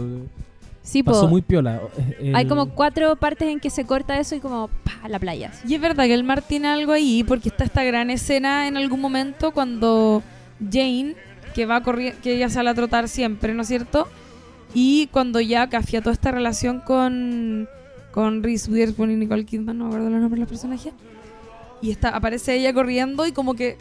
[0.86, 1.10] Sí, po.
[1.10, 1.80] Pasó muy piola.
[2.20, 5.18] Eh, Hay el- como cuatro partes en que se corta eso y como pa, la
[5.18, 5.50] playa.
[5.52, 5.66] así.
[5.68, 8.76] Y es verdad que el mar tiene algo ahí, porque está esta gran escena en
[8.76, 10.22] algún momento cuando
[10.60, 11.16] Jane,
[11.54, 14.06] que va a correr, que ella sale a trotar siempre, ¿no es cierto?
[14.74, 17.68] Y cuando ya cafía toda esta relación con,
[18.12, 20.92] con Reese Witherspoon y Nicole Kidman, no me acuerdo los nombres de los personajes,
[21.82, 23.76] y está, aparece ella corriendo y como que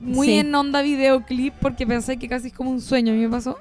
[0.00, 0.34] muy Sí.
[0.38, 3.58] en onda videoclip, porque pensé que casi es como un sueño, a mí me pasó.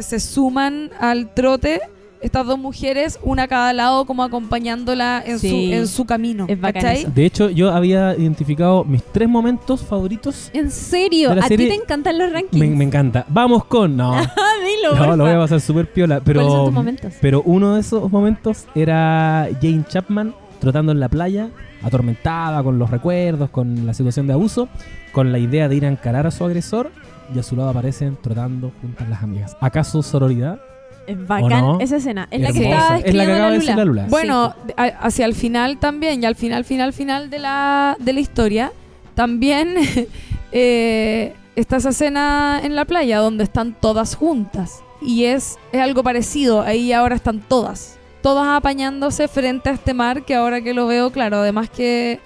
[0.00, 1.80] Se suman al trote
[2.22, 5.48] estas dos mujeres, una a cada lado, como acompañándola en, Sí.
[5.48, 6.46] su, en su camino.
[6.48, 7.14] Es.
[7.14, 10.50] De hecho, yo había identificado mis tres momentos favoritos.
[10.52, 11.30] ¿En serio?
[11.32, 12.60] ¿A ti te encantan los rankings?
[12.60, 13.24] Me, me encanta.
[13.28, 13.96] Vamos con.
[13.96, 14.26] No, Ah,
[14.64, 16.20] dilo, no, lo voy a pasar súper piola.
[16.20, 17.12] Pero, ¿Cuáles son tus momentos?
[17.20, 21.50] pero uno de esos momentos era Jane Chapman trotando en la playa,
[21.82, 24.68] atormentada con los recuerdos, con la situación de abuso,
[25.12, 26.90] con la idea de ir a encarar a su agresor.
[27.34, 29.56] Y a su lado aparecen trotando juntas las amigas.
[29.60, 30.60] ¿Acaso sororidad?
[31.06, 31.80] Es bacán no?
[31.80, 32.28] esa escena.
[32.30, 34.06] Es la que estaba Es la que describiendo acaba la de decir la Lula.
[34.08, 38.20] Bueno, a- hacia el final también, y al final, final, final de la, de la
[38.20, 38.72] historia,
[39.14, 39.74] también
[40.52, 44.82] eh, está esa escena en la playa donde están todas juntas.
[45.00, 47.98] Y es, es algo parecido, ahí ahora están todas.
[48.22, 52.20] Todas apañándose frente a este mar que ahora que lo veo, claro, además que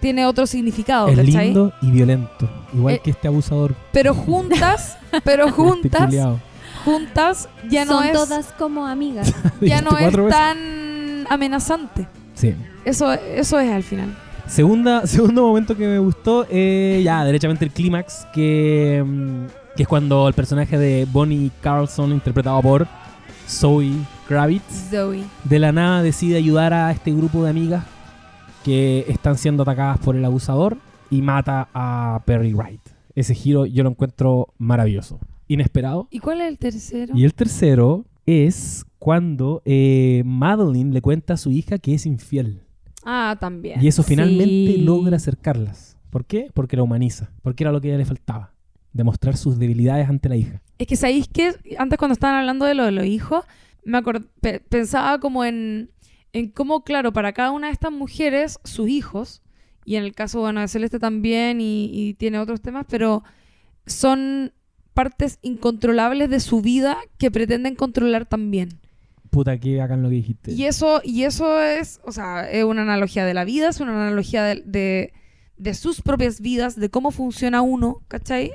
[0.00, 2.48] tiene otro significado, es lindo y violento.
[2.72, 3.74] Igual Eh, que este abusador.
[3.92, 6.14] Pero juntas, pero este juntas.
[6.86, 9.34] Juntas ya no Son es, todas como amigas.
[9.60, 10.38] ya no es 24 veces.
[10.38, 12.06] tan amenazante.
[12.34, 12.54] Sí.
[12.84, 14.16] Eso, eso es al final.
[14.46, 19.46] Segunda, segundo momento que me gustó, eh, ya, derechamente el clímax, que, mm,
[19.76, 22.86] que es cuando el personaje de Bonnie Carlson, interpretado por
[23.48, 23.92] Zoe
[24.28, 25.24] Kravitz, Zoe.
[25.44, 27.84] de la nada decide ayudar a este grupo de amigas
[28.64, 30.76] que están siendo atacadas por el abusador
[31.10, 32.80] y mata a Perry Wright.
[33.14, 35.18] Ese giro yo lo encuentro maravilloso,
[35.48, 36.08] inesperado.
[36.10, 37.14] ¿Y cuál es el tercero?
[37.16, 42.62] Y el tercero es cuando eh, Madeline le cuenta a su hija que es infiel.
[43.04, 43.80] Ah, también.
[43.82, 44.78] Y eso finalmente Sí.
[44.78, 45.96] logra acercarlas.
[46.10, 46.48] ¿Por qué?
[46.52, 47.30] Porque la humaniza.
[47.42, 48.52] Porque era lo que a ella le faltaba.
[48.92, 50.62] Demostrar sus debilidades ante la hija.
[50.78, 53.44] Es que sabéis que antes cuando estaban hablando de lo de los hijos,
[53.84, 54.02] me
[54.40, 55.90] pe- pensaba como en,
[56.32, 59.42] en cómo, claro, para cada una de estas mujeres, sus hijos,
[59.84, 63.22] y en el caso, bueno, de Celeste también, y, y tiene otros temas, pero
[63.86, 64.52] son
[64.96, 68.80] partes incontrolables de su vida que pretenden controlar también.
[69.28, 70.52] Puta, qué bacán lo que dijiste.
[70.52, 73.92] Y eso, y eso es, o sea, es una analogía de la vida, es una
[73.92, 75.12] analogía de, de,
[75.58, 78.52] de sus propias vidas, de cómo funciona uno, ¿cachai?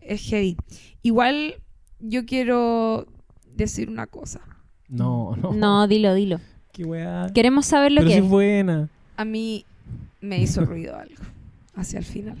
[0.00, 0.56] Es heavy.
[1.02, 1.56] Igual
[1.98, 3.06] yo quiero
[3.54, 4.40] decir una cosa.
[4.88, 5.52] No, no.
[5.52, 6.40] No, dilo, dilo.
[6.72, 7.26] Qué weá.
[7.34, 8.88] Queremos saber lo Pero que si es buena.
[9.18, 9.66] A mí
[10.22, 11.22] me hizo ruido algo
[11.74, 12.38] hacia el final.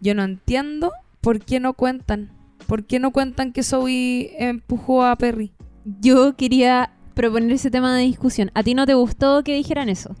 [0.00, 0.90] Yo no entiendo
[1.20, 2.32] por qué no cuentan.
[2.66, 5.52] ¿Por qué no cuentan que Zoe empujó a Perry?
[5.84, 8.50] Yo quería proponer ese tema de discusión.
[8.54, 10.14] ¿A ti no te gustó que dijeran eso?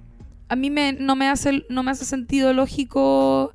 [0.48, 3.52] A mí me, no, me hace, no me hace sentido lógico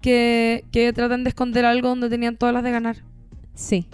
[0.00, 2.96] que, que traten de esconder algo donde tenían todas las de ganar.
[3.54, 3.88] Sí.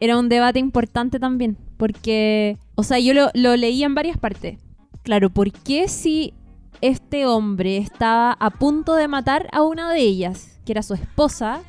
[0.00, 4.58] Era un debate importante también, porque, o sea, yo lo, lo leí en varias partes.
[5.02, 6.34] Claro, ¿por qué si
[6.80, 11.62] este hombre estaba a punto de matar a una de ellas, que era su esposa,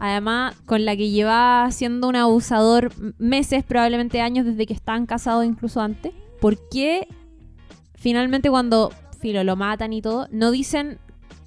[0.00, 5.44] además con la que llevaba siendo un abusador meses, probablemente años desde que estaban casados
[5.44, 6.12] incluso antes?
[6.40, 7.06] ¿Por qué
[7.94, 8.90] finalmente cuando
[9.20, 10.98] Filo lo matan y todo, no dicen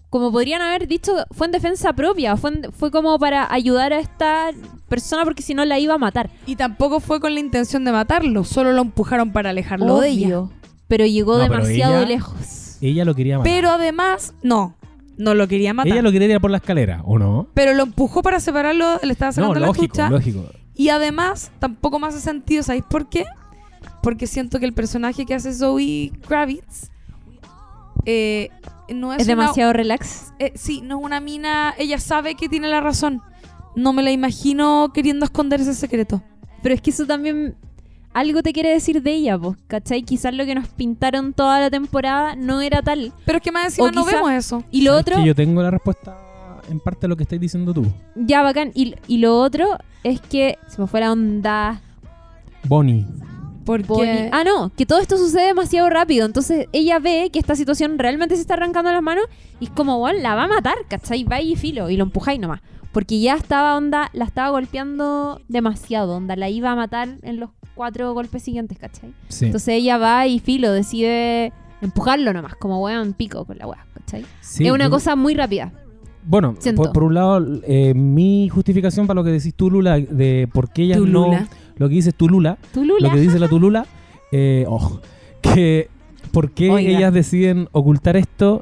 [0.09, 3.99] como podrían haber dicho, fue en defensa propia, fue, en- fue como para ayudar a
[3.99, 4.51] esta
[4.87, 6.29] persona porque si no la iba a matar.
[6.45, 10.43] Y tampoco fue con la intención de matarlo, solo lo empujaron para alejarlo de ella.
[10.87, 12.77] Pero llegó No, pero demasiado ella- lejos.
[12.79, 13.51] Ella lo quería matar.
[13.51, 14.75] Pero además, no,
[15.17, 15.91] no lo quería matar.
[15.93, 17.47] Ella lo quería tirar por la escalera, ¿o no?
[17.53, 20.09] Pero lo empujó para separarlo, le estaba No, sacando la lógico, chucha.
[20.09, 20.45] lógico.
[20.75, 23.25] Y además, tampoco me hace sentido, ¿sabéis por qué?
[24.01, 26.89] Porque siento que el personaje que hace Zoe Kravitz
[28.05, 28.49] eh,
[28.93, 30.33] no es, Es, una- demasiado relax.
[30.39, 31.73] eh, sí, no es una mina.
[31.77, 33.21] Ella sabe que tiene la razón.
[33.75, 36.21] No me la imagino queriendo esconder ese secreto.
[36.61, 37.55] Pero es que eso también
[38.13, 40.03] algo te quiere decir de ella, pues, ¿cachai?
[40.03, 43.11] Quizás lo que nos pintaron toda la temporada no era tal.
[43.25, 44.63] Pero es que más encima O no quizá- vemos eso.
[44.71, 46.17] Y lo ¿Sabes otro, que yo tengo la respuesta
[46.69, 47.85] en parte de lo que estás diciendo tú.
[48.15, 48.71] ya bacán.
[48.73, 51.81] Y, y lo otro es que se me fue la onda.
[52.65, 53.05] Bonnie.
[53.65, 53.87] Porque.
[53.87, 54.29] Bonnie.
[54.31, 56.25] Ah, no, que todo esto sucede demasiado rápido.
[56.25, 59.25] Entonces ella ve que esta situación realmente se está arrancando las manos
[59.59, 61.23] y es como, bueno, la va a matar, ¿cachai?
[61.23, 62.61] Va y filo y lo empujáis nomás.
[62.91, 67.49] Porque ya estaba, onda, la estaba golpeando demasiado, onda, la iba a matar en los
[67.73, 69.13] cuatro golpes siguientes, ¿cachai?
[69.29, 69.45] Sí.
[69.45, 74.25] Entonces ella va y filo, decide empujarlo nomás, como weón pico con la weá, ¿cachai?
[74.41, 75.73] Sí, es una cosa muy rápida.
[76.25, 80.47] Bueno, por, por un lado, eh, mi justificación para lo que decís tú, Lula, de
[80.53, 81.25] por qué ellas no.
[81.25, 81.47] Lula.
[81.77, 83.07] Lo que dices tú, Lula, ¿Tú, Lula?
[83.09, 83.85] lo que dice la Tulula,
[84.31, 85.01] eh, ojo,
[85.41, 85.89] que
[86.31, 86.89] por qué Oiga.
[86.89, 88.61] ellas deciden ocultar esto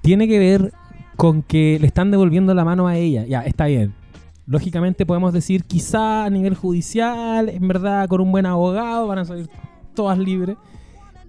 [0.00, 0.72] tiene que ver
[1.16, 3.24] con que le están devolviendo la mano a ella.
[3.26, 3.94] Ya, está bien.
[4.46, 9.24] Lógicamente podemos decir, quizá a nivel judicial, en verdad, con un buen abogado van a
[9.24, 9.48] salir
[9.94, 10.56] todas libres.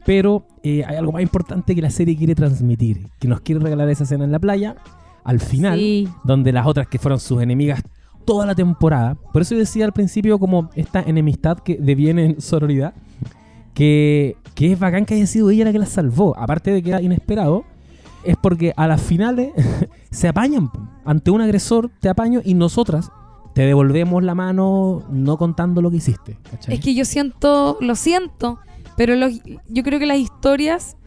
[0.06, 3.90] Pero eh, hay algo más importante que la serie quiere transmitir, que nos quiere regalar
[3.90, 4.76] esa escena en la playa,
[5.24, 6.08] al final, Sí.
[6.24, 7.82] donde las otras que fueron sus enemigas
[8.26, 9.16] toda la temporada.
[9.32, 12.94] Por eso yo decía al principio como esta enemistad que deviene en sororidad,
[13.74, 16.90] que, que es bacán que haya sido ella la que la salvó, aparte de que
[16.90, 17.64] era inesperado,
[18.24, 19.52] es porque a las finales
[20.12, 20.70] se apañan.
[21.06, 23.12] Ante un agresor te apaño y nosotras
[23.54, 26.38] te devolvemos la mano no contando lo que hiciste.
[26.68, 28.60] Es que yo siento, lo siento,
[28.98, 29.16] pero
[29.70, 30.98] yo creo que las historias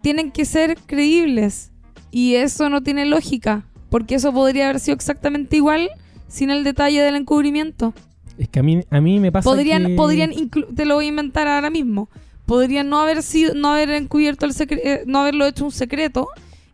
[0.00, 1.72] tienen que ser creíbles
[2.10, 5.90] y eso no tiene lógica, porque eso podría haber sido exactamente igual
[6.28, 7.94] sin el detalle del encubrimiento.
[8.38, 9.94] Es que a mí, a mí me pasa Podrían, que...
[9.94, 12.08] podrían te lo voy a inventar ahora mismo.
[12.44, 16.28] Podrían no haber sido, no haber encubierto el secreto, no haberlo hecho un secreto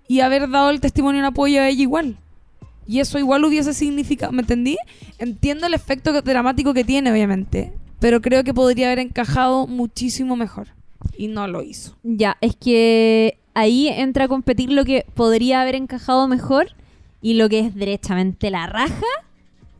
[0.08, 2.16] y haber dado el testimonio en apoyo a ella igual.
[2.86, 4.76] Y eso igual hubiese significado, ¿me entendí?
[5.18, 10.68] Entiendo el efecto dramático que tiene, obviamente, pero creo que podría haber encajado muchísimo mejor.
[11.16, 11.96] Y no lo hizo.
[12.02, 16.74] Ya, es que ahí entra a competir lo que podría haber encajado mejor
[17.20, 19.06] y lo que es derechamente la raja,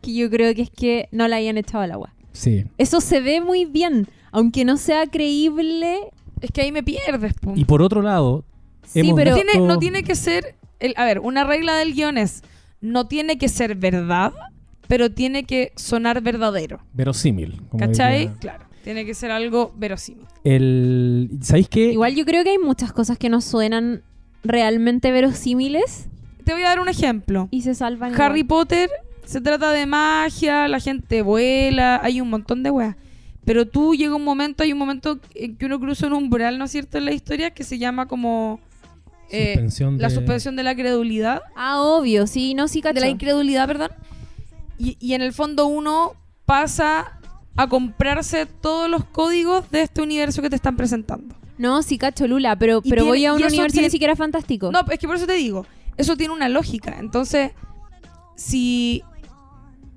[0.03, 2.13] que yo creo que es que no la hayan echado al agua.
[2.33, 2.65] Sí.
[2.77, 5.97] Eso se ve muy bien, aunque no sea creíble.
[6.41, 7.53] Es que ahí me pierdes, pum.
[7.57, 8.45] Y por otro lado,
[8.85, 10.55] Sí, Hemos pero no, tiene, no Esto- tiene que ser.
[10.79, 12.43] El, a ver, una regla del guion es:
[12.81, 14.33] no tiene que ser verdad,
[14.87, 16.81] pero tiene que sonar verdadero.
[16.93, 17.61] verosímil.
[17.69, 18.27] como ¿Cachai?
[18.27, 18.65] diría- Claro.
[18.83, 20.25] Tiene que ser algo verosímil.
[20.43, 21.93] El, ¿Sabéis qué?
[21.93, 24.03] igual yo creo que hay muchas cosas que no suenan
[24.43, 26.09] realmente verosímiles
[26.43, 27.47] Te voy a dar un ejemplo.
[27.49, 28.13] y se salvan.
[28.19, 28.47] Harry igual.
[28.65, 28.89] Potter
[29.33, 32.95] se trata de magia, la gente vuela, hay un montón de weas.
[33.45, 36.65] Pero tú llega un momento, hay un momento en que uno cruza un umbral, ¿no
[36.65, 36.97] es cierto?
[36.97, 38.59] En la historia que se llama como
[39.29, 41.41] eh, Suspensión la de- suspensión de la credulidad.
[41.55, 42.93] Ah, obvio, sí, no, sí, cacho.
[42.95, 43.89] de la incredulidad, perdón.
[44.77, 46.13] Y, y en el fondo uno
[46.45, 47.19] pasa
[47.55, 51.35] a comprarse todos los códigos de este universo que te están presentando.
[51.57, 54.15] No, sí, cacho, Lula, pero, Y pero tiene- voy a un universo tiene- ni siquiera
[54.15, 54.71] fantástico.
[54.71, 55.65] No, es que por eso te digo,
[55.97, 56.95] eso tiene una lógica.
[56.99, 57.51] Entonces,
[58.35, 59.03] si,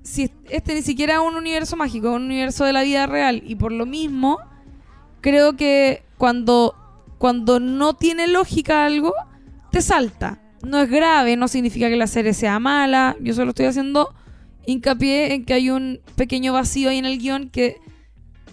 [0.07, 3.43] si este ni siquiera es un universo mágico, es un universo de la vida real,
[3.45, 4.39] y por lo mismo,
[5.19, 6.75] creo que cuando,
[7.17, 9.13] cuando no tiene lógica algo,
[9.69, 10.41] te salta.
[10.63, 13.17] No es grave, no significa que la serie sea mala.
[13.19, 14.15] Yo solo estoy haciendo
[14.65, 17.75] hincapié en que hay un pequeño vacío ahí en el guion que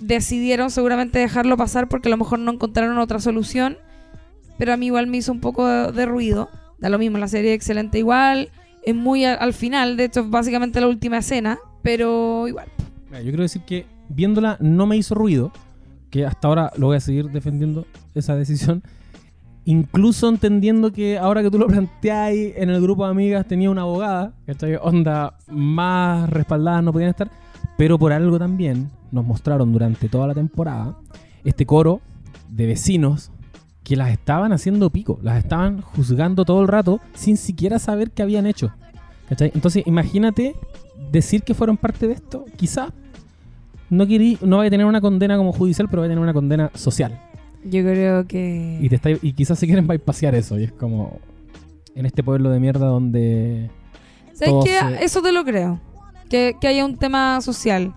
[0.01, 3.79] decidieron seguramente dejarlo pasar porque a lo mejor no encontraron otra solución.
[4.59, 6.51] Pero a mí igual me hizo un poco de, de ruido.
[6.79, 8.51] Da lo mismo, la serie es excelente igual.
[8.85, 11.59] Es muy a- al final, de hecho es básicamente la última escena.
[11.83, 12.67] Pero igual.
[13.11, 15.53] Mira, Yo quiero decir que viéndola no me hizo ruido,
[16.11, 18.83] que hasta ahora lo voy a seguir defendiendo esa decisión.
[19.67, 23.83] Incluso entendiendo que ahora que tú lo planteáis en el grupo de amigas tenía una
[23.83, 24.77] abogada, ¿cachai?
[24.81, 27.31] Onda más respaldadas no podían estar,
[27.79, 30.99] pero por algo también nos mostraron durante toda la temporada
[31.45, 32.01] este coro
[32.51, 33.31] de vecinos
[33.85, 38.23] que las estaban haciendo pico, las estaban juzgando todo el rato sin siquiera saber qué
[38.23, 38.73] habían hecho.
[39.29, 39.53] ¿cachai?
[39.55, 40.55] Entonces imagínate
[41.13, 42.91] decir que fueron parte de esto, quizás
[43.91, 46.33] no querí, no vaya a tener una condena como judicial, pero va a tener una
[46.33, 47.21] condena social.
[47.65, 48.79] Yo creo que.
[48.81, 50.59] Y, te está, y quizás se quieren bypassear eso.
[50.59, 51.19] Y es como
[51.95, 53.71] en este pueblo de mierda donde...
[54.35, 54.79] ¿Sabes qué?
[54.99, 55.81] se- Eso te lo creo.
[56.29, 57.95] Que, que haya un tema social.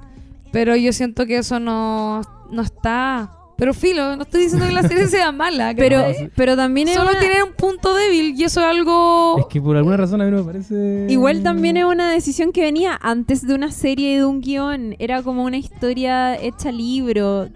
[0.52, 3.32] Pero yo siento que eso no, no está.
[3.58, 5.74] Pero filo, no estoy diciendo que la serie sea mala.
[5.76, 6.04] pero,
[6.36, 9.40] pero también es Solo una- tiene un punto débil y eso es algo.
[9.40, 11.08] Es que por alguna razón a mí no me parece...
[11.10, 14.96] Igual también es una decisión que venía antes de una serie y de un guion.
[15.00, 17.50] Era como una historia hecha libro.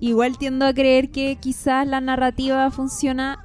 [0.00, 3.44] Igual tiendo a creer que quizás la narrativa funciona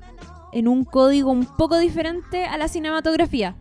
[0.53, 3.55] en un código un poco diferente a la cinematografía.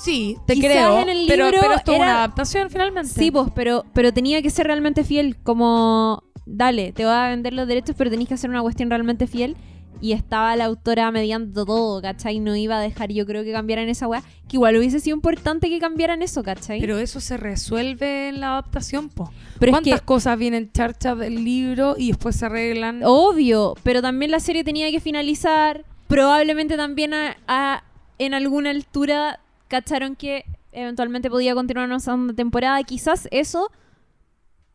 [0.00, 0.98] Sí, te Quizás creo.
[1.00, 3.08] en el pero, libro pero esto es una era- adaptación finalmente.
[3.10, 5.36] Sí, pues, pero, pero tenía que ser realmente fiel.
[5.42, 9.26] Como, dale, te voy a vender los derechos, pero tenéis que hacer una cuestión realmente
[9.26, 9.56] fiel.
[9.98, 12.38] Y estaba la autora mediando todo, ¿cachai?
[12.38, 14.20] No iba a dejar, yo creo que cambiaran esa weá.
[14.46, 16.80] Que igual hubiese sido importante que cambiaran eso, ¿cachai?
[16.80, 19.32] Pero eso se resuelve en la adaptación, po.
[19.58, 23.00] Pero es ¿Cuántas que, cosas vienen charchas del libro y después se arreglan?
[23.04, 25.86] obvio, pero también la serie tenía que finalizar.
[26.08, 27.82] Probablemente también a- a-
[28.18, 32.82] en alguna altura cacharon que eventualmente podía continuar una segunda temporada.
[32.82, 33.70] Quizás eso.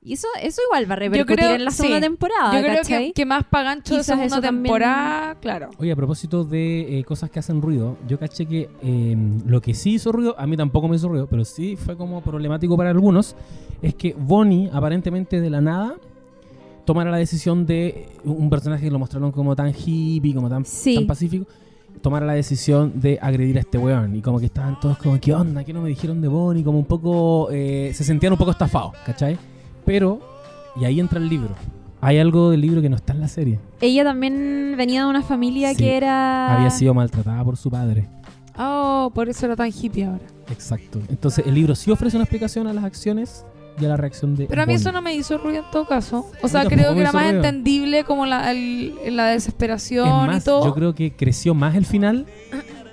[0.03, 2.01] Y eso, eso igual va a repercutir creo- en la segunda sí.
[2.03, 2.59] temporada.
[2.59, 5.69] Yo creo que, que más pagancho de segunda eso también- temporada, claro.
[5.77, 9.15] Oye, a propósito de eh, cosas que hacen ruido, yo caché que eh,
[9.45, 12.21] lo que sí hizo ruido, a mí tampoco me hizo ruido, pero sí fue como
[12.21, 13.35] problemático para algunos,
[13.83, 15.93] es que Bonnie, aparentemente de la nada,
[16.83, 20.95] tomara la decisión de un personaje que lo mostraron como tan hippie, como tan, Sí.
[20.95, 21.45] tan pacífico,
[22.01, 24.15] tomara la decisión de agredir a este weón.
[24.15, 25.63] Y como que estaban todos como, ¿qué onda?
[25.63, 26.63] ¿Qué no me dijeron de Bonnie?
[26.63, 29.37] Como un poco, eh, se sentían un poco estafados, ¿cachai?
[29.91, 30.19] Pero,
[30.79, 31.49] y ahí entra el libro.
[31.99, 33.59] Hay algo del libro que no está en la serie.
[33.79, 36.55] Ella también venía de una familia Sí, que era.
[36.55, 38.07] Había sido maltratada por su padre.
[38.57, 40.23] Oh, por eso era tan hippie ahora.
[40.51, 40.99] Exacto.
[41.09, 43.45] Entonces el libro sí ofrece una explicación a las acciones
[43.79, 44.45] y a la reacción de.
[44.47, 44.81] Pero a mí Bonnie.
[44.81, 46.25] eso no me hizo ruido en todo caso.
[46.41, 47.37] O sea, creo que era más ruido.
[47.37, 50.65] entendible como la, el- la desesperación Es más, y todo.
[50.65, 52.25] yo creo que creció más el final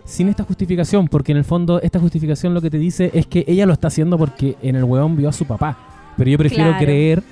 [0.04, 3.44] sin esta justificación, porque en el fondo esta justificación lo que te dice es que
[3.48, 5.76] ella lo está haciendo porque en el huevón vio a su papá.
[6.18, 6.84] Pero yo prefiero Claro.
[6.84, 7.22] creer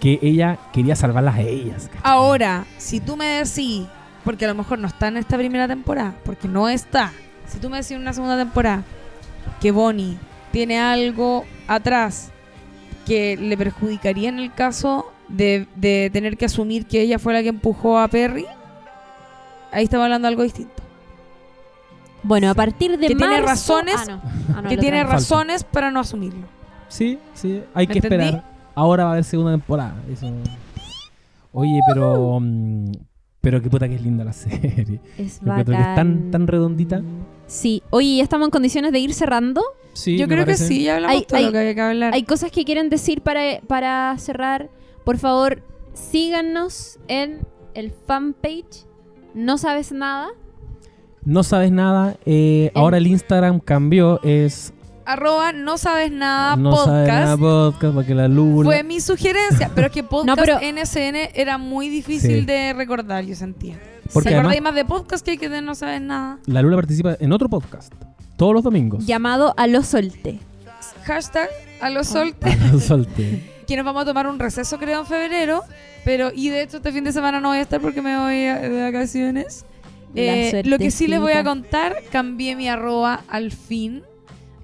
[0.00, 1.90] que ella quería salvarlas a ellas.
[2.02, 3.84] Ahora, si tú me decís,
[4.24, 7.12] porque a lo mejor no está en esta primera temporada, porque no está,
[7.46, 8.84] si tú me decís en una segunda temporada
[9.60, 10.16] que Bonnie
[10.52, 12.30] tiene algo atrás
[13.06, 17.42] que le perjudicaría en el caso de, de tener que asumir que ella fue la
[17.42, 18.46] que empujó a Perry,
[19.72, 20.74] ahí estamos hablando de algo distinto.
[22.22, 24.22] Bueno, a partir de Que tiene razones- Ah, no.
[24.56, 26.46] Ah, no, que tiene razones para no asumirlo.
[26.88, 28.24] Sí, sí, hay ¿Me que entendí?
[28.26, 28.44] esperar.
[28.74, 29.94] Ahora va a haber segunda temporada.
[30.10, 30.30] Eso.
[31.52, 32.38] Oye, pero.
[32.40, 32.92] mm,
[33.40, 35.00] pero qué puta que es linda la serie.
[35.16, 36.30] Es que es tan, bacán.
[36.30, 37.02] tan redondita.
[37.46, 37.82] Sí.
[37.90, 39.62] Oye, ¿ya estamos en condiciones de ir cerrando?
[39.94, 40.64] Sí, Yo creo parece.
[40.64, 42.14] que sí, ya hablamos Hay- todo hay- lo que había que hablar.
[42.14, 44.68] ¿Hay cosas que quieren decir para, para cerrar?
[45.04, 45.62] Por favor,
[45.94, 47.40] síganos en
[47.74, 48.86] el fanpage.
[49.34, 50.28] No sabes nada.
[51.24, 52.16] No sabes nada.
[52.26, 54.20] eh, El- Ahora el Instagram cambió.
[54.22, 54.72] Es.
[55.08, 56.86] Arroba no sabes nada no podcast.
[56.86, 58.64] sabes nada podcast para que la luz.
[58.64, 62.44] Fue mi sugerencia, pero es que podcast pero- NSN era muy difícil Sí.
[62.46, 63.80] de recordar, yo sentía.
[64.12, 66.38] Porque ¿Te además acordáis más de podcast que hay que de no sabes nada?
[66.46, 67.92] la Lula participa en otro podcast.
[68.36, 69.06] Todos los domingos.
[69.06, 70.38] Llamado a lo solte.
[71.04, 71.48] Hashtag
[71.80, 72.50] a los solte.
[72.50, 73.42] Ah, Solte.
[73.66, 75.62] que nos vamos a tomar un receso creo en febrero,
[76.04, 78.44] pero y de hecho este fin de semana no voy a estar porque me voy
[78.46, 79.64] a- de vacaciones.
[80.14, 84.02] Eh, lo que sí les voy a contar, cambié mi arroba al fin,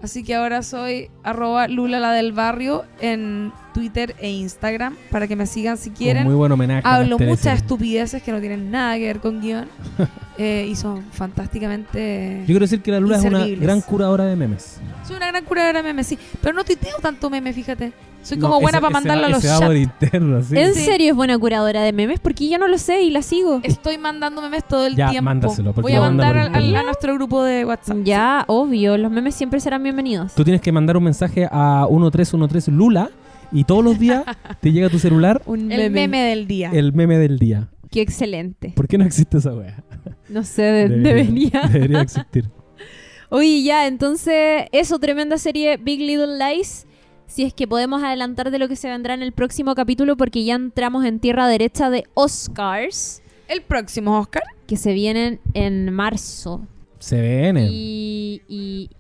[0.05, 5.37] así que ahora soy arroba Lula la del barrio en Twitter e Instagram para que
[5.37, 6.25] me sigan si Un quieren.
[6.25, 6.81] muy buen homenaje.
[6.89, 9.69] Hablo muchas estupideces que no tienen nada que ver con guion
[10.39, 12.39] eh, y son fantásticamente...
[12.41, 14.81] Yo quiero decir que la Lula es una gran curadora de memes.
[15.07, 17.93] Soy una gran curadora de memes, sí, pero no tuiteo tanto meme, fíjate.
[18.23, 19.75] Soy No, como buena ese- para va- a los chats.
[19.77, 20.57] interno, sí.
[20.59, 20.81] ¿En Sí.
[20.81, 22.21] serio es buena curadora de memes?
[22.21, 23.61] Porque yo no lo sé y la sigo.
[23.63, 25.27] Estoy mandando memes todo el Ya, tiempo.
[25.27, 27.99] mándaselo, porque Voy a manda mandar por al- a nuestro grupo de WhatsApp.
[28.05, 28.97] Ya, obvio.
[28.97, 30.33] Los memes siempre serán bienvenidos.
[30.35, 33.11] Tú tienes que mandar un mensaje a 1313 Lula
[33.55, 34.25] y todos los días
[34.61, 36.71] te llega a tu celular Un El meme del día.
[36.75, 37.71] el meme del día.
[37.91, 38.73] Qué excelente.
[38.77, 39.83] ¿Por qué no existe esa wea?
[40.29, 41.63] No sé, de- debería.
[41.73, 42.51] Debería existir.
[43.31, 46.87] Oye, ya, entonces, eso, tremenda serie Big Little Lies.
[47.27, 50.45] Si es que podemos adelantar de lo que se vendrá en el próximo capítulo, porque
[50.45, 54.43] ya entramos en tierra derecha de Oscars, El próximo Oscar.
[54.67, 56.67] que se vienen en marzo.
[56.99, 57.69] Se viene.
[57.71, 58.91] Y, y,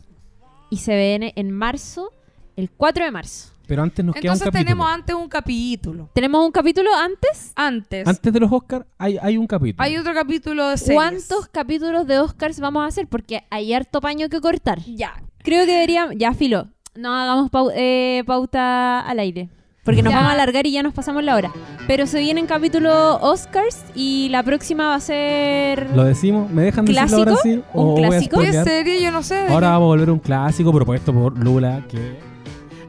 [0.70, 2.12] y se viene en marzo,
[2.56, 3.52] el 4 de marzo.
[3.66, 4.64] Pero antes nos queda un Entonces capítulo.
[4.64, 6.10] tenemos antes un capítulo.
[6.12, 7.52] ¿Tenemos un capítulo antes?
[7.56, 8.06] Antes.
[8.06, 9.82] Antes de los Oscars hay, hay un capítulo.
[9.82, 10.94] Hay otro capítulo de series.
[10.96, 13.06] ¿Cuántos capítulos de Oscars vamos a hacer?
[13.08, 14.80] Porque hay harto paño que cortar.
[14.84, 15.14] Ya.
[15.42, 16.14] Creo que deberíamos...
[16.18, 16.68] Ya, filo.
[16.94, 19.48] No hagamos pau- eh, pauta al aire.
[19.82, 20.16] Porque nos Ya.
[20.18, 21.52] vamos a alargar y ya nos pasamos la hora.
[21.86, 25.90] Pero se vienen capítulos Oscars y la próxima va a ser...
[25.94, 26.50] ¿Lo decimos?
[26.50, 27.52] ¿Me dejan decirlo ahora sí?
[27.54, 28.40] ¿Un ¿O voy a clásico?
[28.40, 29.02] ¿Qué serie?
[29.02, 29.34] Yo no sé.
[29.34, 32.18] de Ahora vamos a volver a un clásico propuesto por Lula que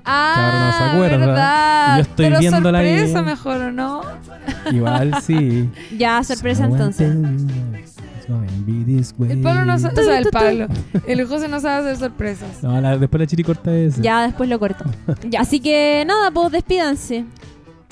[0.06, 1.18] Ah, ahora no se acuerda.
[1.26, 1.96] verdad.
[1.98, 2.98] Yo estoy Pero viéndola ahí.
[2.98, 4.02] sorpresa mejor, ¿o no?
[4.72, 5.70] igual sí.
[5.98, 7.16] Ya, sorpresa entonces.
[9.30, 10.02] El Pablo no sabe...
[10.02, 10.68] O sea, el Pablo.
[11.06, 12.64] El José no sabe hacer sorpresas.
[12.64, 14.02] No, la- después la chiri corta es.
[14.02, 14.84] Ya, después lo corto.
[15.30, 17.26] Ya, así que nada, pues despídanse.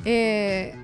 [0.06, 0.76] Eh,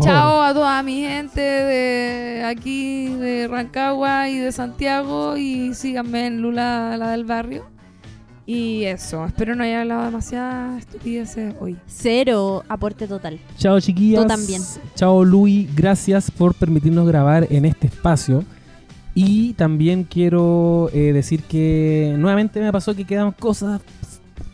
[0.00, 5.36] chao a toda mi gente de aquí, de Rancagua y de Santiago.
[5.36, 7.66] Y síganme en Lula, la del barrio.
[8.46, 11.76] Y eso, espero no haya hablado demasiadas estupideces hoy.
[11.88, 13.40] Cero aporte total.
[13.58, 14.22] Chao chiquillas.
[14.22, 14.62] Tú también.
[14.94, 18.44] Chao Luis, gracias por permitirnos grabar en este espacio.
[19.14, 23.80] Y también quiero eh, decir que nuevamente me pasó que quedan cosas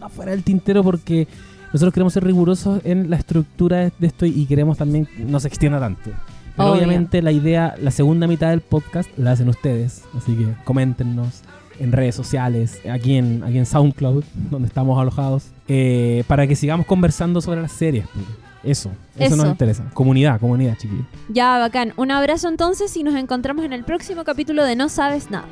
[0.01, 1.29] afuera del tintero porque
[1.73, 5.49] nosotros queremos ser rigurosos en la estructura de esto y queremos también que no se
[5.49, 6.11] extienda tanto.
[6.57, 6.79] Pero Obvio.
[6.79, 10.03] obviamente la idea, la segunda mitad del podcast la hacen ustedes.
[10.17, 11.43] Así que coméntenos
[11.79, 16.87] en redes sociales, aquí en, aquí en SoundCloud, donde estamos alojados, eh, para que sigamos
[16.87, 18.07] conversando sobre las series.
[18.13, 18.27] pues.
[18.65, 19.85] Eso, eso, nos interesa.
[19.93, 21.07] Comunidad, comunidad, chiquillos.
[21.29, 21.93] Ya, bacán.
[21.97, 25.49] Un abrazo entonces y nos encontramos en el próximo capítulo de No Sabes Nada.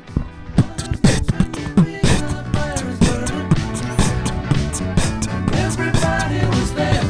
[5.53, 7.01] Everybody was there,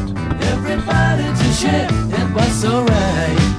[0.53, 1.88] everybody to share.
[1.88, 3.50] It was so right.